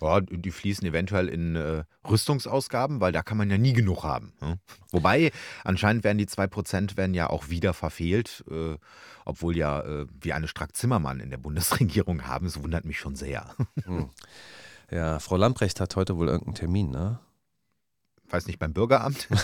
Ja, 0.00 0.20
die 0.20 0.50
fließen 0.50 0.86
eventuell 0.86 1.28
in 1.28 1.56
äh, 1.56 1.84
Rüstungsausgaben, 2.08 3.00
weil 3.00 3.12
da 3.12 3.22
kann 3.22 3.38
man 3.38 3.50
ja 3.50 3.58
nie 3.58 3.72
genug 3.72 4.04
haben. 4.04 4.32
Ne? 4.40 4.58
Wobei, 4.90 5.32
anscheinend 5.64 6.04
werden 6.04 6.18
die 6.18 6.26
2% 6.26 6.96
werden 6.96 7.14
ja 7.14 7.30
auch 7.30 7.48
wieder 7.48 7.72
verfehlt, 7.72 8.44
äh, 8.50 8.76
obwohl 9.24 9.56
ja 9.56 9.80
äh, 9.80 10.06
wir 10.20 10.36
eine 10.36 10.48
Strack-Zimmermann 10.48 11.20
in 11.20 11.30
der 11.30 11.38
Bundesregierung 11.38 12.22
haben. 12.26 12.46
Das 12.46 12.62
wundert 12.62 12.84
mich 12.84 12.98
schon 12.98 13.16
sehr. 13.16 13.54
Hm. 13.84 14.10
Ja, 14.90 15.18
Frau 15.18 15.36
Lamprecht 15.36 15.80
hat 15.80 15.96
heute 15.96 16.16
wohl 16.16 16.28
irgendeinen 16.28 16.54
Termin, 16.54 16.90
ne? 16.90 17.18
Weiß 18.30 18.46
nicht, 18.46 18.58
beim 18.58 18.72
Bürgeramt? 18.72 19.28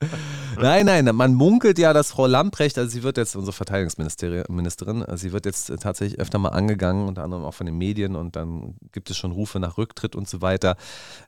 nein, 0.56 0.86
nein, 0.86 1.04
man 1.14 1.34
munkelt 1.34 1.78
ja, 1.78 1.92
dass 1.92 2.10
Frau 2.10 2.26
Lamprecht, 2.26 2.78
also 2.78 2.90
sie 2.90 3.02
wird 3.02 3.16
jetzt, 3.16 3.36
unsere 3.36 3.52
Verteidigungsministerin, 3.52 5.02
also 5.02 5.22
sie 5.22 5.32
wird 5.32 5.46
jetzt 5.46 5.72
tatsächlich 5.80 6.20
öfter 6.20 6.38
mal 6.38 6.50
angegangen, 6.50 7.08
unter 7.08 7.24
anderem 7.24 7.44
auch 7.44 7.54
von 7.54 7.66
den 7.66 7.76
Medien 7.76 8.16
und 8.16 8.36
dann 8.36 8.74
gibt 8.92 9.10
es 9.10 9.16
schon 9.16 9.32
Rufe 9.32 9.60
nach 9.60 9.78
Rücktritt 9.78 10.16
und 10.16 10.28
so 10.28 10.42
weiter. 10.42 10.76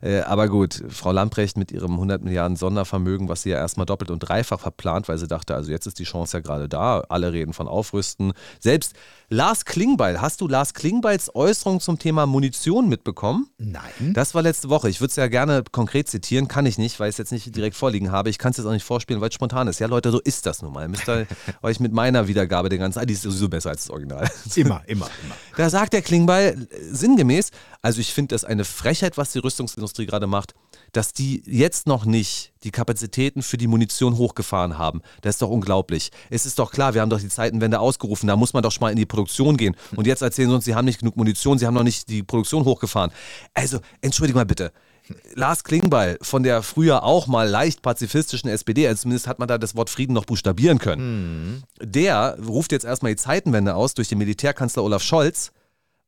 Äh, 0.01 0.21
aber 0.21 0.47
gut, 0.49 0.83
Frau 0.89 1.11
Lamprecht 1.11 1.57
mit 1.57 1.71
ihrem 1.71 1.93
100 1.93 2.23
Milliarden 2.23 2.55
Sondervermögen, 2.55 3.29
was 3.29 3.43
sie 3.43 3.49
ja 3.49 3.57
erstmal 3.57 3.85
doppelt 3.85 4.11
und 4.11 4.19
dreifach 4.19 4.59
verplant, 4.59 5.07
weil 5.07 5.17
sie 5.17 5.27
dachte, 5.27 5.55
also 5.55 5.71
jetzt 5.71 5.87
ist 5.87 5.99
die 5.99 6.03
Chance 6.03 6.37
ja 6.37 6.41
gerade 6.41 6.69
da, 6.69 7.01
alle 7.09 7.33
reden 7.33 7.53
von 7.53 7.67
Aufrüsten. 7.67 8.33
Selbst 8.59 8.95
Lars 9.29 9.63
Klingbeil, 9.65 10.19
hast 10.19 10.41
du 10.41 10.47
Lars 10.47 10.73
Klingbeils 10.73 11.33
Äußerung 11.33 11.79
zum 11.79 11.97
Thema 11.97 12.25
Munition 12.25 12.89
mitbekommen? 12.89 13.47
Nein. 13.57 14.13
Das 14.13 14.35
war 14.35 14.41
letzte 14.41 14.69
Woche. 14.69 14.89
Ich 14.89 14.99
würde 14.99 15.11
es 15.11 15.15
ja 15.15 15.27
gerne 15.27 15.63
konkret 15.71 16.00
zitieren, 16.05 16.47
kann 16.47 16.65
ich 16.65 16.77
nicht, 16.77 16.99
weil 16.99 17.09
ich 17.09 17.13
es 17.13 17.17
jetzt 17.17 17.31
nicht 17.31 17.55
direkt 17.55 17.75
vorliegen 17.75 18.11
habe. 18.11 18.29
Ich 18.29 18.37
kann 18.37 18.51
es 18.51 18.57
jetzt 18.57 18.65
auch 18.65 18.71
nicht 18.71 18.85
vorspielen, 18.85 19.21
weil 19.21 19.29
es 19.29 19.35
spontan 19.35 19.67
ist. 19.67 19.79
Ja, 19.79 19.87
Leute, 19.87 20.11
so 20.11 20.19
ist 20.19 20.45
das 20.45 20.61
nun 20.61 20.73
mal. 20.73 20.87
Müsst 20.87 21.07
ihr 21.07 21.27
euch 21.61 21.79
mit 21.79 21.93
meiner 21.93 22.27
Wiedergabe 22.27 22.69
den 22.69 22.79
ganzen, 22.79 22.99
ah, 22.99 23.05
die 23.05 23.13
ist 23.13 23.23
sowieso 23.23 23.49
besser 23.49 23.69
als 23.69 23.83
das 23.83 23.89
Original. 23.89 24.29
Immer, 24.55 24.83
immer, 24.87 25.09
immer. 25.23 25.35
Da 25.57 25.69
sagt 25.69 25.93
der 25.93 26.01
Klingbeil 26.01 26.67
sinngemäß, 26.91 27.51
also 27.81 27.99
ich 27.99 28.13
finde 28.13 28.35
das 28.35 28.43
eine 28.43 28.65
Frechheit, 28.65 29.17
was 29.17 29.31
die 29.31 29.39
Rüstungsindustrie 29.39 30.05
gerade 30.05 30.27
macht 30.27 30.53
dass 30.91 31.13
die 31.13 31.41
jetzt 31.45 31.87
noch 31.87 32.05
nicht 32.05 32.53
die 32.63 32.71
Kapazitäten 32.71 33.41
für 33.41 33.57
die 33.57 33.67
Munition 33.67 34.17
hochgefahren 34.17 34.77
haben. 34.77 35.01
Das 35.21 35.35
ist 35.35 35.41
doch 35.41 35.49
unglaublich. 35.49 36.11
Es 36.29 36.45
ist 36.45 36.59
doch 36.59 36.71
klar, 36.71 36.93
wir 36.93 37.01
haben 37.01 37.09
doch 37.09 37.19
die 37.19 37.29
Zeitenwende 37.29 37.79
ausgerufen, 37.79 38.27
da 38.27 38.35
muss 38.35 38.53
man 38.53 38.61
doch 38.61 38.71
schon 38.71 38.81
mal 38.81 38.91
in 38.91 38.97
die 38.97 39.05
Produktion 39.05 39.57
gehen. 39.57 39.75
Und 39.95 40.05
jetzt 40.05 40.21
erzählen 40.21 40.49
sie 40.49 40.55
uns, 40.55 40.65
sie 40.65 40.75
haben 40.75 40.85
nicht 40.85 40.99
genug 40.99 41.15
Munition, 41.15 41.57
sie 41.57 41.65
haben 41.65 41.73
noch 41.73 41.83
nicht 41.83 42.09
die 42.09 42.23
Produktion 42.23 42.65
hochgefahren. 42.65 43.11
Also, 43.53 43.79
entschuldige 44.01 44.37
mal 44.37 44.45
bitte. 44.45 44.71
Lars 45.33 45.63
Klingbeil 45.63 46.17
von 46.21 46.43
der 46.43 46.63
früher 46.63 47.03
auch 47.03 47.27
mal 47.27 47.47
leicht 47.49 47.81
pazifistischen 47.81 48.49
SPD, 48.49 48.87
also 48.87 49.03
zumindest 49.03 49.27
hat 49.27 49.39
man 49.39 49.47
da 49.47 49.57
das 49.57 49.75
Wort 49.75 49.89
Frieden 49.89 50.13
noch 50.13 50.25
buchstabieren 50.25 50.79
können. 50.79 51.63
Mhm. 51.63 51.63
Der 51.81 52.37
ruft 52.47 52.71
jetzt 52.71 52.85
erstmal 52.85 53.13
die 53.13 53.17
Zeitenwende 53.17 53.75
aus 53.75 53.93
durch 53.93 54.09
den 54.09 54.17
Militärkanzler 54.17 54.83
Olaf 54.83 55.03
Scholz 55.03 55.51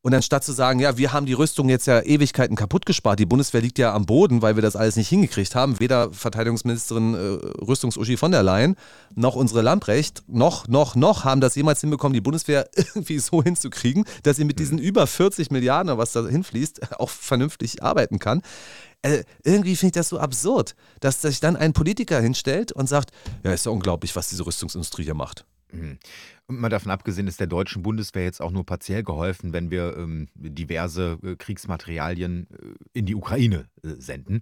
und 0.03 0.13
anstatt 0.13 0.43
zu 0.43 0.51
sagen, 0.51 0.79
ja, 0.79 0.97
wir 0.97 1.13
haben 1.13 1.25
die 1.25 1.33
Rüstung 1.33 1.69
jetzt 1.69 1.87
ja 1.87 2.01
Ewigkeiten 2.01 2.57
kaputt 2.57 2.85
gespart, 2.85 3.19
die 3.19 3.25
Bundeswehr 3.25 3.61
liegt 3.61 3.79
ja 3.79 3.93
am 3.93 4.05
Boden, 4.05 4.41
weil 4.41 4.55
wir 4.55 4.61
das 4.61 4.75
alles 4.75 4.97
nicht 4.97 5.07
hingekriegt 5.07 5.55
haben, 5.55 5.79
weder 5.79 6.11
Verteidigungsministerin 6.11 7.13
äh, 7.13 7.17
Rüstungsuschi 7.63 8.17
von 8.17 8.31
der 8.31 8.43
Leyen, 8.43 8.75
noch 9.15 9.35
unsere 9.35 9.61
Lamprecht, 9.61 10.23
noch, 10.27 10.67
noch, 10.67 10.95
noch 10.95 11.23
haben 11.23 11.39
das 11.39 11.55
jemals 11.55 11.79
hinbekommen, 11.79 12.13
die 12.13 12.21
Bundeswehr 12.21 12.69
irgendwie 12.75 13.17
so 13.19 13.41
hinzukriegen, 13.41 14.03
dass 14.23 14.35
sie 14.35 14.43
mit 14.43 14.59
diesen 14.59 14.77
mhm. 14.77 14.83
über 14.83 15.07
40 15.07 15.51
Milliarden, 15.51 15.97
was 15.97 16.11
da 16.11 16.27
hinfließt, 16.27 16.99
auch 16.99 17.09
vernünftig 17.09 17.81
arbeiten 17.81 18.19
kann. 18.19 18.41
Äh, 19.03 19.23
irgendwie 19.45 19.77
finde 19.77 19.87
ich 19.87 19.93
das 20.01 20.09
so 20.09 20.19
absurd, 20.19 20.75
dass 20.99 21.21
sich 21.21 21.39
dann 21.39 21.55
ein 21.55 21.71
Politiker 21.71 22.19
hinstellt 22.19 22.73
und 22.73 22.87
sagt, 22.87 23.11
ja, 23.43 23.53
ist 23.53 23.65
ja 23.65 23.71
unglaublich, 23.71 24.15
was 24.17 24.27
diese 24.27 24.45
Rüstungsindustrie 24.45 25.03
hier 25.03 25.13
macht. 25.13 25.45
Mhm. 25.73 25.97
Und 26.47 26.59
mal 26.59 26.69
davon 26.69 26.91
abgesehen 26.91 27.27
ist 27.27 27.39
der 27.39 27.47
deutschen 27.47 27.83
Bundeswehr 27.83 28.23
jetzt 28.23 28.41
auch 28.41 28.51
nur 28.51 28.65
partiell 28.65 29.03
geholfen, 29.03 29.53
wenn 29.53 29.71
wir 29.71 29.95
ähm, 29.97 30.27
diverse 30.35 31.17
äh, 31.23 31.35
Kriegsmaterialien 31.35 32.47
äh, 32.51 32.99
in 32.99 33.05
die 33.05 33.15
Ukraine 33.15 33.65
äh, 33.83 33.89
senden. 33.97 34.41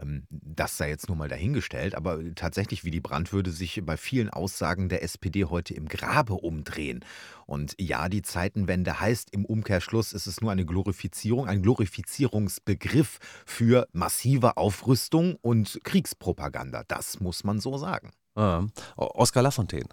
Ähm, 0.00 0.26
das 0.30 0.76
sei 0.76 0.88
jetzt 0.90 1.08
nur 1.08 1.16
mal 1.16 1.28
dahingestellt, 1.28 1.94
aber 1.94 2.20
tatsächlich 2.34 2.84
wie 2.84 2.90
die 2.90 3.00
Brand 3.00 3.32
würde 3.32 3.50
sich 3.50 3.82
bei 3.84 3.96
vielen 3.96 4.30
Aussagen 4.30 4.88
der 4.88 5.02
SPD 5.02 5.44
heute 5.44 5.74
im 5.74 5.88
Grabe 5.88 6.34
umdrehen. 6.34 7.04
Und 7.46 7.74
ja, 7.78 8.08
die 8.08 8.22
Zeitenwende 8.22 9.00
heißt 9.00 9.30
im 9.32 9.44
Umkehrschluss, 9.44 10.12
ist 10.12 10.26
es 10.26 10.40
nur 10.40 10.52
eine 10.52 10.66
Glorifizierung, 10.66 11.46
ein 11.46 11.62
Glorifizierungsbegriff 11.62 13.18
für 13.46 13.88
massive 13.92 14.56
Aufrüstung 14.56 15.36
und 15.40 15.80
Kriegspropaganda. 15.84 16.84
Das 16.86 17.20
muss 17.20 17.44
man 17.44 17.60
so 17.60 17.78
sagen. 17.78 18.10
Ah, 18.34 18.66
Oskar 18.96 19.42
Lafontaine. 19.42 19.88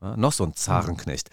Ja, 0.00 0.16
noch 0.16 0.32
so 0.32 0.44
ein 0.44 0.54
Zarenknecht. 0.54 1.28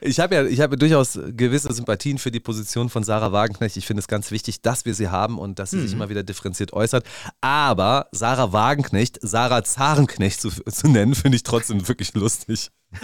ich 0.00 0.18
habe 0.18 0.34
ja, 0.34 0.44
ich 0.46 0.60
habe 0.60 0.78
durchaus 0.78 1.18
gewisse 1.28 1.70
Sympathien 1.70 2.16
für 2.16 2.30
die 2.30 2.40
Position 2.40 2.88
von 2.88 3.04
Sarah 3.04 3.30
Wagenknecht. 3.30 3.76
Ich 3.76 3.86
finde 3.86 4.00
es 4.00 4.08
ganz 4.08 4.30
wichtig, 4.30 4.62
dass 4.62 4.86
wir 4.86 4.94
sie 4.94 5.08
haben 5.08 5.38
und 5.38 5.58
dass 5.58 5.72
sie 5.72 5.76
mhm. 5.76 5.82
sich 5.82 5.92
immer 5.92 6.08
wieder 6.08 6.22
differenziert 6.22 6.72
äußert. 6.72 7.04
Aber 7.42 8.08
Sarah 8.12 8.54
Wagenknecht, 8.54 9.18
Sarah 9.20 9.62
Zarenknecht 9.64 10.40
zu, 10.40 10.48
zu 10.48 10.88
nennen, 10.88 11.14
finde 11.14 11.36
ich 11.36 11.42
trotzdem 11.42 11.86
wirklich 11.86 12.14
lustig. 12.14 12.70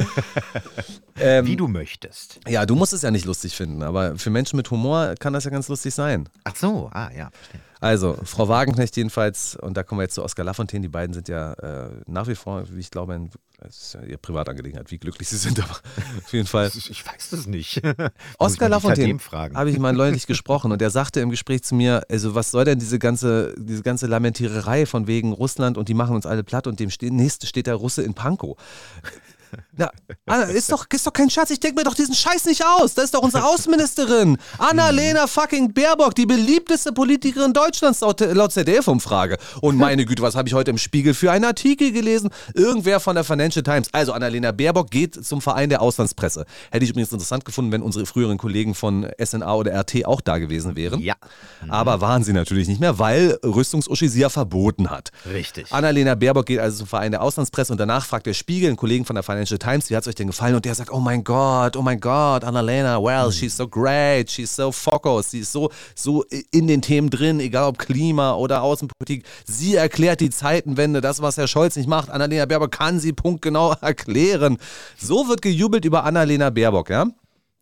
ähm, 1.17 1.47
Wie 1.47 1.57
du 1.57 1.69
möchtest. 1.69 2.41
Ja, 2.49 2.65
du 2.65 2.75
musst 2.75 2.95
es 2.95 3.03
ja 3.03 3.11
nicht 3.11 3.27
lustig 3.27 3.55
finden, 3.55 3.83
aber 3.83 4.17
für 4.17 4.31
Menschen 4.31 4.57
mit 4.57 4.71
Humor 4.71 5.15
kann 5.19 5.35
das 5.35 5.45
ja 5.45 5.51
ganz 5.51 5.69
lustig 5.69 5.93
sein. 5.93 6.27
Ach 6.45 6.57
so, 6.57 6.89
ah 6.93 7.11
ja, 7.15 7.31
verstehe. 7.33 7.61
Also, 7.81 8.19
Frau 8.25 8.49
Wagenknecht 8.49 8.97
jedenfalls, 8.97 9.57
und 9.57 9.77
da 9.77 9.83
kommen 9.83 10.01
wir 10.01 10.03
jetzt 10.03 10.15
zu 10.15 10.23
Oskar 10.23 10.45
Lafontaine, 10.45 10.83
die 10.83 10.89
beiden 10.89 11.15
sind 11.15 11.29
ja 11.29 11.55
äh, 11.55 11.91
nach 12.07 12.29
wie 12.29 12.35
vor, 12.35 12.65
wie 12.71 12.81
ich 12.81 12.91
glaube, 12.91 13.15
ein, 13.15 13.31
das 13.59 13.77
ist 13.77 13.95
ja 13.95 14.03
ihre 14.03 14.19
Privatangelegenheit, 14.19 14.91
wie 14.91 14.99
glücklich 14.99 15.29
sie 15.29 15.39
sind, 15.39 15.59
aber 15.65 15.79
auf 16.23 16.33
jeden 16.33 16.47
Fall. 16.47 16.71
Ich 16.75 17.07
weiß 17.07 17.31
das 17.31 17.47
nicht. 17.47 17.81
Oskar 18.39 18.69
Lafontaine 18.71 19.19
habe 19.55 19.71
ich 19.71 19.79
mal 19.79 19.95
neulich 19.95 20.27
gesprochen 20.27 20.73
und 20.73 20.83
er 20.83 20.91
sagte 20.91 21.21
im 21.21 21.31
Gespräch 21.31 21.63
zu 21.63 21.75
mir, 21.75 22.03
also 22.11 22.35
was 22.35 22.51
soll 22.51 22.67
denn 22.67 22.79
diese 22.79 22.99
ganze, 22.99 23.55
diese 23.59 23.83
ganze 23.83 24.07
Lamentiererei 24.07 24.85
von 24.85 25.07
wegen 25.07 25.33
Russland 25.33 25.79
und 25.79 25.89
die 25.89 25.95
machen 25.95 26.15
uns 26.15 26.27
alle 26.27 26.45
platt 26.45 26.67
und 26.67 26.81
dem 26.81 26.91
ste 26.91 27.11
nächsten 27.11 27.47
steht 27.47 27.67
der 27.67 27.77
Russe 27.77 28.03
in 28.03 28.13
Pankow. 28.13 28.57
Na, 29.77 29.91
Anna, 30.27 30.45
ist 30.45 30.71
doch, 30.71 30.87
ist 30.93 31.07
doch 31.07 31.13
kein 31.13 31.31
Schatz, 31.31 31.51
ich 31.51 31.61
denke 31.61 31.81
mir 31.81 31.85
doch 31.85 31.95
diesen 31.95 32.15
Scheiß 32.15 32.45
nicht 32.45 32.65
aus. 32.65 32.95
Das 32.95 33.07
ist 33.07 33.15
doch 33.15 33.23
unsere 33.23 33.45
Außenministerin. 33.45 34.37
Annalena 34.59 35.27
fucking 35.27 35.73
Baerbock, 35.73 36.15
die 36.15 36.27
beliebteste 36.27 36.93
Politikerin 36.93 37.53
Deutschlands 37.53 38.01
laut, 38.01 38.21
laut 38.21 38.53
ZDF-Umfrage. 38.53 39.39
Und 39.61 39.77
meine 39.77 40.05
Güte, 40.05 40.23
was 40.23 40.35
habe 40.35 40.49
ich 40.49 40.55
heute 40.55 40.71
im 40.71 40.79
Spiegel 40.79 41.15
für 41.15 41.33
einen 41.33 41.45
Artikel 41.45 41.93
gelesen? 41.93 42.31
Irgendwer 42.55 43.01
von 43.01 43.15
der 43.15 43.25
Financial 43.25 43.63
Times. 43.63 43.89
Also 43.93 44.13
Annalena 44.13 44.53
Baerbock 44.53 44.91
geht 44.91 45.25
zum 45.25 45.41
Verein 45.41 45.69
der 45.69 45.83
Auslandspresse. 45.83 46.45
Hätte 46.71 46.85
ich 46.85 46.91
übrigens 46.91 47.13
interessant 47.13 47.45
gefunden, 47.45 47.73
wenn 47.73 47.83
unsere 47.83 48.07
früheren 48.07 48.39
Kollegen 48.39 48.75
von 48.75 49.07
SNA 49.23 49.55
oder 49.55 49.73
RT 49.81 50.07
auch 50.07 50.21
da 50.21 50.39
gewesen 50.39 50.77
wären. 50.77 51.01
Ja. 51.01 51.15
Aber 51.69 52.01
waren 52.01 52.25
sie 52.25 52.33
natürlich 52.33 52.69
nicht 52.69 52.81
mehr, 52.81 52.99
weil 52.99 53.39
Rüstungsuschi 53.45 54.09
sie 54.09 54.21
ja 54.21 54.29
verboten 54.29 54.91
hat. 54.91 55.11
Richtig. 55.31 55.73
Annalena 55.73 56.15
Baerbock 56.15 56.47
geht 56.47 56.61
also 56.61 56.79
zum 56.79 56.87
Verein 56.87 57.11
der 57.11 57.23
Auslandspresse 57.23 57.73
und 57.73 57.79
danach 57.79 58.07
fragt 58.07 58.27
der 58.27 58.35
Spiegel 58.35 58.69
einen 58.69 58.77
Kollegen 58.77 59.05
von 59.05 59.15
der 59.15 59.23
Financial 59.23 59.40
Times, 59.45 59.91
wie 59.91 59.97
hat 59.97 60.03
es 60.03 60.09
euch 60.09 60.15
denn 60.15 60.27
gefallen? 60.27 60.55
Und 60.55 60.65
der 60.65 60.75
sagt, 60.75 60.91
oh 60.93 61.01
mein 61.01 61.25
Gott, 61.25 61.77
oh 61.77 61.83
mein 61.83 62.01
Gott, 62.01 62.45
Annalena, 62.45 63.03
well, 63.03 63.33
she's 63.33 63.57
so 63.57 63.67
great, 63.67 64.31
she's 64.31 64.55
so 64.55 64.73
focused, 64.73 65.31
sie 65.31 65.41
ist 65.41 65.53
so, 65.53 65.71
so 65.95 66.25
in 66.51 66.67
den 66.67 66.83
Themen 66.83 67.11
drin, 67.11 67.41
egal 67.41 67.69
ob 67.69 67.79
Klima 67.79 68.35
oder 68.35 68.63
Außenpolitik. 68.63 69.25
Sie 69.45 69.77
erklärt 69.77 70.21
die 70.21 70.31
Zeitenwende, 70.31 71.01
das, 71.01 71.23
was 71.23 71.37
Herr 71.37 71.49
Scholz 71.49 71.77
nicht 71.77 71.89
macht. 71.89 72.11
Annalena 72.11 72.47
Baerbock 72.47 72.73
kann 72.73 73.01
sie 73.01 73.13
punktgenau 73.13 73.73
erklären. 73.81 74.59
So 74.99 75.29
wird 75.29 75.43
gejubelt 75.43 75.85
über 75.85 76.05
Annalena 76.05 76.51
Baerbock, 76.51 76.91
ja? 76.91 77.07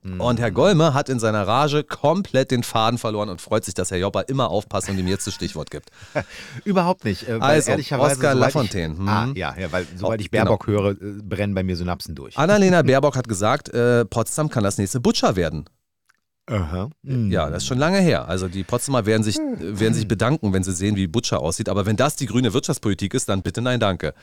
Und 0.05 0.39
Herr 0.39 0.53
Golme 0.53 0.95
hat 0.95 1.09
in 1.09 1.19
seiner 1.19 1.47
Rage 1.47 1.83
komplett 1.83 2.53
den 2.53 2.63
Faden 2.63 2.99
verloren 2.99 3.29
und 3.29 3.41
freut 3.41 3.65
sich, 3.65 3.75
dass 3.75 3.91
Herr 3.91 3.99
Joppa 3.99 4.21
immer 4.23 4.49
aufpasst 4.49 4.89
und 4.89 4.97
ihm 4.97 5.09
jetzt 5.09 5.27
das 5.27 5.35
Stichwort 5.35 5.71
gibt. 5.71 5.91
Überhaupt 6.65 7.05
nicht. 7.05 7.29
Äh, 7.29 7.41
weil 7.41 7.61
Also, 7.61 7.73
sobald 7.77 8.23
Lafontaine, 8.39 8.95
Ich, 8.95 8.99
hm. 8.99 9.09
ah, 9.09 9.29
ja, 9.35 9.55
ja, 9.59 9.73
weil 9.73 9.87
sobald 9.97 10.21
ich 10.21 10.31
Genau. 10.31 10.45
Baerbock 10.45 10.67
höre, 10.69 10.91
äh, 10.93 11.23
brennen 11.23 11.55
bei 11.55 11.65
mir 11.65 11.77
Synapsen 11.77 12.15
durch. 12.15 12.39
Annalena 12.39 12.83
Baerbock 12.85 13.17
hat 13.17 13.29
gesagt, 13.29 13.71
äh, 13.71 14.05
Potsdam 14.05 14.49
kann 14.49 14.63
das 14.63 14.79
nächste 14.79 15.01
Butcher 15.01 15.35
werden. 15.35 15.65
Aha. 16.49 16.89
Ja, 17.03 17.51
das 17.51 17.65
ist 17.65 17.67
schon 17.67 17.79
lange 17.79 17.99
her. 17.99 18.27
Also 18.27 18.49
die 18.49 18.65
Potsdamer 18.65 19.05
werden 19.05 19.23
sich, 19.23 19.37
werden 19.37 19.93
sich 19.93 20.09
bedanken, 20.09 20.55
wenn 20.55 20.63
sie 20.63 20.73
sehen, 20.73 20.97
wie 20.97 21.07
Butcher 21.07 21.41
aussieht. 21.41 21.69
Aber 21.69 21.85
wenn 21.85 21.97
das 21.97 22.17
die 22.17 22.25
grüne 22.25 22.55
Wirtschaftspolitik 22.55 23.13
ist, 23.13 23.29
dann 23.29 23.43
bitte 23.43 23.61
nein, 23.61 23.81
danke. 23.81 24.15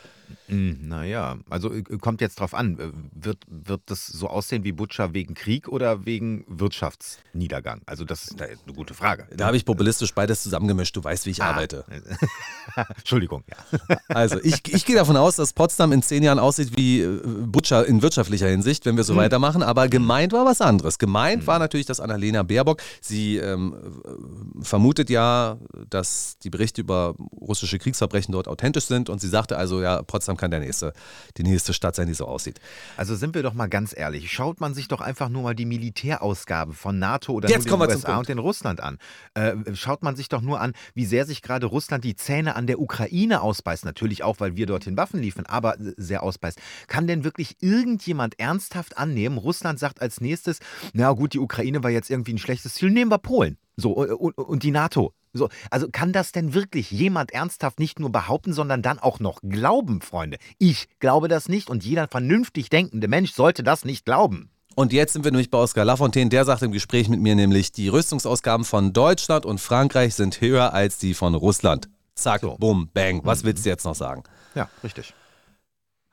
Hm, 0.48 0.88
Naja, 0.88 1.38
also 1.50 1.74
äh, 1.74 1.82
kommt 2.00 2.22
jetzt 2.22 2.40
drauf 2.40 2.54
an. 2.54 2.78
Äh, 2.80 2.92
Wird, 3.14 3.40
wird 3.48 3.82
das 3.88 4.06
so 4.08 4.28
aussehen 4.28 4.64
wie 4.64 4.72
Butcher 4.72 5.14
wegen 5.14 5.34
Krieg 5.34 5.68
oder 5.68 6.06
wegen 6.06 6.44
Wirtschaftsniedergang? 6.48 7.82
Also 7.86 8.06
das 8.06 8.26
ist 8.26 8.42
eine 8.42 8.56
gute 8.76 8.94
Frage. 8.94 9.28
Da 9.36 9.48
habe 9.48 9.58
ich 9.58 9.66
populistisch 9.66 10.14
beides 10.14 10.44
zusammengemischt. 10.44 10.96
Du 10.96 11.04
weißt, 11.04 11.26
wie 11.26 11.32
ich 11.32 11.42
Ah. 11.42 11.50
arbeite. 11.52 11.84
Entschuldigung, 12.98 13.44
ja. 13.50 13.98
Also 14.08 14.40
ich, 14.44 14.62
ich 14.74 14.86
gehe 14.86 14.96
davon 14.96 15.18
aus, 15.18 15.36
dass 15.36 15.54
Potsdam 15.54 15.92
in 15.92 16.02
zehn 16.02 16.24
Jahren 16.24 16.40
aussieht 16.40 16.78
wie 16.78 17.02
äh, 17.02 17.20
Butcher 17.46 17.86
in 17.86 18.02
wirtschaftlicher 18.02 18.48
Hinsicht, 18.48 18.86
wenn 18.86 18.98
wir 18.98 19.04
so 19.04 19.16
weitermachen. 19.16 19.64
Aber 19.64 19.88
gemeint 19.88 20.32
war 20.34 20.46
was 20.46 20.62
anderes. 20.62 20.98
Gemeint 21.00 21.48
war 21.48 21.60
natürlich, 21.60 21.86
dass 21.86 22.00
Annalena 22.00 22.44
Baerbock, 22.44 22.82
sie 23.02 23.38
ähm, 23.38 23.76
äh, 24.06 24.64
vermutet 24.64 25.10
ja, 25.10 25.58
dass 25.90 26.38
die 26.40 26.50
Berichte 26.50 26.82
über 26.82 27.16
russische 27.40 27.78
Kriegsverbrechen 27.80 28.32
dort 28.32 28.48
authentisch 28.48 28.86
sind. 28.86 29.10
Und 29.10 29.20
sie 29.22 29.28
sagte 29.30 29.58
also, 29.58 29.82
ja, 29.82 30.02
Potsdam 30.02 30.35
kann 30.38 30.52
der 30.52 30.60
nächste, 30.60 30.94
die 31.38 31.44
nächste 31.44 31.74
Stadt 31.74 31.96
sein, 31.96 32.08
die 32.08 32.14
so 32.14 32.26
aussieht. 32.26 32.60
Also 32.98 33.16
sind 33.16 33.36
wir 33.36 33.44
doch 33.44 33.54
mal 33.54 33.68
ganz 33.68 33.94
ehrlich. 33.96 34.32
Schaut 34.32 34.60
man 34.60 34.74
sich 34.74 34.88
doch 34.88 35.02
einfach 35.02 35.30
nur 35.30 35.44
mal 35.44 35.56
die 35.56 35.66
Militärausgabe 35.66 36.74
von 36.74 37.00
NATO 37.00 37.34
oder 37.34 37.50
Jetzt 37.50 37.68
nur 37.68 37.78
den 37.78 37.96
USA 37.96 38.18
und 38.18 38.30
den 38.30 38.40
Russland 38.40 38.82
an. 38.82 38.98
Äh, 39.34 39.54
schaut 39.74 40.04
man 40.04 40.16
sich 40.16 40.30
doch 40.30 40.42
nur 40.42 40.60
an, 40.62 40.74
wie 40.94 41.06
sehr 41.06 41.26
sich 41.26 41.42
gerade 41.42 41.66
Russland 41.66 42.04
die 42.04 42.16
Zähne 42.16 42.56
an 42.56 42.68
der 42.68 42.80
Ukraine 42.80 43.42
ausbeißt. 43.42 43.86
Natürlich 43.86 44.24
auch, 44.24 44.40
weil 44.40 44.56
wir 44.56 44.66
dorthin 44.66 44.98
Waffen 44.98 45.22
liefern, 45.22 45.46
aber 45.46 45.76
sehr 45.98 46.24
ausbeißt. 46.24 46.60
Kann 46.88 47.08
denn 47.08 47.24
wirklich 47.24 47.58
irgendjemand 47.62 48.40
ernsthaft 48.40 48.98
annehmen, 48.98 49.38
Russland 49.38 49.80
sagt 49.80 50.02
als 50.02 50.22
nächstes, 50.22 50.60
na 50.94 51.12
gut, 51.12 51.34
die 51.34 51.40
Ukraine 51.40 51.84
war 51.84 51.92
jetzt 51.92 52.10
irgendwie 52.10 52.34
ein 52.34 52.38
schlechtes 52.38 52.76
Ziel, 52.76 52.92
nehmen 52.92 53.12
wir 53.12 53.18
Polen. 53.18 53.58
So, 53.78 53.92
und, 53.94 54.38
und 54.38 54.64
die 54.64 54.72
NATO. 54.72 55.14
So, 55.38 55.50
also 55.70 55.88
kann 55.92 56.14
das 56.14 56.32
denn 56.32 56.54
wirklich 56.54 56.92
jemand 56.92 57.32
ernsthaft 57.32 57.80
nicht 57.80 58.00
nur 58.00 58.10
behaupten, 58.12 58.54
sondern 58.54 58.82
dann 58.82 59.00
auch 59.00 59.20
noch 59.20 59.42
glauben, 59.44 60.02
Freunde? 60.02 60.38
Ich 60.60 60.88
glaube 61.00 61.28
das 61.28 61.50
nicht 61.50 61.70
und 61.70 61.84
jeder 61.84 62.08
vernünftig 62.08 62.70
denkende 62.70 63.08
Mensch 63.10 63.34
sollte 63.34 63.62
das 63.62 63.84
nicht 63.84 64.06
glauben. 64.06 64.50
Und 64.76 64.94
jetzt 64.94 65.14
sind 65.14 65.24
wir 65.24 65.32
nämlich 65.32 65.52
bei 65.52 65.58
Oskar 65.58 65.86
Lafontaine. 65.86 66.30
Der 66.30 66.46
sagt 66.46 66.62
im 66.62 66.72
Gespräch 66.72 67.10
mit 67.10 67.20
mir 67.22 67.36
nämlich, 67.36 67.72
die 67.72 67.88
Rüstungsausgaben 67.90 68.66
von 68.66 68.94
Deutschland 68.94 69.46
und 69.46 69.60
Frankreich 69.60 70.16
sind 70.16 70.42
höher 70.42 70.74
als 70.74 70.98
die 70.98 71.14
von 71.14 71.36
Russland. 71.36 71.90
Zack, 72.16 72.42
So. 72.42 72.56
bumm, 72.58 72.90
bang. 72.94 73.22
Was 73.24 73.44
willst 73.44 73.66
du 73.66 73.70
jetzt 73.70 73.84
noch 73.86 73.96
sagen? 73.96 74.24
Ja, 74.54 74.70
richtig. 74.84 75.14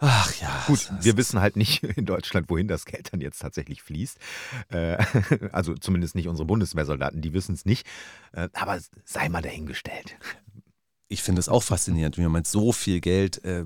Ach 0.04 0.34
ja. 0.40 0.64
Gut, 0.66 0.90
wir 1.00 1.16
wissen 1.16 1.40
halt 1.40 1.54
nicht 1.56 1.82
in 1.96 2.06
Deutschland, 2.06 2.50
wohin 2.50 2.66
das 2.66 2.86
Geld 2.86 3.12
dann 3.12 3.20
jetzt 3.20 3.38
tatsächlich 3.38 3.82
fließt. 3.82 4.18
Äh, 4.70 4.98
also 5.52 5.74
zumindest 5.74 6.16
nicht 6.16 6.26
unsere 6.26 6.44
Bundeswehrsoldaten, 6.44 7.22
die 7.22 7.32
wissen 7.32 7.54
es 7.54 7.64
nicht. 7.64 7.86
Äh, 8.32 8.48
aber 8.52 8.80
sei 9.04 9.28
mal 9.28 9.42
dahingestellt. 9.42 10.16
Ich 11.08 11.22
finde 11.22 11.38
es 11.38 11.48
auch 11.48 11.62
faszinierend, 11.62 12.18
wie 12.18 12.22
man 12.22 12.32
mit 12.32 12.48
so 12.48 12.72
viel 12.72 13.00
Geld 13.00 13.44
äh, 13.44 13.64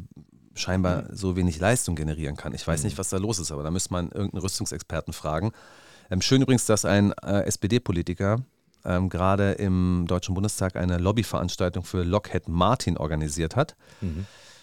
scheinbar 0.54 1.06
so 1.10 1.36
wenig 1.36 1.58
Leistung 1.58 1.96
generieren 1.96 2.36
kann. 2.36 2.52
Ich 2.52 2.66
weiß 2.66 2.84
nicht, 2.84 2.98
was 2.98 3.08
da 3.08 3.16
los 3.16 3.38
ist, 3.38 3.50
aber 3.50 3.62
da 3.62 3.70
müsste 3.70 3.94
man 3.94 4.10
irgendeinen 4.10 4.42
Rüstungsexperten 4.42 5.14
fragen. 5.14 5.52
Ähm, 6.10 6.20
schön 6.20 6.42
übrigens, 6.42 6.66
dass 6.66 6.84
ein 6.84 7.12
äh, 7.12 7.44
SPD-Politiker 7.44 8.44
ähm, 8.84 9.08
gerade 9.08 9.52
im 9.52 10.04
Deutschen 10.06 10.34
Bundestag 10.34 10.76
eine 10.76 10.98
Lobbyveranstaltung 10.98 11.82
für 11.82 12.02
Lockheed 12.02 12.46
Martin 12.46 12.98
organisiert 12.98 13.56
hat. 13.56 13.74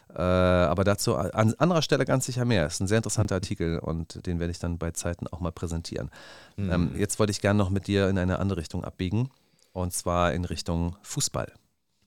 Äh, 0.09 0.21
aber 0.21 0.83
dazu 0.83 1.15
an 1.15 1.53
anderer 1.55 1.81
Stelle 1.81 2.05
ganz 2.05 2.25
sicher 2.25 2.45
mehr. 2.45 2.67
Ist 2.67 2.79
ein 2.79 2.87
sehr 2.87 2.97
interessanter 2.97 3.35
Artikel 3.35 3.79
und 3.79 4.25
den 4.25 4.39
werde 4.39 4.51
ich 4.51 4.59
dann 4.59 4.77
bei 4.77 4.91
Zeiten 4.91 5.27
auch 5.27 5.39
mal 5.39 5.51
präsentieren. 5.51 6.11
Ähm, 6.57 6.91
jetzt 6.95 7.19
wollte 7.19 7.31
ich 7.31 7.41
gerne 7.41 7.57
noch 7.57 7.69
mit 7.69 7.87
dir 7.87 8.09
in 8.09 8.17
eine 8.17 8.39
andere 8.39 8.59
Richtung 8.59 8.83
abbiegen 8.83 9.29
und 9.71 9.93
zwar 9.93 10.33
in 10.33 10.45
Richtung 10.45 10.95
Fußball. 11.01 11.51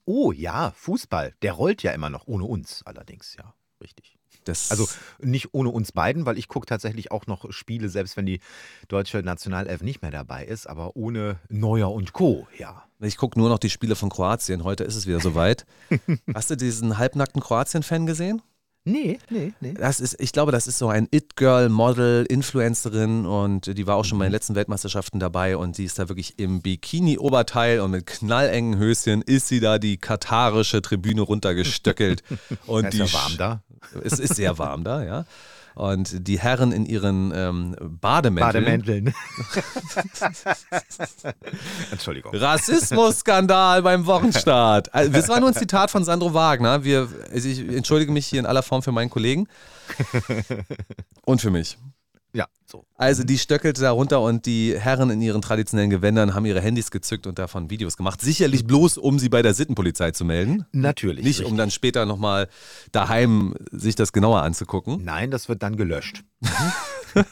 Oh 0.04 0.30
ja, 0.30 0.70
Fußball, 0.76 1.34
der 1.42 1.52
rollt 1.52 1.82
ja 1.82 1.90
immer 1.90 2.10
noch, 2.10 2.26
ohne 2.28 2.44
uns 2.44 2.82
allerdings, 2.84 3.34
ja, 3.36 3.54
richtig. 3.80 4.16
Das 4.44 4.70
Also 4.70 4.88
nicht 5.20 5.54
ohne 5.54 5.70
uns 5.70 5.92
beiden, 5.92 6.24
weil 6.26 6.38
ich 6.38 6.48
gucke 6.48 6.66
tatsächlich 6.66 7.10
auch 7.10 7.26
noch 7.26 7.50
Spiele, 7.52 7.88
selbst 7.88 8.16
wenn 8.16 8.26
die 8.26 8.40
deutsche 8.88 9.18
Nationalelf 9.18 9.82
nicht 9.82 10.02
mehr 10.02 10.10
dabei 10.10 10.44
ist, 10.44 10.68
aber 10.68 10.96
ohne 10.96 11.40
Neuer 11.48 11.92
und 11.92 12.12
Co., 12.12 12.46
ja. 12.56 12.84
Ich 13.00 13.18
gucke 13.18 13.38
nur 13.38 13.50
noch 13.50 13.58
die 13.58 13.68
Spiele 13.68 13.94
von 13.94 14.08
Kroatien. 14.08 14.64
Heute 14.64 14.84
ist 14.84 14.96
es 14.96 15.06
wieder 15.06 15.20
soweit. 15.20 15.66
Hast 16.34 16.50
du 16.50 16.56
diesen 16.56 16.96
halbnackten 16.96 17.42
Kroatien-Fan 17.42 18.06
gesehen? 18.06 18.40
Nee, 18.88 19.18
nee, 19.30 19.52
nee. 19.60 19.74
Das 19.74 19.98
ist, 19.98 20.14
ich 20.20 20.30
glaube, 20.30 20.52
das 20.52 20.68
ist 20.68 20.78
so 20.78 20.88
ein 20.88 21.08
It-Girl, 21.10 21.68
Model, 21.68 22.24
Influencerin 22.28 23.26
und 23.26 23.76
die 23.76 23.84
war 23.88 23.96
auch 23.96 24.04
schon 24.04 24.20
bei 24.20 24.26
den 24.26 24.32
letzten 24.32 24.54
Weltmeisterschaften 24.54 25.18
dabei 25.18 25.56
und 25.56 25.76
die 25.76 25.84
ist 25.84 25.98
da 25.98 26.08
wirklich 26.08 26.38
im 26.38 26.62
Bikini-Oberteil 26.62 27.80
und 27.80 27.90
mit 27.90 28.06
knallengen 28.06 28.78
Höschen 28.78 29.22
ist 29.22 29.48
sie 29.48 29.58
da 29.58 29.80
die 29.80 29.96
katarische 29.96 30.82
Tribüne 30.82 31.22
runtergestöckelt. 31.22 32.22
Und 32.66 32.84
Ja, 32.84 32.88
ist 32.88 32.94
die 32.94 32.98
ja 32.98 33.12
warm 33.12 33.36
da. 33.36 33.62
Es 34.04 34.20
ist 34.20 34.36
sehr 34.36 34.56
warm 34.58 34.84
da, 34.84 35.02
ja. 35.02 35.24
Und 35.76 36.26
die 36.26 36.40
Herren 36.40 36.72
in 36.72 36.86
ihren 36.86 37.32
ähm, 37.34 37.76
Bademänteln. 38.00 38.64
Bademänteln. 38.64 39.14
Entschuldigung. 41.90 42.34
Rassismusskandal 42.34 43.82
beim 43.82 44.06
Wochenstart. 44.06 44.88
Also, 44.96 45.12
das 45.12 45.28
war 45.28 45.38
nur 45.40 45.50
ein 45.50 45.54
Zitat 45.54 45.90
von 45.90 46.02
Sandro 46.04 46.32
Wagner. 46.32 46.82
Wir, 46.82 47.08
also 47.30 47.46
ich 47.46 47.60
entschuldige 47.60 48.10
mich 48.10 48.26
hier 48.26 48.40
in 48.40 48.46
aller 48.46 48.62
Form 48.62 48.82
für 48.82 48.92
meinen 48.92 49.10
Kollegen 49.10 49.48
und 51.26 51.42
für 51.42 51.50
mich. 51.50 51.76
Ja, 52.36 52.48
so. 52.66 52.84
Also 52.96 53.24
die 53.24 53.38
stöckelte 53.38 53.80
da 53.80 53.92
runter 53.92 54.20
und 54.20 54.44
die 54.44 54.78
Herren 54.78 55.08
in 55.08 55.22
ihren 55.22 55.40
traditionellen 55.40 55.88
Gewändern 55.88 56.34
haben 56.34 56.44
ihre 56.44 56.60
Handys 56.60 56.90
gezückt 56.90 57.26
und 57.26 57.38
davon 57.38 57.70
Videos 57.70 57.96
gemacht. 57.96 58.20
Sicherlich 58.20 58.66
bloß, 58.66 58.98
um 58.98 59.18
sie 59.18 59.30
bei 59.30 59.40
der 59.40 59.54
Sittenpolizei 59.54 60.10
zu 60.10 60.26
melden. 60.26 60.66
Natürlich. 60.70 61.24
Nicht, 61.24 61.44
um 61.44 61.56
dann 61.56 61.70
später 61.70 62.04
nochmal 62.04 62.48
daheim 62.92 63.54
sich 63.70 63.94
das 63.94 64.12
genauer 64.12 64.42
anzugucken. 64.42 65.02
Nein, 65.02 65.30
das 65.30 65.48
wird 65.48 65.62
dann 65.62 65.78
gelöscht. 65.78 66.24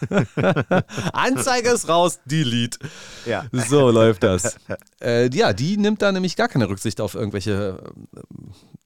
Anzeige 1.13 1.69
ist 1.69 1.87
raus, 1.87 2.21
delete. 2.25 2.79
Ja. 3.27 3.45
So 3.53 3.91
läuft 3.91 4.23
das. 4.23 4.57
Äh, 5.03 5.29
ja, 5.37 5.53
die 5.53 5.77
nimmt 5.77 6.01
da 6.01 6.13
nämlich 6.13 6.35
gar 6.35 6.49
keine 6.49 6.67
Rücksicht 6.71 7.03
auf 7.03 7.15
irgendwelche 7.15 7.93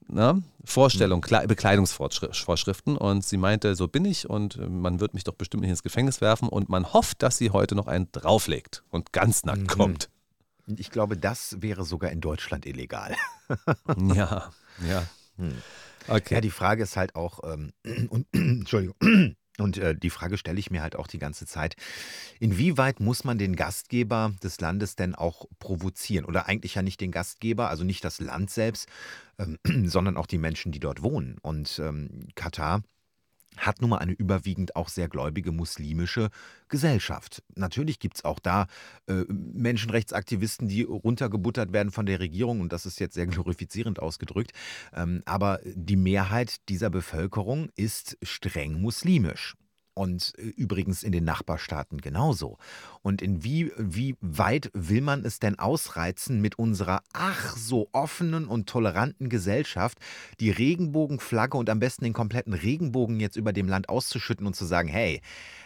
äh, 0.09 0.13
na, 0.13 0.41
Vorstellungen, 0.63 1.21
Kle 1.21 1.47
Bekleidungsvorschriften. 1.47 2.97
Und 2.97 3.23
sie 3.23 3.37
meinte, 3.37 3.75
so 3.75 3.87
bin 3.87 4.05
ich 4.05 4.29
und 4.29 4.57
man 4.69 4.99
wird 4.99 5.13
mich 5.13 5.23
doch 5.23 5.35
bestimmt 5.35 5.61
nicht 5.61 5.71
ins 5.71 5.83
Gefängnis 5.83 6.21
werfen. 6.21 6.49
Und 6.49 6.69
man 6.69 6.93
hofft, 6.93 7.23
dass 7.23 7.37
sie 7.37 7.51
heute 7.51 7.75
noch 7.75 7.87
einen 7.87 8.11
drauflegt 8.11 8.83
und 8.89 9.13
ganz 9.13 9.43
nackt 9.43 9.67
kommt. 9.67 10.09
Ich 10.77 10.91
glaube, 10.91 11.17
das 11.17 11.57
wäre 11.61 11.83
sogar 11.83 12.11
in 12.11 12.21
Deutschland 12.21 12.65
illegal. 12.65 13.15
ja, 14.13 14.51
ja. 14.87 15.03
Hm. 15.37 15.53
Okay. 16.07 16.35
Ja, 16.35 16.41
die 16.41 16.51
Frage 16.51 16.83
ist 16.83 16.95
halt 16.95 17.15
auch, 17.15 17.39
ähm, 17.43 17.73
und, 18.09 18.27
Entschuldigung, 18.33 18.95
und 19.61 19.77
äh, 19.77 19.95
die 19.95 20.09
Frage 20.09 20.37
stelle 20.37 20.59
ich 20.59 20.71
mir 20.71 20.81
halt 20.81 20.95
auch 20.95 21.07
die 21.07 21.19
ganze 21.19 21.45
Zeit, 21.45 21.75
inwieweit 22.39 22.99
muss 22.99 23.23
man 23.23 23.37
den 23.37 23.55
Gastgeber 23.55 24.33
des 24.43 24.59
Landes 24.59 24.95
denn 24.95 25.15
auch 25.15 25.45
provozieren? 25.59 26.25
Oder 26.25 26.47
eigentlich 26.47 26.75
ja 26.75 26.81
nicht 26.81 27.01
den 27.01 27.11
Gastgeber, 27.11 27.69
also 27.69 27.83
nicht 27.83 28.03
das 28.03 28.19
Land 28.19 28.49
selbst, 28.49 28.87
ähm, 29.37 29.57
sondern 29.89 30.17
auch 30.17 30.27
die 30.27 30.37
Menschen, 30.37 30.71
die 30.71 30.79
dort 30.79 31.03
wohnen. 31.03 31.37
Und 31.41 31.79
ähm, 31.79 32.27
Katar 32.35 32.83
hat 33.59 33.81
nun 33.81 33.91
mal 33.91 33.97
eine 33.97 34.13
überwiegend 34.13 34.75
auch 34.75 34.89
sehr 34.89 35.07
gläubige 35.07 35.51
muslimische 35.51 36.29
Gesellschaft. 36.67 37.43
Natürlich 37.55 37.99
gibt 37.99 38.17
es 38.17 38.25
auch 38.25 38.39
da 38.39 38.67
äh, 39.07 39.23
Menschenrechtsaktivisten, 39.27 40.67
die 40.67 40.83
runtergebuttert 40.83 41.73
werden 41.73 41.91
von 41.91 42.05
der 42.05 42.19
Regierung, 42.19 42.61
und 42.61 42.73
das 42.73 42.85
ist 42.85 42.99
jetzt 42.99 43.15
sehr 43.15 43.27
glorifizierend 43.27 43.99
ausgedrückt. 43.99 44.51
Ähm, 44.93 45.21
aber 45.25 45.59
die 45.63 45.95
Mehrheit 45.95 46.67
dieser 46.69 46.89
Bevölkerung 46.89 47.69
ist 47.75 48.17
streng 48.23 48.81
muslimisch. 48.81 49.55
Und 49.93 50.33
äh, 50.37 50.43
übrigens 50.43 51.03
in 51.03 51.11
den 51.11 51.23
Nachbarstaaten 51.23 51.99
genauso. 51.99 52.57
Und 53.01 53.21
in 53.21 53.43
wie, 53.43 53.71
wie 53.77 54.15
weit 54.21 54.69
will 54.73 55.01
man 55.01 55.25
es 55.25 55.39
denn 55.39 55.57
ausreizen, 55.57 56.41
mit 56.41 56.57
unserer 56.59 57.01
ach 57.13 57.55
so 57.55 57.89
offenen 57.91 58.45
und 58.45 58.67
toleranten 58.67 59.29
Gesellschaft 59.29 59.97
die 60.39 60.51
Regenbogenflagge 60.51 61.57
und 61.57 61.69
am 61.69 61.79
besten 61.79 62.03
den 62.05 62.13
kompletten 62.13 62.53
Regenbogen 62.53 63.19
jetzt 63.19 63.35
über 63.35 63.53
dem 63.53 63.67
Land 63.67 63.89
auszuschütten 63.89 64.45
und 64.45 64.55
zu 64.55 64.65
sagen, 64.65 64.89
hey, 64.89 65.21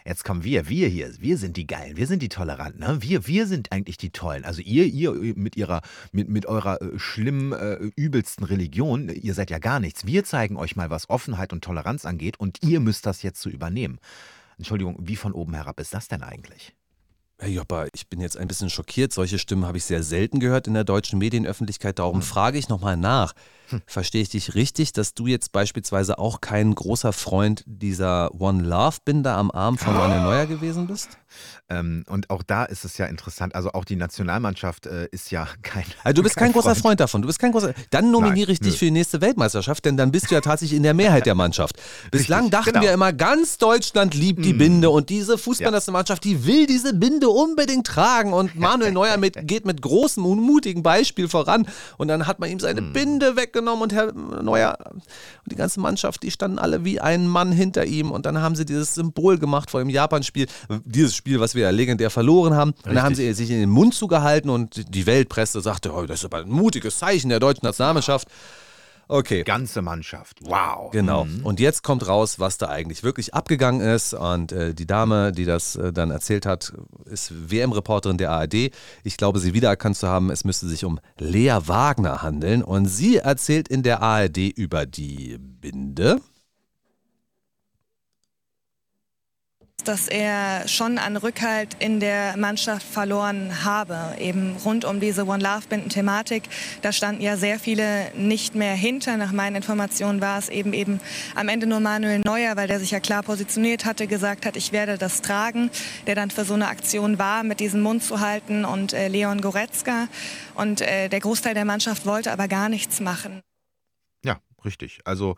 jetzt 0.06 0.24
kommen 0.24 0.44
wir, 0.44 0.70
wir 0.70 0.88
hier, 0.88 1.12
wir 1.20 1.38
sind 1.38 1.58
die 1.58 1.68
Geilen, 1.68 1.98
wir 1.98 2.08
sind 2.08 2.22
die 2.22 2.30
Toleranten, 2.30 2.80
ne? 2.80 2.98
wir, 3.02 3.28
wir 3.28 3.48
sind 3.48 3.72
eigentlich 3.72 3.98
die 3.98 4.10
Tollen. 4.10 4.46
Also 4.46 4.62
ihr, 4.62 4.86
ihr 4.86 5.14
mit 5.36 5.56
ihrer, 5.56 5.82
mit, 6.12 6.30
mit 6.30 6.46
eurer 6.46 6.82
äh, 6.82 7.00
schlimmen, 7.00 7.54
äh, 7.54 7.76
übelsten 7.96 8.46
Religion, 8.46 9.10
ihr 9.10 9.34
seid 9.34 9.50
ja 9.50 9.60
gar 9.60 9.80
nichts. 9.80 10.06
Wir 10.06 10.24
zeigen 10.24 10.58
euch 10.58 10.76
mal, 10.76 10.90
was 10.90 11.10
Offenheit 11.10 11.54
und 11.54 11.64
Toleranz 11.64 12.06
angeht 12.06 12.40
und 12.40 12.60
ihr 12.62 12.80
müsst 12.80 13.06
das 13.06 13.24
jetzt 13.24 13.42
so 13.42 13.50
übernehmen. 13.50 14.00
Entschuldigung, 14.64 14.96
wie 15.02 15.18
von 15.18 15.34
oben 15.34 15.56
herab 15.56 15.78
ist 15.82 15.94
das 15.94 16.08
denn 16.08 16.24
eigentlich? 16.24 16.74
Herr 17.38 17.50
Joppa, 17.50 17.88
ich 17.94 18.08
bin 18.08 18.22
jetzt 18.22 18.38
ein 18.38 18.48
bisschen 18.48 18.70
schockiert. 18.70 19.12
Solche 19.12 19.38
Stimmen 19.38 19.66
habe 19.66 19.78
ich 19.78 19.84
sehr 19.84 20.04
selten 20.04 20.40
gehört 20.40 20.68
in 20.68 20.74
der 20.74 20.86
deutschen 20.86 21.20
Medienöffentlichkeit. 21.20 22.00
Darum 22.00 22.16
hm. 22.16 22.22
frage 22.22 22.58
ich 22.58 22.70
nochmal 22.70 22.96
nach. 22.96 23.34
Hm. 23.70 23.82
Verstehe 23.86 24.22
ich 24.22 24.30
dich 24.30 24.56
richtig, 24.56 24.94
dass 24.94 25.14
du 25.14 25.28
jetzt 25.28 25.52
beispielsweise 25.52 26.20
auch 26.20 26.42
kein 26.42 26.74
großer 26.74 27.14
Freund 27.14 27.64
dieser 27.66 28.34
One 28.40 28.64
Love 28.64 28.98
Binder 29.06 29.36
am 29.36 29.52
Arm 29.52 29.78
von 29.78 29.94
Manuel 29.94 30.22
Neuer 30.22 30.46
gewesen 30.46 30.88
bist? 30.88 31.18
Ähm, 31.70 32.04
und 32.08 32.30
auch 32.30 32.44
da 32.44 32.66
ist 32.66 32.86
es 32.86 32.98
ja 32.98 33.06
interessant. 33.06 33.56
Also 33.56 33.72
auch 33.72 33.86
die 33.86 33.96
Nationalmannschaft 33.96 34.86
äh, 34.86 35.08
ist 35.12 35.32
ja 35.32 35.48
kein. 35.62 35.86
Also 36.04 36.16
du 36.16 36.24
bist 36.24 36.36
kein, 36.36 36.52
kein 36.52 36.54
großer 36.54 36.76
Freund 36.76 37.00
davon. 37.00 37.22
Du 37.22 37.28
bist 37.28 37.40
kein 37.40 37.52
großer. 37.52 37.74
Dann 37.90 38.12
nominiere 38.12 38.52
ich 38.52 38.60
Nein, 38.60 38.66
dich 38.66 38.74
nö. 38.74 38.80
für 38.80 38.86
die 38.86 38.92
nächste 38.92 39.22
Weltmeisterschaft, 39.22 39.86
denn 39.86 39.98
dann 39.98 40.12
bist 40.12 40.30
du 40.30 40.36
ja 40.36 40.42
tatsächlich 40.42 40.78
in 40.78 40.84
der 40.84 40.94
Mehrheit 40.94 41.26
der 41.26 41.36
Mannschaft. 41.36 41.78
Bislang 42.12 42.46
Richtig, 42.46 42.60
dachten 42.60 42.74
genau. 42.74 42.82
wir 42.82 42.94
immer, 42.94 43.14
ganz 43.14 43.58
Deutschland 43.58 44.14
liebt 44.14 44.44
die 44.46 44.54
mm. 44.54 44.58
Binde 44.58 44.90
und 44.90 45.10
diese 45.10 45.38
Fußballnationalmannschaft, 45.38 46.24
die 46.24 46.46
will 46.46 46.68
diese 46.68 46.94
Binde 46.94 47.30
unbedingt 47.30 47.88
tragen 47.88 48.34
und 48.34 48.56
Manuel 48.56 48.92
Neuer 48.94 49.18
mit, 49.18 49.48
geht 49.48 49.66
mit 49.66 49.82
großem 49.82 50.26
und 50.26 50.40
mutigen 50.40 50.84
Beispiel 50.84 51.28
voran 51.28 51.68
und 51.98 52.08
dann 52.08 52.28
hat 52.28 52.40
man 52.40 52.50
ihm 52.50 52.60
seine 52.60 52.82
mm. 52.82 52.94
Binde 52.94 53.36
weggenommen 53.54 53.84
und 53.84 53.94
Herr 53.94 54.12
Neuer 54.14 54.78
und 54.94 55.04
die 55.46 55.56
ganze 55.56 55.80
Mannschaft, 55.80 56.24
die 56.24 56.32
standen 56.32 56.60
alle 56.60 56.84
wie 56.84 57.00
ein 57.00 57.28
Mann 57.28 57.52
hinter 57.52 57.86
ihm 57.86 58.12
und 58.12 58.26
dann 58.26 58.42
haben 58.42 58.56
sie 58.56 58.66
dieses 58.66 58.96
Symbol 58.96 59.38
gemacht 59.38 59.70
vor 59.70 59.80
dem 59.80 59.90
Japan-Spiel. 59.90 60.48
Dieses 60.86 61.16
Spiel, 61.16 61.40
was 61.40 61.56
wir 61.56 61.64
ja 61.64 61.70
legendär 61.70 62.10
verloren 62.10 62.56
haben. 62.56 62.72
Richtig. 62.72 62.88
Und 62.88 62.96
dann 62.96 63.04
haben 63.04 63.16
sie 63.16 63.34
sich 63.34 63.50
in 63.52 63.60
den 63.60 63.70
Mund 63.70 63.94
zugehalten 63.94 64.50
und 64.50 64.94
die 64.94 65.06
Weltpresse 65.06 65.62
sagte, 65.62 65.94
oh, 65.94 66.06
das 66.06 66.20
ist 66.20 66.26
aber 66.26 66.40
ein 66.40 66.50
mutiges 66.50 66.98
Zeichen 66.98 67.30
der 67.30 67.40
deutschen 67.40 67.66
Nationalmannschaft. 67.66 68.28
Okay. 69.14 69.44
Ganze 69.44 69.84
Mannschaft. 69.84 70.40
Wow. 70.42 70.90
Genau. 70.90 71.26
Mhm. 71.26 71.46
Und 71.46 71.60
jetzt 71.60 71.84
kommt 71.84 72.08
raus, 72.08 72.40
was 72.40 72.58
da 72.58 72.70
eigentlich 72.70 73.04
wirklich 73.04 73.36
abgegangen 73.36 73.82
ist. 73.82 74.16
Und 74.16 74.52
äh, 74.52 74.74
die 74.74 74.88
Dame, 74.88 75.32
die 75.32 75.46
das 75.46 75.76
äh, 75.76 75.94
dann 75.94 76.10
erzählt 76.10 76.48
hat, 76.48 76.74
ist 77.06 77.32
WM-Reporterin 77.52 78.18
der 78.18 78.32
ARD. 78.32 78.72
Ich 79.04 79.18
glaube, 79.18 79.38
sie 79.38 79.54
wiedererkannt 79.54 79.98
zu 79.98 80.08
haben, 80.08 80.32
es 80.32 80.46
müsste 80.46 80.68
sich 80.68 80.84
um 80.84 81.00
Lea 81.20 81.60
Wagner 81.66 82.24
handeln. 82.24 82.64
Und 82.64 82.88
sie 82.88 83.18
erzählt 83.18 83.68
in 83.68 83.84
der 83.84 84.02
ARD 84.02 84.50
über 84.50 84.88
die 84.88 85.38
Binde. 85.40 86.20
Dass 89.88 90.08
er 90.08 90.68
schon 90.68 90.98
an 90.98 91.18
Rückhalt 91.18 91.76
in 91.80 92.00
der 92.00 92.38
Mannschaft 92.38 92.86
verloren 92.86 93.64
habe, 93.64 94.16
eben 94.20 94.56
rund 94.66 94.86
um 94.86 95.00
diese 95.00 95.26
One 95.26 95.44
Love 95.44 95.68
Binden 95.70 95.90
Thematik. 95.90 96.44
Da 96.82 96.92
standen 96.92 97.22
ja 97.22 97.38
sehr 97.38 97.60
viele 97.60 98.12
nicht 98.16 98.56
mehr 98.56 98.76
hinter. 98.76 99.18
Nach 99.18 99.32
meinen 99.32 99.58
Informationen 99.58 100.22
war 100.22 100.40
es 100.40 100.50
eben 100.50 100.74
eben 100.74 101.00
am 101.36 101.48
Ende 101.48 101.68
nur 101.68 101.80
Manuel 101.80 102.20
Neuer, 102.20 102.56
weil 102.56 102.68
der 102.68 102.80
sich 102.80 102.92
ja 102.92 103.00
klar 103.00 103.24
positioniert 103.24 103.86
hatte, 103.86 104.08
gesagt 104.08 104.46
hat, 104.46 104.56
ich 104.56 104.72
werde 104.72 104.98
das 104.98 105.22
tragen, 105.22 105.70
der 106.08 106.16
dann 106.16 106.32
für 106.32 106.46
so 106.46 106.54
eine 106.54 106.68
Aktion 106.68 107.20
war, 107.20 107.44
mit 107.44 107.60
diesem 107.60 107.82
Mund 107.82 108.04
zu 108.04 108.20
halten 108.20 108.66
und 108.66 108.94
äh, 108.94 109.08
Leon 109.08 109.42
Goretzka. 109.42 110.08
Und 110.56 110.82
äh, 110.82 111.10
der 111.10 111.20
Großteil 111.20 111.54
der 111.54 111.66
Mannschaft 111.66 112.06
wollte 112.06 112.32
aber 112.32 112.48
gar 112.48 112.70
nichts 112.70 113.00
machen. 113.00 113.42
Ja, 114.24 114.38
richtig. 114.64 115.00
Also 115.06 115.36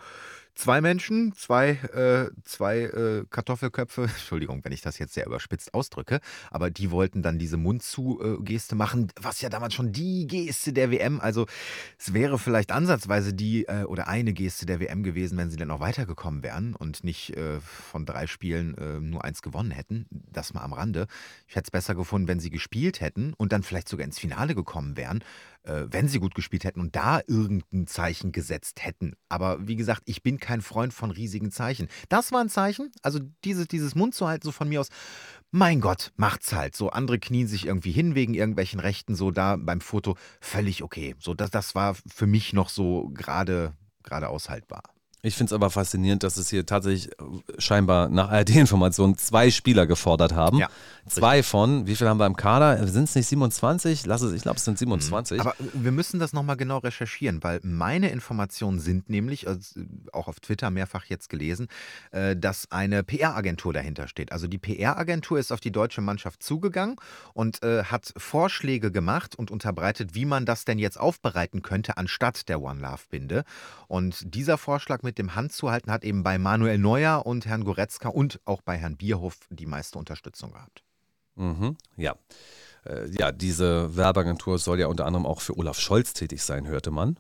zwei 0.56 0.82
Menschen, 0.82 1.34
zwei, 1.36 1.72
äh, 1.72 2.32
zwei 2.44 2.80
äh, 2.80 3.26
Kartoffelköpfe, 3.30 4.04
Entschuldigung, 4.04 4.64
wenn 4.64 4.72
ich 4.72 4.82
das 4.82 4.98
jetzt 4.98 5.14
sehr 5.14 5.28
überspitzt 5.28 5.74
ausdrücke, 5.74 6.20
aber 6.50 6.72
die 6.72 6.92
wollten 6.92 7.22
dann 7.22 7.38
diese 7.38 7.58
Mund-zu-Geste 7.58 8.76
machen, 8.76 9.12
was 9.22 9.42
ja 9.42 9.50
damals 9.50 9.74
schon 9.74 9.92
die 9.92 10.28
Geste 10.28 10.74
der 10.74 10.92
WM, 10.92 11.20
also 11.20 11.46
es 12.00 12.14
wäre 12.14 12.40
vielleicht 12.40 12.72
ansatzweise 12.72 13.34
die 13.34 13.66
äh, 13.66 13.84
oder 13.84 14.08
eine 14.08 14.34
Geste 14.34 14.66
der 14.66 14.80
WM 14.80 15.04
gewesen, 15.04 15.38
wenn 15.38 15.50
sie 15.50 15.58
dann 15.58 15.72
auch 15.72 15.82
weitergekommen 15.82 16.42
wären 16.42 16.76
und 16.76 17.04
nicht 17.04 17.36
äh, 17.36 17.60
von 17.60 18.06
drei 18.06 18.26
Spielen 18.28 18.78
äh, 18.78 19.00
nur 19.00 19.24
eins 19.24 19.42
gewonnen 19.42 19.72
hätten, 19.72 20.06
das 20.10 20.54
mal 20.54 20.62
am 20.62 20.74
Rande. 20.74 21.08
Ich 21.48 21.56
hätte 21.56 21.68
es 21.68 21.72
besser 21.72 21.96
gefunden, 21.96 22.28
wenn 22.28 22.40
sie 22.40 22.50
gespielt 22.50 23.02
hätten 23.02 23.34
und 23.34 23.52
dann 23.52 23.64
vielleicht 23.64 23.90
sogar 23.90 24.06
ins 24.06 24.20
Finale 24.20 24.56
gekommen 24.56 24.96
wären 24.96 25.24
wenn 25.66 26.08
sie 26.08 26.20
gut 26.20 26.36
gespielt 26.36 26.64
hätten 26.64 26.80
und 26.80 26.96
da 26.96 27.22
irgendein 27.28 27.88
Zeichen 27.88 28.32
gesetzt 28.32 28.84
hätten. 28.86 29.16
Aber 29.30 29.68
wie 29.68 29.76
gesagt, 29.76 30.04
ich 30.06 30.24
bin 30.24 30.40
kein 30.40 30.62
Freund 30.62 30.94
von 30.94 31.12
riesigen 31.12 31.52
Zeichen. 31.52 31.88
Das 32.10 32.32
war 32.32 32.42
ein 32.42 32.50
Zeichen, 32.50 32.92
also 33.02 33.20
dieses, 33.44 33.68
dieses 33.68 33.96
Mund 33.96 34.14
zu 34.14 34.28
halten, 34.28 34.46
so 34.46 34.52
von 34.52 34.70
mir 34.70 34.82
aus, 34.82 34.90
mein 35.52 35.82
Gott, 35.82 36.12
macht's 36.18 36.54
halt. 36.54 36.76
So, 36.76 36.90
andere 36.90 37.20
knien 37.20 37.48
sich 37.48 37.66
irgendwie 37.66 37.92
hin 37.92 38.16
wegen 38.16 38.34
irgendwelchen 38.34 38.80
Rechten, 38.80 39.16
so 39.16 39.32
da 39.32 39.56
beim 39.56 39.82
Foto, 39.82 40.18
völlig 40.40 40.84
okay. 40.84 41.16
So, 41.20 41.34
das, 41.34 41.50
das 41.50 41.76
war 41.76 41.96
für 41.96 42.28
mich 42.28 42.54
noch 42.54 42.70
so 42.70 43.10
gerade 43.14 43.74
aushaltbar. 44.04 44.95
Ich 45.26 45.36
finde 45.36 45.50
es 45.50 45.54
aber 45.54 45.72
faszinierend, 45.72 46.22
dass 46.22 46.38
es 46.38 46.52
hier 46.52 46.68
tatsächlich 46.68 47.12
äh, 47.14 47.24
scheinbar 47.58 48.10
nach 48.10 48.30
ARD-Informationen 48.30 49.18
zwei 49.18 49.50
Spieler 49.50 49.88
gefordert 49.88 50.34
haben. 50.36 50.60
Ja, 50.60 50.70
zwei 51.10 51.38
richtig. 51.38 51.50
von, 51.50 51.88
wie 51.88 51.96
viel 51.96 52.08
haben 52.08 52.20
wir 52.20 52.28
im 52.28 52.36
Kader? 52.36 52.86
Sind 52.88 53.06
es 53.06 53.16
nicht 53.16 53.28
27? 53.28 54.06
Lass 54.06 54.22
es, 54.22 54.34
ich 54.34 54.44
glaube, 54.44 54.58
es 54.58 54.66
sind 54.66 54.78
27. 54.78 55.40
Aber 55.40 55.56
wir 55.74 55.92
müssen 55.92 56.20
das 56.20 56.32
nochmal 56.32 56.58
genau 56.58 56.78
recherchieren, 56.78 57.42
weil 57.44 57.60
meine 57.64 58.12
Informationen 58.12 58.80
sind 58.80 59.10
nämlich, 59.10 59.48
also 59.48 59.82
auch 60.14 60.28
auf 60.28 60.40
Twitter 60.40 60.70
mehrfach 60.70 61.06
jetzt 61.06 61.30
gelesen, 61.30 61.70
äh, 62.12 62.36
dass 62.36 62.72
eine 62.72 63.04
PR-Agentur 63.04 63.74
dahinter 63.74 64.08
steht. 64.08 64.32
Also 64.32 64.46
die 64.46 64.60
PR-Agentur 64.60 65.40
ist 65.40 65.52
auf 65.52 65.60
die 65.60 65.72
deutsche 65.72 66.02
Mannschaft 66.02 66.44
zugegangen 66.44 66.98
und 67.34 67.62
hat 67.62 68.14
Vorschläge 68.18 68.92
gemacht 68.92 69.36
und 69.36 69.50
unterbreitet, 69.50 70.14
wie 70.14 70.26
man 70.26 70.46
das 70.46 70.66
denn 70.66 70.78
jetzt 70.78 71.00
aufbereiten 71.00 71.62
könnte, 71.62 71.98
anstatt 71.98 72.48
der 72.50 72.62
One 72.62 72.82
Love-Binde. 72.82 73.44
Und 73.88 74.36
dieser 74.36 74.58
Vorschlag 74.58 75.02
mit 75.04 75.15
dem 75.18 75.36
Handzuhalten 75.36 75.92
hat 75.92 76.04
eben 76.04 76.24
bei 76.24 76.38
Manuel 76.38 76.78
Neuer 76.78 77.26
und 77.26 77.46
Herrn 77.46 77.64
Goretzka 77.64 78.10
und 78.10 78.40
auch 78.46 78.62
bei 78.62 78.78
Herrn 78.78 78.98
Bierhoff 78.98 79.38
die 79.50 79.66
meiste 79.66 79.98
Unterstützung 79.98 80.52
gehabt. 80.52 80.84
Mhm, 81.36 81.78
ja. 81.98 82.16
Äh, 82.86 83.10
ja, 83.12 83.32
diese 83.32 83.96
Werbeagentur 83.96 84.60
soll 84.60 84.80
ja 84.80 84.88
unter 84.88 85.06
anderem 85.06 85.26
auch 85.26 85.42
für 85.42 85.58
Olaf 85.58 85.80
Scholz 85.80 86.14
tätig 86.14 86.44
sein, 86.44 86.68
hörte 86.68 86.92
man. 86.92 87.20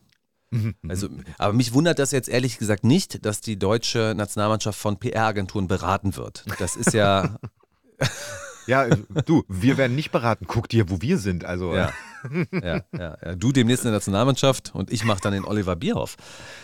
Mhm, 0.52 0.76
also, 0.88 1.10
aber 1.38 1.54
mich 1.54 1.74
wundert 1.74 2.00
das 2.00 2.12
jetzt 2.12 2.30
ehrlich 2.30 2.58
gesagt 2.58 2.84
nicht, 2.84 3.26
dass 3.26 3.41
die 3.41 3.58
deutsche 3.58 4.14
Nationalmannschaft 4.16 4.80
von 4.80 4.98
PR-Agenturen 4.98 5.68
beraten 5.68 6.16
wird. 6.16 6.46
Das 6.60 6.76
ist 6.76 6.93
ja. 6.93 7.38
Ja, 8.68 8.88
du, 9.26 9.43
wir 9.47 9.78
werden 9.78 9.95
nicht 9.95 10.11
beraten. 10.11 10.45
Guck 10.47 10.70
dir, 10.70 10.89
wo 10.89 11.01
wir 11.01 11.18
sind. 11.18 11.45
Also. 11.45 11.74
Ja, 11.74 11.91
ja, 12.51 12.82
ja, 12.97 13.18
ja. 13.24 13.36
Du 13.36 13.51
demnächst 13.51 13.84
in 13.84 13.91
der 13.91 13.97
Nationalmannschaft 13.97 14.74
und 14.74 14.91
ich 14.91 15.05
mache 15.05 15.22
dann 15.22 15.34
den 15.34 15.45
Oliver 15.45 15.76
Bierhoff. 15.76 16.16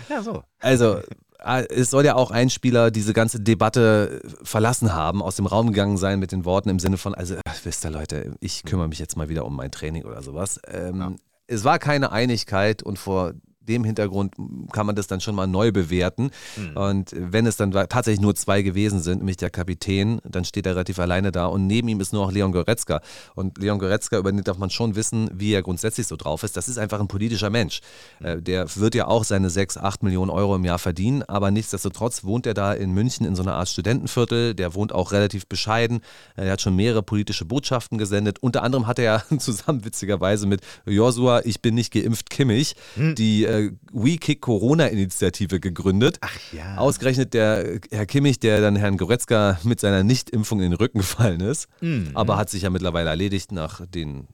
Ja, 0.09 0.23
so. 0.23 0.43
Also, 0.59 0.99
äh, 1.43 1.65
es 1.69 1.89
soll 1.89 2.05
ja 2.05 2.15
auch 2.15 2.31
ein 2.31 2.49
Spieler 2.49 2.91
diese 2.91 3.13
ganze 3.13 3.39
Debatte 3.39 4.21
verlassen 4.43 4.93
haben, 4.93 5.21
aus 5.21 5.35
dem 5.35 5.45
Raum 5.45 5.67
gegangen 5.67 5.97
sein 5.97 6.19
mit 6.19 6.31
den 6.31 6.45
Worten 6.45 6.69
im 6.69 6.79
Sinne 6.79 6.97
von, 6.97 7.13
also 7.13 7.35
wisst 7.63 7.85
ihr 7.85 7.91
Leute, 7.91 8.35
ich 8.39 8.63
kümmere 8.63 8.87
mich 8.87 8.99
jetzt 8.99 9.17
mal 9.17 9.29
wieder 9.29 9.45
um 9.45 9.55
mein 9.55 9.71
Training 9.71 10.03
oder 10.03 10.21
sowas. 10.21 10.59
Ähm, 10.67 10.99
ja. 10.99 11.11
Es 11.47 11.63
war 11.63 11.79
keine 11.79 12.11
Einigkeit 12.11 12.81
und 12.83 12.97
vor 12.97 13.33
dem 13.67 13.83
Hintergrund 13.83 14.35
kann 14.71 14.85
man 14.85 14.95
das 14.95 15.07
dann 15.07 15.21
schon 15.21 15.35
mal 15.35 15.47
neu 15.47 15.71
bewerten. 15.71 16.31
Mhm. 16.57 16.77
Und 16.77 17.15
wenn 17.15 17.45
es 17.45 17.57
dann 17.57 17.71
tatsächlich 17.71 18.21
nur 18.21 18.35
zwei 18.35 18.61
gewesen 18.61 19.01
sind, 19.01 19.19
nämlich 19.19 19.37
der 19.37 19.49
Kapitän, 19.49 20.19
dann 20.23 20.45
steht 20.45 20.65
er 20.65 20.73
relativ 20.73 20.99
alleine 20.99 21.31
da 21.31 21.45
und 21.45 21.67
neben 21.67 21.87
ihm 21.87 21.99
ist 21.99 22.13
nur 22.13 22.25
noch 22.25 22.31
Leon 22.31 22.51
Goretzka. 22.51 23.01
Und 23.35 23.57
Leon 23.57 23.79
Goretzka, 23.79 24.17
über 24.17 24.31
den 24.31 24.43
darf 24.43 24.57
man 24.57 24.69
schon 24.69 24.95
wissen, 24.95 25.29
wie 25.33 25.53
er 25.53 25.61
grundsätzlich 25.61 26.07
so 26.07 26.15
drauf 26.15 26.43
ist. 26.43 26.57
Das 26.57 26.67
ist 26.67 26.77
einfach 26.77 26.99
ein 26.99 27.07
politischer 27.07 27.49
Mensch. 27.49 27.81
Mhm. 28.19 28.43
Der 28.43 28.75
wird 28.75 28.95
ja 28.95 29.07
auch 29.07 29.23
seine 29.23 29.49
6, 29.49 29.77
8 29.77 30.03
Millionen 30.03 30.31
Euro 30.31 30.55
im 30.55 30.65
Jahr 30.65 30.79
verdienen, 30.79 31.23
aber 31.23 31.51
nichtsdestotrotz 31.51 32.23
wohnt 32.23 32.45
er 32.47 32.53
da 32.53 32.73
in 32.73 32.91
München 32.91 33.25
in 33.25 33.35
so 33.35 33.43
einer 33.43 33.55
Art 33.55 33.69
Studentenviertel. 33.69 34.55
Der 34.55 34.73
wohnt 34.73 34.91
auch 34.91 35.11
relativ 35.11 35.45
bescheiden. 35.47 36.01
Er 36.35 36.51
hat 36.51 36.61
schon 36.61 36.75
mehrere 36.75 37.03
politische 37.03 37.45
Botschaften 37.45 37.97
gesendet. 37.97 38.39
Unter 38.39 38.63
anderem 38.63 38.87
hat 38.87 38.97
er 38.99 39.05
ja 39.05 39.23
zusammen 39.37 39.85
witzigerweise 39.85 40.47
mit 40.47 40.61
Josua, 40.85 41.41
ich 41.43 41.61
bin 41.61 41.75
nicht 41.75 41.93
geimpft, 41.93 42.29
Kimmich, 42.29 42.75
mhm. 42.95 43.15
die 43.15 43.50
äh, 43.51 43.71
We 43.91 44.17
Kick 44.17 44.41
Corona-Initiative 44.41 45.59
gegründet. 45.59 46.17
Ach 46.21 46.37
ja. 46.51 46.77
Ausgerechnet 46.77 47.33
der 47.33 47.79
Herr 47.91 48.05
Kimmich, 48.05 48.39
der 48.39 48.61
dann 48.61 48.75
Herrn 48.75 48.97
Goretzka 48.97 49.59
mit 49.63 49.79
seiner 49.79 50.03
Nichtimpfung 50.03 50.59
in 50.59 50.71
den 50.71 50.73
Rücken 50.73 50.99
gefallen 50.99 51.41
ist, 51.41 51.67
mhm. 51.81 52.11
aber 52.13 52.37
hat 52.37 52.49
sich 52.49 52.63
ja 52.63 52.69
mittlerweile 52.69 53.09
erledigt 53.09 53.51
nach 53.51 53.85
den 53.85 54.27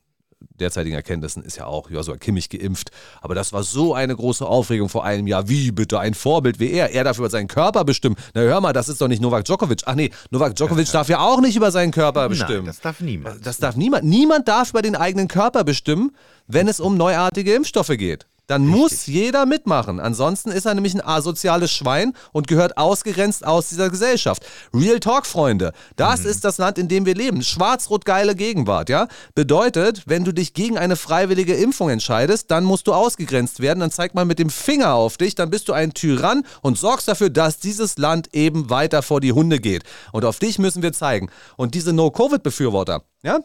derzeitigen 0.59 0.95
Erkenntnissen 0.95 1.43
ist 1.43 1.57
ja 1.57 1.65
auch 1.65 1.89
Joshua 1.89 2.18
Kimmich 2.18 2.49
geimpft. 2.49 2.91
Aber 3.22 3.36
das 3.36 3.53
war 3.53 3.63
so 3.63 3.93
eine 3.93 4.15
große 4.15 4.45
Aufregung 4.45 4.89
vor 4.89 5.03
einem 5.03 5.28
Jahr. 5.28 5.47
Wie 5.49 5.72
bitte 5.72 5.99
ein 5.99 6.13
Vorbild 6.13 6.59
wie 6.59 6.72
er? 6.72 6.91
Er 6.91 7.03
darf 7.03 7.18
über 7.18 7.30
seinen 7.30 7.47
Körper 7.47 7.84
bestimmen. 7.84 8.15
Na 8.34 8.41
hör 8.41 8.61
mal, 8.61 8.74
das 8.74 8.89
ist 8.89 9.01
doch 9.01 9.07
nicht 9.07 9.22
Novak 9.22 9.45
Djokovic. 9.45 9.82
Ach 9.86 9.95
nee, 9.95 10.11
Novak 10.32 10.55
Djokovic 10.55 10.91
darf 10.91 11.09
ja 11.09 11.20
auch 11.20 11.41
nicht 11.41 11.55
über 11.55 11.72
seinen 11.72 11.91
Körper 11.91 12.30
bestimmen. 12.30 12.65
Nein, 12.65 12.65
das 12.65 12.82
darf 12.82 12.99
niemand. 13.01 13.45
Das 13.45 13.57
darf 13.57 13.76
niemand. 13.76 14.03
Niemand 14.03 14.47
darf 14.47 14.72
über 14.72 14.82
den 14.82 14.95
eigenen 14.95 15.28
Körper 15.28 15.63
bestimmen, 15.63 16.15
wenn 16.47 16.68
es 16.68 16.80
um 16.80 16.97
neuartige 16.97 17.53
Impfstoffe 17.53 17.95
geht. 17.97 18.26
Dann 18.48 18.64
Richtig. 18.64 18.82
muss 18.82 19.06
jeder 19.06 19.45
mitmachen. 19.45 20.00
Ansonsten 20.00 20.52
ist 20.52 20.66
er 20.66 20.74
nämlich 20.74 20.95
ein 20.95 21.06
asoziales 21.06 21.72
Schwein 21.72 22.14
und 22.32 22.48
gehört 22.48 22.78
ausgegrenzt 22.78 23.45
aus 23.45 23.70
dieser 23.70 23.89
Gesellschaft. 23.89 24.45
Real 24.74 25.00
Talk, 25.00 25.26
Freunde. 25.26 25.74
Das 25.98 26.24
mhm. 26.24 26.30
ist 26.30 26.45
das 26.45 26.58
Land, 26.58 26.78
in 26.78 26.88
dem 26.88 27.06
wir 27.06 27.14
leben. 27.14 27.43
Schwarz-rot-geile 27.43 28.36
Gegenwart, 28.36 28.89
ja? 28.89 29.08
Bedeutet, 29.36 30.04
wenn 30.06 30.24
du 30.24 30.32
dich 30.32 30.54
gegen 30.54 30.78
eine 30.78 30.95
freiwillige 30.95 31.56
Impfung 31.56 31.89
entscheidest, 31.89 32.50
dann 32.50 32.64
musst 32.64 32.88
du 32.88 32.93
ausgegrenzt 32.93 33.60
werden. 33.60 33.82
Dann 33.82 33.91
zeigt 33.91 34.16
man 34.16 34.28
mit 34.28 34.39
dem 34.39 34.50
Finger 34.50 34.93
auf 34.93 35.18
dich. 35.18 35.36
Dann 35.36 35.50
bist 35.50 35.68
du 35.68 35.74
ein 35.74 35.93
Tyrann 35.93 36.43
und 36.62 36.78
sorgst 36.78 37.10
dafür, 37.10 37.30
dass 37.30 37.60
dieses 37.60 37.98
Land 37.98 38.34
eben 38.34 38.70
weiter 38.70 39.02
vor 39.02 39.20
die 39.20 39.34
Hunde 39.34 39.60
geht. 39.60 39.84
Und 40.14 40.24
auf 40.24 40.39
dich 40.39 40.58
müssen 40.58 40.82
wir 40.82 40.93
zeigen. 40.93 41.30
Und 41.58 41.76
diese 41.76 41.91
No-Covid-Befürworter, 41.91 43.04
ja? 43.24 43.39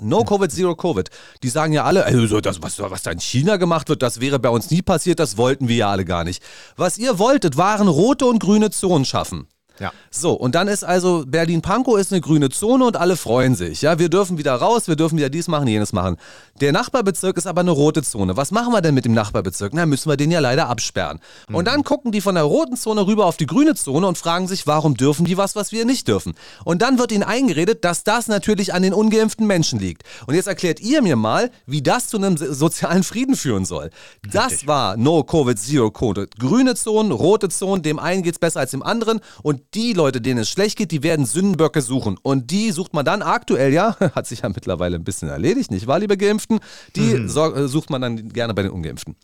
No 0.00 0.24
Covid, 0.24 0.50
Zero 0.50 0.74
Covid. 0.74 1.08
Die 1.42 1.48
sagen 1.48 1.72
ja 1.72 1.84
alle, 1.84 2.04
also 2.04 2.40
das, 2.40 2.62
was, 2.62 2.78
was 2.78 3.02
da 3.02 3.10
in 3.10 3.20
China 3.20 3.56
gemacht 3.56 3.88
wird, 3.88 4.02
das 4.02 4.20
wäre 4.20 4.38
bei 4.38 4.50
uns 4.50 4.70
nie 4.70 4.82
passiert, 4.82 5.18
das 5.18 5.36
wollten 5.36 5.68
wir 5.68 5.76
ja 5.76 5.90
alle 5.90 6.04
gar 6.04 6.24
nicht. 6.24 6.42
Was 6.76 6.98
ihr 6.98 7.18
wolltet, 7.18 7.56
waren 7.56 7.88
rote 7.88 8.26
und 8.26 8.38
grüne 8.38 8.70
Zonen 8.70 9.04
schaffen. 9.04 9.48
Ja. 9.78 9.92
So, 10.10 10.32
und 10.32 10.54
dann 10.54 10.68
ist 10.68 10.84
also 10.84 11.24
Berlin-Pankow 11.26 11.98
ist 11.98 12.12
eine 12.12 12.20
grüne 12.20 12.50
Zone 12.50 12.84
und 12.84 12.96
alle 12.96 13.16
freuen 13.16 13.54
sich. 13.54 13.82
Ja, 13.82 13.98
wir 13.98 14.08
dürfen 14.08 14.38
wieder 14.38 14.54
raus, 14.54 14.88
wir 14.88 14.96
dürfen 14.96 15.18
wieder 15.18 15.30
dies 15.30 15.48
machen, 15.48 15.68
jenes 15.68 15.92
machen. 15.92 16.16
Der 16.60 16.72
Nachbarbezirk 16.72 17.36
ist 17.36 17.46
aber 17.46 17.60
eine 17.60 17.70
rote 17.70 18.02
Zone. 18.02 18.36
Was 18.36 18.50
machen 18.50 18.72
wir 18.72 18.80
denn 18.80 18.94
mit 18.94 19.04
dem 19.04 19.12
Nachbarbezirk? 19.12 19.72
Na, 19.74 19.86
müssen 19.86 20.08
wir 20.08 20.16
den 20.16 20.30
ja 20.30 20.40
leider 20.40 20.68
absperren. 20.68 21.20
Mhm. 21.48 21.54
Und 21.54 21.66
dann 21.66 21.84
gucken 21.84 22.12
die 22.12 22.20
von 22.20 22.34
der 22.34 22.44
roten 22.44 22.76
Zone 22.76 23.06
rüber 23.06 23.26
auf 23.26 23.36
die 23.36 23.46
grüne 23.46 23.74
Zone 23.74 24.06
und 24.06 24.16
fragen 24.16 24.48
sich, 24.48 24.66
warum 24.66 24.96
dürfen 24.96 25.26
die 25.26 25.36
was, 25.36 25.56
was 25.56 25.72
wir 25.72 25.84
nicht 25.84 26.08
dürfen? 26.08 26.34
Und 26.64 26.82
dann 26.82 26.98
wird 26.98 27.12
ihnen 27.12 27.22
eingeredet, 27.22 27.84
dass 27.84 28.04
das 28.04 28.28
natürlich 28.28 28.72
an 28.72 28.82
den 28.82 28.94
ungeimpften 28.94 29.46
Menschen 29.46 29.78
liegt. 29.78 30.04
Und 30.26 30.34
jetzt 30.34 30.46
erklärt 30.46 30.80
ihr 30.80 31.02
mir 31.02 31.16
mal, 31.16 31.50
wie 31.66 31.82
das 31.82 32.08
zu 32.08 32.16
einem 32.16 32.36
sozialen 32.36 33.02
Frieden 33.02 33.36
führen 33.36 33.64
soll. 33.64 33.90
Das 34.30 34.52
Richtig. 34.52 34.68
war 34.68 34.96
No 34.96 35.24
Covid 35.24 35.58
Zero 35.58 35.90
Covid. 35.90 36.38
Grüne 36.38 36.74
Zonen, 36.74 37.12
rote 37.12 37.48
Zonen, 37.48 37.82
dem 37.82 37.98
einen 37.98 38.22
geht 38.22 38.34
es 38.34 38.38
besser 38.38 38.60
als 38.60 38.70
dem 38.70 38.82
anderen 38.82 39.20
und 39.42 39.60
die 39.74 39.92
Leute, 39.92 40.20
denen 40.20 40.40
es 40.40 40.50
schlecht 40.50 40.78
geht, 40.78 40.90
die 40.90 41.02
werden 41.02 41.26
Sündenböcke 41.26 41.82
suchen. 41.82 42.18
Und 42.22 42.50
die 42.50 42.70
sucht 42.72 42.94
man 42.94 43.04
dann 43.04 43.22
aktuell, 43.22 43.72
ja, 43.72 43.96
hat 44.14 44.26
sich 44.26 44.40
ja 44.40 44.48
mittlerweile 44.48 44.96
ein 44.96 45.04
bisschen 45.04 45.28
erledigt, 45.28 45.70
nicht 45.70 45.86
wahr, 45.86 45.98
liebe 45.98 46.16
Geimpften? 46.16 46.60
Die 46.94 47.14
mhm. 47.14 47.26
Äh, 47.26 47.68
sucht 47.68 47.90
man 47.90 48.00
dann 48.00 48.28
gerne 48.28 48.54
bei 48.54 48.62
den 48.62 48.70
Ungeimpften. 48.70 49.16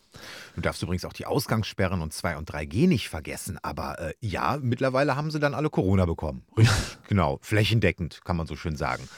Du 0.54 0.60
darfst 0.60 0.82
übrigens 0.82 1.04
auch 1.04 1.12
die 1.12 1.26
Ausgangssperren 1.26 2.02
und 2.02 2.12
2 2.12 2.36
und 2.36 2.50
3G 2.50 2.86
nicht 2.86 3.08
vergessen. 3.08 3.58
Aber 3.62 3.98
äh, 3.98 4.14
ja, 4.20 4.58
mittlerweile 4.60 5.16
haben 5.16 5.30
sie 5.30 5.40
dann 5.40 5.54
alle 5.54 5.70
Corona 5.70 6.04
bekommen. 6.04 6.44
Richtig, 6.56 6.76
genau. 7.08 7.38
Flächendeckend, 7.42 8.20
kann 8.24 8.36
man 8.36 8.46
so 8.46 8.56
schön 8.56 8.76
sagen. 8.76 9.08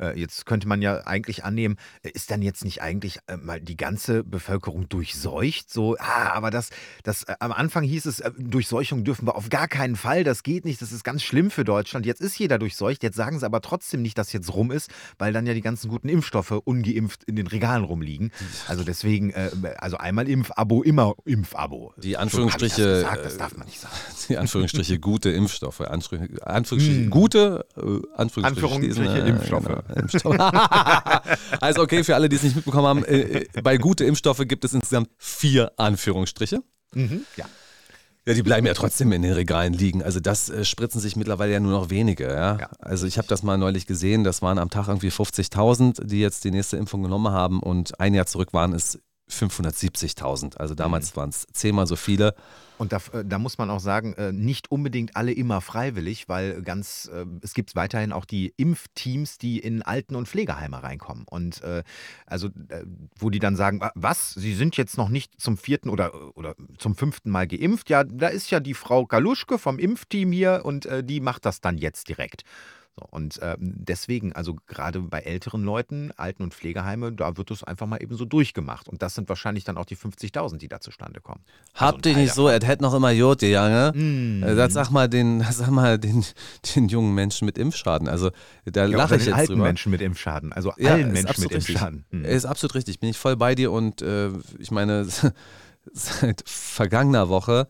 Äh, 0.00 0.18
jetzt 0.18 0.46
könnte 0.46 0.68
man 0.68 0.82
ja 0.82 1.06
eigentlich 1.06 1.44
annehmen, 1.44 1.76
äh, 2.02 2.10
ist 2.10 2.30
dann 2.30 2.42
jetzt 2.42 2.64
nicht 2.64 2.82
eigentlich 2.82 3.18
äh, 3.26 3.36
mal 3.36 3.60
die 3.60 3.76
ganze 3.76 4.24
Bevölkerung 4.24 4.88
durchseucht? 4.88 5.70
So, 5.70 5.96
ah, 5.98 6.32
aber 6.32 6.50
das, 6.50 6.70
das 7.02 7.24
am 7.40 7.52
Anfang 7.52 7.84
hieß 7.84 8.06
es, 8.06 8.22
Durchseuchung 8.38 9.04
dürfen 9.04 9.26
wir 9.26 9.36
auf 9.36 9.48
gar 9.48 9.68
keinen 9.68 9.96
Fall, 9.96 10.24
das 10.24 10.42
geht 10.42 10.64
nicht, 10.64 10.80
das 10.82 10.92
ist 10.92 11.04
ganz 11.04 11.22
schlimm 11.22 11.50
für 11.50 11.64
Deutschland. 11.64 12.06
Jetzt 12.06 12.20
ist 12.20 12.38
jeder 12.38 12.58
durchseucht, 12.58 13.02
jetzt 13.02 13.16
sagen 13.16 13.38
sie 13.38 13.46
aber 13.46 13.60
trotzdem 13.60 14.02
nicht, 14.02 14.18
dass 14.18 14.32
jetzt 14.32 14.52
rum 14.52 14.70
ist, 14.70 14.90
weil 15.18 15.32
dann 15.32 15.46
ja 15.46 15.54
die 15.54 15.60
ganzen 15.60 15.88
guten 15.88 16.08
Impfstoffe 16.08 16.50
ungeimpft 16.64 17.24
in 17.24 17.36
den 17.36 17.46
Regalen 17.46 17.84
rumliegen. 17.84 18.32
Also 18.66 18.84
deswegen, 18.84 19.34
also 19.78 19.96
einmal 19.96 20.28
Impfabo, 20.28 20.82
immer 20.82 21.14
Impfabo. 21.24 21.92
Die 21.96 22.16
Anführungsstriche, 22.16 23.00
so, 23.00 23.06
das, 23.06 23.22
das 23.22 23.36
darf 23.38 23.56
man 23.56 23.66
nicht 23.66 23.80
sagen. 23.80 23.94
Die 24.28 24.36
Anführungsstriche 24.36 24.98
gute 24.98 25.30
Impfstoffe, 25.30 25.80
Anführungsstriche 25.80 26.84
hm. 26.84 27.10
gute 27.10 27.66
Anführungsstriche, 28.14 28.44
Anführungsstriche 28.44 29.18
Impfstoffe. 29.18 29.64
Genau. 29.64 29.82
Impfstoff. 29.96 30.36
also 31.60 31.82
okay, 31.82 32.04
für 32.04 32.14
alle, 32.14 32.28
die 32.28 32.36
es 32.36 32.42
nicht 32.42 32.56
mitbekommen 32.56 32.86
haben, 32.86 33.04
äh, 33.04 33.20
äh, 33.20 33.62
bei 33.62 33.76
gute 33.76 34.04
Impfstoffe 34.04 34.42
gibt 34.46 34.64
es 34.64 34.74
insgesamt 34.74 35.10
vier 35.18 35.72
Anführungsstriche. 35.76 36.62
Mhm, 36.94 37.22
ja. 37.36 37.46
Ja, 38.26 38.34
die 38.34 38.42
bleiben 38.42 38.66
ja 38.66 38.74
trotzdem 38.74 39.10
in 39.12 39.22
den 39.22 39.32
Regalen 39.32 39.72
liegen. 39.72 40.02
Also 40.02 40.20
das 40.20 40.50
äh, 40.50 40.62
spritzen 40.62 41.00
sich 41.00 41.16
mittlerweile 41.16 41.54
ja 41.54 41.60
nur 41.60 41.72
noch 41.72 41.88
wenige. 41.88 42.24
Ja? 42.24 42.58
ja. 42.58 42.68
Also 42.78 43.06
ich 43.06 43.16
habe 43.16 43.26
das 43.26 43.42
mal 43.42 43.56
neulich 43.56 43.86
gesehen, 43.86 44.22
das 44.22 44.42
waren 44.42 44.58
am 44.58 44.68
Tag 44.68 44.88
irgendwie 44.88 45.08
50.000, 45.08 46.04
die 46.04 46.20
jetzt 46.20 46.44
die 46.44 46.50
nächste 46.50 46.76
Impfung 46.76 47.02
genommen 47.02 47.32
haben 47.32 47.60
und 47.60 47.98
ein 47.98 48.12
Jahr 48.12 48.26
zurück 48.26 48.52
waren 48.52 48.74
es 48.74 48.98
570.000. 49.30 50.56
Also 50.56 50.74
damals 50.74 51.12
mhm. 51.12 51.16
waren 51.16 51.28
es 51.30 51.46
zehnmal 51.52 51.86
so 51.86 51.96
viele. 51.96 52.34
Und 52.78 52.92
da, 52.92 52.98
äh, 53.12 53.24
da, 53.24 53.38
muss 53.38 53.58
man 53.58 53.70
auch 53.70 53.80
sagen, 53.80 54.14
äh, 54.14 54.32
nicht 54.32 54.70
unbedingt 54.70 55.16
alle 55.16 55.32
immer 55.32 55.60
freiwillig, 55.60 56.28
weil 56.28 56.62
ganz, 56.62 57.10
äh, 57.12 57.26
es 57.42 57.52
gibt 57.52 57.74
weiterhin 57.76 58.12
auch 58.12 58.24
die 58.24 58.54
Impfteams, 58.56 59.38
die 59.38 59.58
in 59.58 59.82
Alten- 59.82 60.14
und 60.14 60.28
Pflegeheime 60.28 60.82
reinkommen. 60.82 61.24
Und 61.28 61.60
also, 62.26 62.50
wo 63.18 63.30
die 63.30 63.38
dann 63.38 63.56
sagen, 63.56 63.80
was, 63.94 64.34
Sie 64.34 64.54
sind 64.54 64.76
jetzt 64.76 64.96
noch 64.96 65.08
nicht 65.08 65.40
zum 65.40 65.56
vierten 65.56 65.88
oder, 65.88 66.36
oder 66.36 66.54
zum 66.78 66.94
fünften 66.94 67.30
Mal 67.30 67.46
geimpft? 67.46 67.90
Ja, 67.90 68.04
da 68.04 68.28
ist 68.28 68.50
ja 68.50 68.60
die 68.60 68.74
Frau 68.74 69.06
Galuschke 69.06 69.58
vom 69.58 69.78
Impfteam 69.78 70.30
hier 70.30 70.62
und 70.64 70.88
die 71.02 71.20
macht 71.20 71.44
das 71.44 71.60
dann 71.60 71.78
jetzt 71.78 72.08
direkt. 72.08 72.44
Und 73.10 73.40
äh, 73.42 73.56
deswegen, 73.58 74.32
also 74.32 74.56
gerade 74.66 75.00
bei 75.00 75.20
älteren 75.20 75.62
Leuten, 75.62 76.12
Alten- 76.16 76.42
und 76.42 76.54
Pflegeheime, 76.54 77.12
da 77.12 77.36
wird 77.36 77.50
es 77.50 77.64
einfach 77.64 77.86
mal 77.86 78.02
eben 78.02 78.16
so 78.16 78.24
durchgemacht. 78.24 78.88
Und 78.88 79.02
das 79.02 79.14
sind 79.14 79.28
wahrscheinlich 79.28 79.64
dann 79.64 79.76
auch 79.76 79.84
die 79.84 79.96
50.000, 79.96 80.58
die 80.58 80.68
da 80.68 80.80
zustande 80.80 81.20
kommen. 81.20 81.40
Also 81.74 81.86
Habt 81.86 82.06
ihr 82.06 82.16
nicht 82.16 82.34
so, 82.34 82.48
er 82.48 82.60
hätte 82.60 82.82
noch 82.82 82.94
immer 82.94 83.10
Jod, 83.10 83.42
Jange. 83.42 83.92
Mm. 83.94 84.40
Das 84.40 84.72
sag 84.72 84.90
mal 84.90 85.08
den, 85.08 85.42
sag 85.50 85.70
mal 85.70 85.98
den, 85.98 86.24
den 86.74 86.88
jungen 86.88 87.14
Menschen 87.14 87.46
mit 87.46 87.58
Impfschaden. 87.58 88.08
Also 88.08 88.30
da 88.64 88.86
ja, 88.86 88.96
lache 88.96 89.16
ich 89.16 89.26
jetzt 89.26 89.34
alten 89.34 89.52
drüber. 89.54 89.64
Menschen 89.64 89.90
mit 89.90 90.00
Impfschaden, 90.00 90.52
also 90.52 90.72
ja, 90.76 90.92
allen 90.92 91.12
Menschen 91.12 91.42
mit 91.42 91.50
richtig. 91.52 91.70
Impfschaden. 91.70 92.04
Hm. 92.10 92.24
Ist 92.24 92.44
absolut 92.44 92.74
richtig, 92.74 93.00
bin 93.00 93.10
ich 93.10 93.18
voll 93.18 93.36
bei 93.36 93.54
dir 93.54 93.72
und 93.72 94.02
äh, 94.02 94.30
ich 94.58 94.70
meine, 94.70 95.06
seit 95.92 96.42
vergangener 96.46 97.28
Woche 97.28 97.68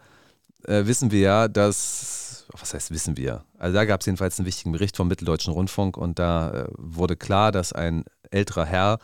äh, 0.64 0.86
wissen 0.86 1.10
wir 1.10 1.20
ja, 1.20 1.48
dass 1.48 2.27
was 2.52 2.74
heißt 2.74 2.90
wissen 2.90 3.16
wir? 3.16 3.44
Also 3.58 3.74
da 3.74 3.84
gab 3.84 4.00
es 4.00 4.06
jedenfalls 4.06 4.38
einen 4.38 4.46
wichtigen 4.46 4.72
Bericht 4.72 4.96
vom 4.96 5.08
Mitteldeutschen 5.08 5.52
Rundfunk 5.52 5.96
und 5.96 6.18
da 6.18 6.50
äh, 6.50 6.66
wurde 6.76 7.16
klar, 7.16 7.52
dass 7.52 7.72
ein 7.72 8.04
älterer 8.30 8.64
Herr 8.64 8.98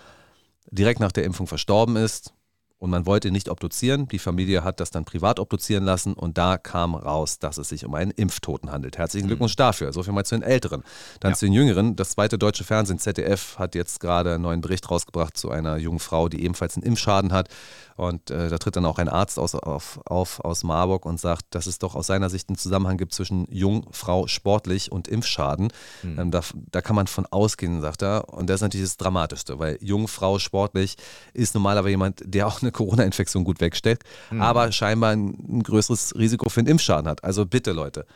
direkt 0.71 1.01
nach 1.01 1.13
der 1.13 1.25
Impfung 1.25 1.47
verstorben 1.47 1.97
ist 1.97 2.35
und 2.79 2.91
man 2.91 3.07
wollte 3.07 3.31
nicht 3.31 3.49
obduzieren. 3.49 4.09
Die 4.09 4.19
Familie 4.19 4.65
hat 4.65 4.81
das 4.81 4.91
dann 4.91 5.05
privat 5.05 5.41
obduzieren 5.41 5.85
lassen 5.85 6.13
und 6.13 6.37
da 6.37 6.59
kam 6.59 6.95
raus, 6.95 7.39
dass 7.39 7.57
es 7.59 7.69
sich 7.69 7.85
um 7.87 7.95
einen 7.95 8.11
Impftoten 8.11 8.71
handelt. 8.71 8.99
Herzlichen 8.99 9.27
Glückwunsch 9.27 9.57
dafür. 9.57 9.93
So 9.93 10.03
viel 10.03 10.13
mal 10.13 10.25
zu 10.25 10.35
den 10.35 10.43
Älteren. 10.43 10.83
Dann 11.21 11.33
ja. 11.33 11.37
zu 11.37 11.47
den 11.47 11.53
Jüngeren. 11.53 11.97
Das 11.97 12.11
zweite 12.11 12.37
deutsche 12.37 12.65
Fernsehen, 12.65 12.99
ZDF, 12.99 13.59
hat 13.59 13.75
jetzt 13.75 14.01
gerade 14.01 14.35
einen 14.35 14.43
neuen 14.43 14.61
Bericht 14.61 14.91
rausgebracht 14.91 15.37
zu 15.37 15.51
einer 15.51 15.77
jungen 15.77 16.01
Frau, 16.01 16.29
die 16.29 16.45
ebenfalls 16.45 16.77
einen 16.77 16.85
Impfschaden 16.85 17.33
hat. 17.33 17.49
Und 17.97 18.31
äh, 18.31 18.49
da 18.49 18.59
tritt 18.59 18.75
dann 18.77 18.87
auch 18.87 18.99
ein 18.99 19.09
Arzt 19.09 19.39
aus, 19.39 19.55
auf, 19.55 20.01
auf, 20.05 20.41
aus 20.41 20.65
Marburg 20.65 21.07
und 21.07 21.21
sagt, 21.21 21.47
dass 21.51 21.67
es 21.67 21.79
doch 21.79 21.95
aus 21.95 22.09
seiner 22.09 22.29
Sicht 22.29 22.49
einen 22.49 22.59
Zusammenhang 22.59 22.97
gibt 22.97 23.15
zwischen 23.15 23.47
Jung, 23.51 23.87
Frau, 23.93 24.27
sportlich 24.27 24.91
und 24.91 25.07
Impfschaden. 25.07 25.69
Mhm. 26.03 26.19
Ähm, 26.19 26.31
da, 26.33 26.41
da 26.73 26.83
kann 26.83 26.97
man 26.97 27.07
von 27.07 27.25
ausgehen, 27.27 27.81
sagt 27.81 28.03
er. 28.03 28.29
Und 28.29 28.51
das 28.51 28.57
ist 28.57 28.63
natürlich 28.63 28.87
das 28.87 28.97
Dramatischste, 28.97 29.59
weil 29.61 29.79
Jung, 29.81 30.09
Frau, 30.09 30.41
sportlich 30.41 30.97
ist 31.35 31.55
normalerweise 31.55 31.91
jemand, 31.91 32.23
der 32.25 32.49
auch 32.49 32.63
eine 32.65 32.73
Corona-Infektion 32.73 33.45
gut 33.45 33.61
wegsteckt, 33.61 34.03
mhm. 34.31 34.41
aber 34.41 34.73
scheinbar 34.73 35.13
ein, 35.13 35.63
größeres 35.63 36.15
Risiko 36.17 36.49
für 36.49 36.61
einen 36.61 36.69
Impfschaden 36.69 37.09
hat. 37.09 37.23
Also 37.25 37.47
bitte, 37.47 37.73
Leute. 37.73 38.07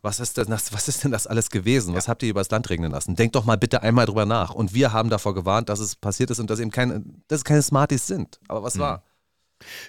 Was 0.00 0.20
ist, 0.20 0.38
denn 0.38 0.46
das, 0.46 0.72
was 0.72 0.86
ist 0.86 1.02
denn 1.02 1.10
das 1.10 1.26
alles 1.26 1.50
gewesen? 1.50 1.94
Was 1.94 2.06
habt 2.06 2.22
ihr 2.22 2.30
übers 2.30 2.50
Land 2.50 2.70
regnen 2.70 2.92
lassen? 2.92 3.16
Denkt 3.16 3.34
doch 3.34 3.44
mal 3.44 3.58
bitte 3.58 3.82
einmal 3.82 4.06
drüber 4.06 4.26
nach. 4.26 4.54
Und 4.54 4.72
wir 4.72 4.92
haben 4.92 5.10
davor 5.10 5.34
gewarnt, 5.34 5.68
dass 5.68 5.80
es 5.80 5.96
passiert 5.96 6.30
ist 6.30 6.38
und 6.38 6.48
dass 6.50 6.60
eben 6.60 6.70
keine, 6.70 7.02
dass 7.26 7.38
es 7.38 7.44
keine 7.44 7.62
Smarties 7.62 8.06
sind. 8.06 8.38
Aber 8.46 8.62
was 8.62 8.76
mhm. 8.76 8.80
war? 8.80 9.02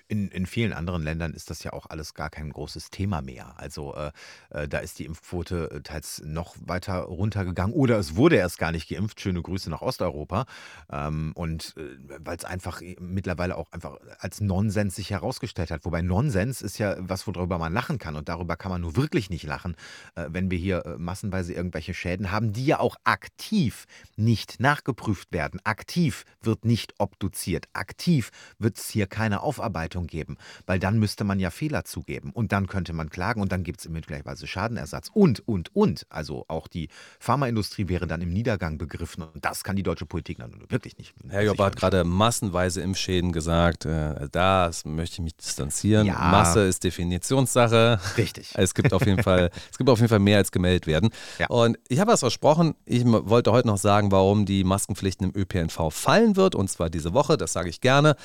In, 0.07 0.29
in 0.29 0.45
vielen 0.45 0.73
anderen 0.73 1.03
Ländern 1.03 1.33
ist 1.33 1.49
das 1.49 1.63
ja 1.63 1.73
auch 1.73 1.85
alles 1.89 2.13
gar 2.13 2.29
kein 2.29 2.49
großes 2.51 2.89
Thema 2.89 3.21
mehr. 3.21 3.53
Also 3.57 3.95
äh, 3.95 4.11
äh, 4.49 4.67
da 4.67 4.79
ist 4.79 4.99
die 4.99 5.05
Impfquote 5.05 5.71
äh, 5.71 5.81
teils 5.81 6.21
noch 6.25 6.55
weiter 6.59 6.99
runtergegangen 6.99 7.75
oder 7.75 7.97
es 7.97 8.15
wurde 8.15 8.35
erst 8.35 8.57
gar 8.57 8.71
nicht 8.71 8.89
geimpft. 8.89 9.21
Schöne 9.21 9.41
Grüße 9.41 9.69
nach 9.69 9.81
Osteuropa. 9.81 10.45
Ähm, 10.91 11.31
und 11.35 11.75
äh, 11.77 11.97
weil 12.19 12.37
es 12.37 12.45
einfach 12.45 12.81
mittlerweile 12.99 13.55
auch 13.57 13.71
einfach 13.71 13.97
als 14.19 14.41
Nonsens 14.41 14.95
sich 14.95 15.11
herausgestellt 15.11 15.71
hat. 15.71 15.85
Wobei 15.85 16.01
Nonsens 16.01 16.61
ist 16.61 16.77
ja 16.77 16.95
was, 16.99 17.27
worüber 17.27 17.57
man 17.57 17.73
lachen 17.73 17.97
kann. 17.97 18.15
Und 18.15 18.29
darüber 18.29 18.55
kann 18.55 18.71
man 18.71 18.81
nur 18.81 18.95
wirklich 18.95 19.29
nicht 19.29 19.43
lachen, 19.43 19.75
äh, 20.15 20.25
wenn 20.29 20.51
wir 20.51 20.57
hier 20.57 20.97
massenweise 20.97 21.53
irgendwelche 21.53 21.93
Schäden 21.93 22.31
haben, 22.31 22.53
die 22.53 22.65
ja 22.65 22.79
auch 22.79 22.95
aktiv 23.03 23.85
nicht 24.15 24.59
nachgeprüft 24.59 25.31
werden. 25.31 25.59
Aktiv 25.63 26.25
wird 26.41 26.65
nicht 26.65 26.95
obduziert. 26.97 27.67
Aktiv 27.73 28.31
wird 28.57 28.77
es 28.77 28.89
hier 28.89 29.07
keine 29.07 29.41
Aufarbeitung 29.41 29.58
Aufarbeitung 29.59 30.07
geben, 30.07 30.37
weil 30.65 30.79
dann 30.79 30.99
müsste 30.99 31.23
man 31.23 31.39
ja 31.39 31.49
Fehler 31.51 31.83
zugeben 31.83 32.31
und 32.31 32.51
dann 32.51 32.67
könnte 32.67 32.93
man 32.93 33.09
klagen 33.09 33.41
und 33.41 33.51
dann 33.51 33.63
gibt 33.63 33.81
es 33.81 33.89
möglicherweise 33.89 34.47
Schadenersatz 34.47 35.09
und, 35.13 35.47
und, 35.47 35.75
und. 35.75 36.05
Also 36.09 36.45
auch 36.47 36.67
die 36.67 36.87
Pharmaindustrie 37.19 37.89
wäre 37.89 38.07
dann 38.07 38.21
im 38.21 38.31
Niedergang 38.31 38.77
begriffen 38.77 39.23
und 39.23 39.43
das 39.43 39.63
kann 39.63 39.75
die 39.75 39.83
deutsche 39.83 40.05
Politik 40.05 40.37
dann 40.39 40.51
wirklich 40.69 40.97
nicht. 40.97 41.13
Herr 41.27 41.43
Jobber 41.43 41.65
hat 41.65 41.75
gerade 41.75 42.03
massenweise 42.03 42.81
Impfschäden 42.81 43.31
gesagt, 43.31 43.85
äh, 43.85 44.29
das 44.31 44.85
möchte 44.85 45.15
ich 45.15 45.19
mich 45.19 45.35
distanzieren. 45.35 46.07
Ja. 46.07 46.17
Masse 46.19 46.61
ist 46.61 46.83
Definitionssache. 46.83 47.99
Richtig. 48.17 48.53
Es 48.55 48.73
gibt 48.73 48.93
auf 48.93 49.05
jeden 49.05 49.21
Fall, 49.21 49.49
es 49.71 49.77
gibt 49.77 49.89
auf 49.89 49.99
jeden 49.99 50.09
Fall 50.09 50.19
mehr 50.19 50.37
als 50.37 50.51
gemeldet 50.51 50.87
werden. 50.87 51.09
Ja. 51.37 51.47
Und 51.47 51.77
ich 51.89 51.99
habe 51.99 52.11
was 52.11 52.21
versprochen, 52.21 52.75
ich 52.85 53.03
wollte 53.05 53.51
heute 53.51 53.67
noch 53.67 53.77
sagen, 53.77 54.11
warum 54.11 54.45
die 54.45 54.63
Maskenpflichten 54.63 55.31
im 55.31 55.39
ÖPNV 55.39 55.91
fallen 55.91 56.35
wird 56.35 56.55
und 56.55 56.69
zwar 56.69 56.89
diese 56.89 57.13
Woche, 57.13 57.37
das 57.37 57.53
sage 57.53 57.69
ich 57.69 57.81
gerne. 57.81 58.15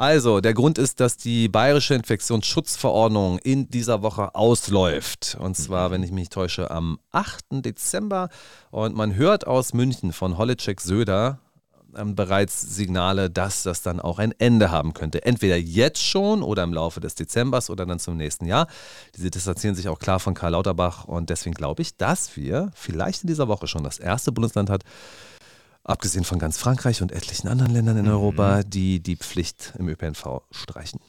Also, 0.00 0.40
der 0.40 0.54
Grund 0.54 0.78
ist, 0.78 0.98
dass 0.98 1.18
die 1.18 1.50
bayerische 1.50 1.92
Infektionsschutzverordnung 1.92 3.38
in 3.40 3.68
dieser 3.68 4.00
Woche 4.00 4.34
ausläuft. 4.34 5.36
Und 5.38 5.58
zwar, 5.58 5.88
mhm. 5.88 5.92
wenn 5.92 6.02
ich 6.04 6.10
mich 6.10 6.20
nicht 6.20 6.32
täusche, 6.32 6.70
am 6.70 6.98
8. 7.12 7.44
Dezember. 7.50 8.30
Und 8.70 8.96
man 8.96 9.14
hört 9.14 9.46
aus 9.46 9.74
München 9.74 10.14
von 10.14 10.38
Holleczek 10.38 10.80
Söder, 10.80 11.38
ähm, 11.94 12.14
bereits 12.14 12.62
Signale, 12.62 13.28
dass 13.28 13.62
das 13.62 13.82
dann 13.82 14.00
auch 14.00 14.18
ein 14.18 14.32
Ende 14.38 14.70
haben 14.70 14.94
könnte. 14.94 15.22
Entweder 15.26 15.58
jetzt 15.58 16.02
schon 16.02 16.42
oder 16.42 16.62
im 16.62 16.72
Laufe 16.72 17.00
des 17.00 17.14
Dezembers 17.14 17.68
oder 17.68 17.84
dann 17.84 17.98
zum 17.98 18.16
nächsten 18.16 18.46
Jahr. 18.46 18.68
Diese 19.18 19.30
distanzieren 19.30 19.74
sich 19.74 19.86
auch 19.90 19.98
klar 19.98 20.18
von 20.18 20.32
Karl 20.32 20.52
Lauterbach 20.52 21.04
und 21.04 21.28
deswegen 21.28 21.54
glaube 21.54 21.82
ich, 21.82 21.98
dass 21.98 22.38
wir 22.38 22.70
vielleicht 22.74 23.24
in 23.24 23.26
dieser 23.26 23.48
Woche 23.48 23.66
schon 23.66 23.84
das 23.84 23.98
erste 23.98 24.32
Bundesland 24.32 24.70
hat, 24.70 24.82
abgesehen 25.84 26.24
von 26.24 26.38
ganz 26.38 26.58
Frankreich 26.58 27.02
und 27.02 27.12
etlichen 27.12 27.48
anderen 27.48 27.72
Ländern 27.72 27.96
in 27.96 28.04
mhm. 28.04 28.12
Europa, 28.12 28.62
die 28.62 29.00
die 29.00 29.16
Pflicht 29.16 29.74
im 29.78 29.88
ÖPNV 29.88 30.42
streichen. 30.50 31.00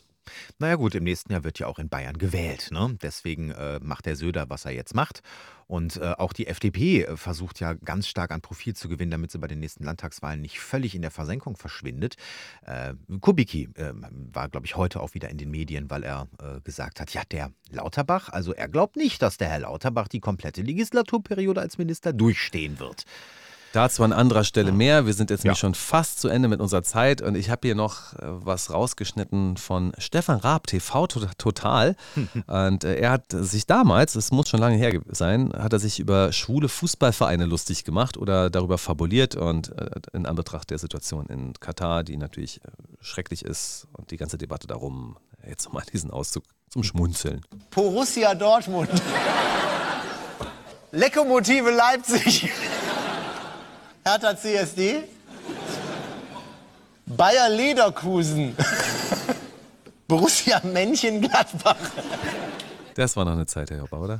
Naja 0.60 0.76
gut, 0.76 0.96
im 0.96 1.04
nächsten 1.04 1.32
Jahr 1.32 1.44
wird 1.44 1.60
ja 1.60 1.68
auch 1.68 1.80
in 1.80 1.90
Bayern 1.90 2.18
gewählt. 2.18 2.70
Ne? 2.72 2.98
Deswegen 3.02 3.52
äh, 3.52 3.80
macht 3.82 4.06
der 4.06 4.16
Söder, 4.16 4.50
was 4.50 4.66
er 4.66 4.72
jetzt 4.72 4.96
macht. 4.96 5.22
Und 5.68 5.98
äh, 5.98 6.14
auch 6.18 6.34
die 6.34 6.48
FDP 6.48 7.04
äh, 7.04 7.18
versucht 7.18 7.60
ja 7.60 7.74
ganz 7.74 8.08
stark 8.08 8.32
an 8.32 8.42
Profil 8.42 8.76
zu 8.76 8.90
gewinnen, 8.90 9.12
damit 9.12 9.32
sie 9.32 9.40
bei 9.40 9.48
den 9.48 9.60
nächsten 9.60 9.84
Landtagswahlen 9.84 10.42
nicht 10.42 10.60
völlig 10.60 10.96
in 10.96 11.02
der 11.02 11.12
Versenkung 11.12 11.56
verschwindet. 11.56 12.16
Äh, 12.66 12.94
Kubicki 13.20 13.70
äh, 13.76 13.94
war, 14.34 14.50
glaube 14.50 14.66
ich, 14.66 14.76
heute 14.76 15.00
auch 15.00 15.14
wieder 15.14 15.30
in 15.30 15.38
den 15.38 15.50
Medien, 15.50 15.90
weil 15.90 16.04
er 16.04 16.28
gesagt 16.64 17.00
hat, 17.00 17.14
ja, 17.14 17.22
der 17.32 17.52
Lauterbach, 17.70 18.30
also 18.30 18.54
er 18.54 18.68
glaubt 18.68 18.96
nicht, 18.96 19.22
dass 19.22 19.38
der 19.38 19.50
Herr 19.50 19.60
Lauterbach 19.60 20.08
die 20.08 20.20
komplette 20.20 20.62
Legislaturperiode 20.62 21.62
als 21.62 21.78
Minister 21.78 22.14
durchstehen 22.14 22.80
wird. 22.80 23.06
Dazu 23.74 24.04
an 24.04 24.12
anderer 24.12 24.44
Stelle 24.44 24.74
mehr. 24.74 25.06
Wir 25.06 25.14
sind 25.14 25.30
jetzt 25.30 25.46
ja. 25.46 25.56
schon 25.56 25.76
fast 25.76 26.20
zu 26.20 26.28
Ende 26.28 26.50
mit 26.50 26.60
unserer 26.60 26.84
Zeit 26.84 27.22
und 27.22 27.36
ich 27.36 27.50
habe 27.50 27.68
hier 27.68 27.76
noch 27.76 28.14
äh, 28.14 28.18
was 28.22 28.72
rausgeschnitten 28.72 29.56
von 29.56 29.94
Stefan 29.98 30.40
Raab, 30.40 30.68
TV 30.68 31.08
Total. 31.08 31.96
und 32.48 32.84
äh, 32.84 32.96
er 32.96 33.12
hat 33.12 33.26
sich 33.30 33.68
damals, 33.68 34.16
es 34.16 34.32
muss 34.32 34.50
schon 34.50 34.60
lange 34.60 34.76
her 34.76 35.00
sein, 35.10 35.54
hat 35.54 35.72
er 35.72 35.80
sich 35.80 36.00
über 36.00 36.34
schwule 36.34 36.68
Fußballvereine 36.68 37.46
lustig 37.46 37.86
gemacht 37.86 38.18
oder 38.18 38.50
darüber 38.50 38.78
fabuliert 38.78 39.36
und 39.36 39.78
äh, 39.78 40.02
in 40.12 40.26
Anbetracht 40.26 40.70
der 40.70 40.78
Situation 40.78 41.28
in 41.28 41.54
Katar, 41.54 42.04
die 42.04 42.18
natürlich 42.18 42.60
schrecklich 43.00 43.46
ist 43.46 43.88
und 43.94 44.12
die 44.12 44.18
ganze 44.18 44.38
Debatte 44.38 44.68
darum, 44.68 45.18
jetzt 45.48 45.66
nochmal 45.66 45.84
diesen 45.92 46.12
Auszug 46.12 46.44
zum 46.70 46.84
Schmunzeln. 46.84 47.42
Borussia 47.70 48.36
Dortmund. 48.36 48.90
Lekomotive 50.92 51.72
Leipzig. 51.72 52.52
Hertha 54.04 54.36
CSD, 54.36 55.04
Bayer 57.06 57.50
Lederkusen, 57.50 58.56
Borussia 60.08 60.60
Mönchengladbach. 60.64 61.78
Das 62.96 63.16
war 63.16 63.26
noch 63.26 63.34
eine 63.34 63.46
Zeit, 63.46 63.70
Herr 63.70 63.78
Joppa, 63.78 63.98
oder? 64.00 64.20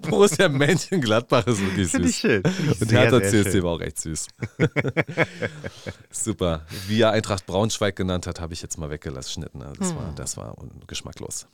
Borussia 0.08 0.48
Mönchengladbach 0.48 1.46
ist 1.46 1.60
wirklich 1.60 1.92
süß. 1.92 2.06
Ich 2.06 2.16
schön. 2.16 2.42
Ich 2.70 2.80
Und 2.80 2.92
Hertha 2.92 3.22
CSD 3.22 3.62
war 3.62 3.72
auch 3.72 3.80
echt 3.80 4.00
süß. 4.00 4.26
Super. 6.10 6.62
Wie 6.88 7.02
er 7.02 7.10
Eintracht 7.10 7.46
Braunschweig 7.46 7.94
genannt 7.94 8.26
hat, 8.26 8.40
habe 8.40 8.54
ich 8.54 8.62
jetzt 8.62 8.78
mal 8.78 8.90
weggelassen. 8.90 9.44
Also 9.44 9.74
das, 9.78 9.90
hm. 9.90 9.96
war, 9.96 10.12
das 10.16 10.36
war 10.36 10.56
geschmacklos. 10.86 11.46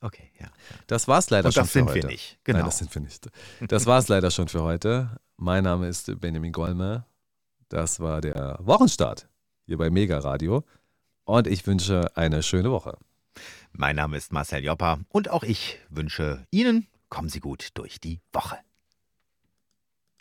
Okay, 0.00 0.30
ja. 0.38 0.48
Das 0.86 1.08
war 1.08 1.18
es 1.18 1.30
leider 1.30 1.46
Und 1.46 1.54
schon 1.54 1.66
für 1.66 1.80
heute. 1.80 1.86
Das 1.86 1.94
sind 1.94 2.02
wir 2.02 2.10
nicht. 2.10 2.38
Genau. 2.44 2.58
Nein, 2.58 2.66
das 2.66 2.78
sind 2.78 2.94
wir 2.94 3.02
nicht. 3.02 3.28
Das 3.68 3.86
war 3.86 3.98
es 3.98 4.08
leider 4.08 4.30
schon 4.30 4.48
für 4.48 4.62
heute. 4.62 5.10
Mein 5.36 5.64
Name 5.64 5.88
ist 5.88 6.20
Benjamin 6.20 6.52
Golme. 6.52 7.04
Das 7.68 7.98
war 7.98 8.20
der 8.20 8.58
Wochenstart 8.60 9.28
hier 9.66 9.76
bei 9.76 9.90
Mega 9.90 10.18
Radio. 10.18 10.64
Und 11.24 11.46
ich 11.46 11.66
wünsche 11.66 12.16
eine 12.16 12.42
schöne 12.42 12.70
Woche. 12.70 12.96
Mein 13.72 13.96
Name 13.96 14.16
ist 14.16 14.32
Marcel 14.32 14.64
Joppa 14.64 15.00
und 15.08 15.30
auch 15.30 15.42
ich 15.42 15.78
wünsche 15.88 16.46
Ihnen, 16.52 16.86
kommen 17.08 17.28
Sie 17.28 17.40
gut 17.40 17.70
durch 17.74 17.98
die 17.98 18.20
Woche. 18.32 18.58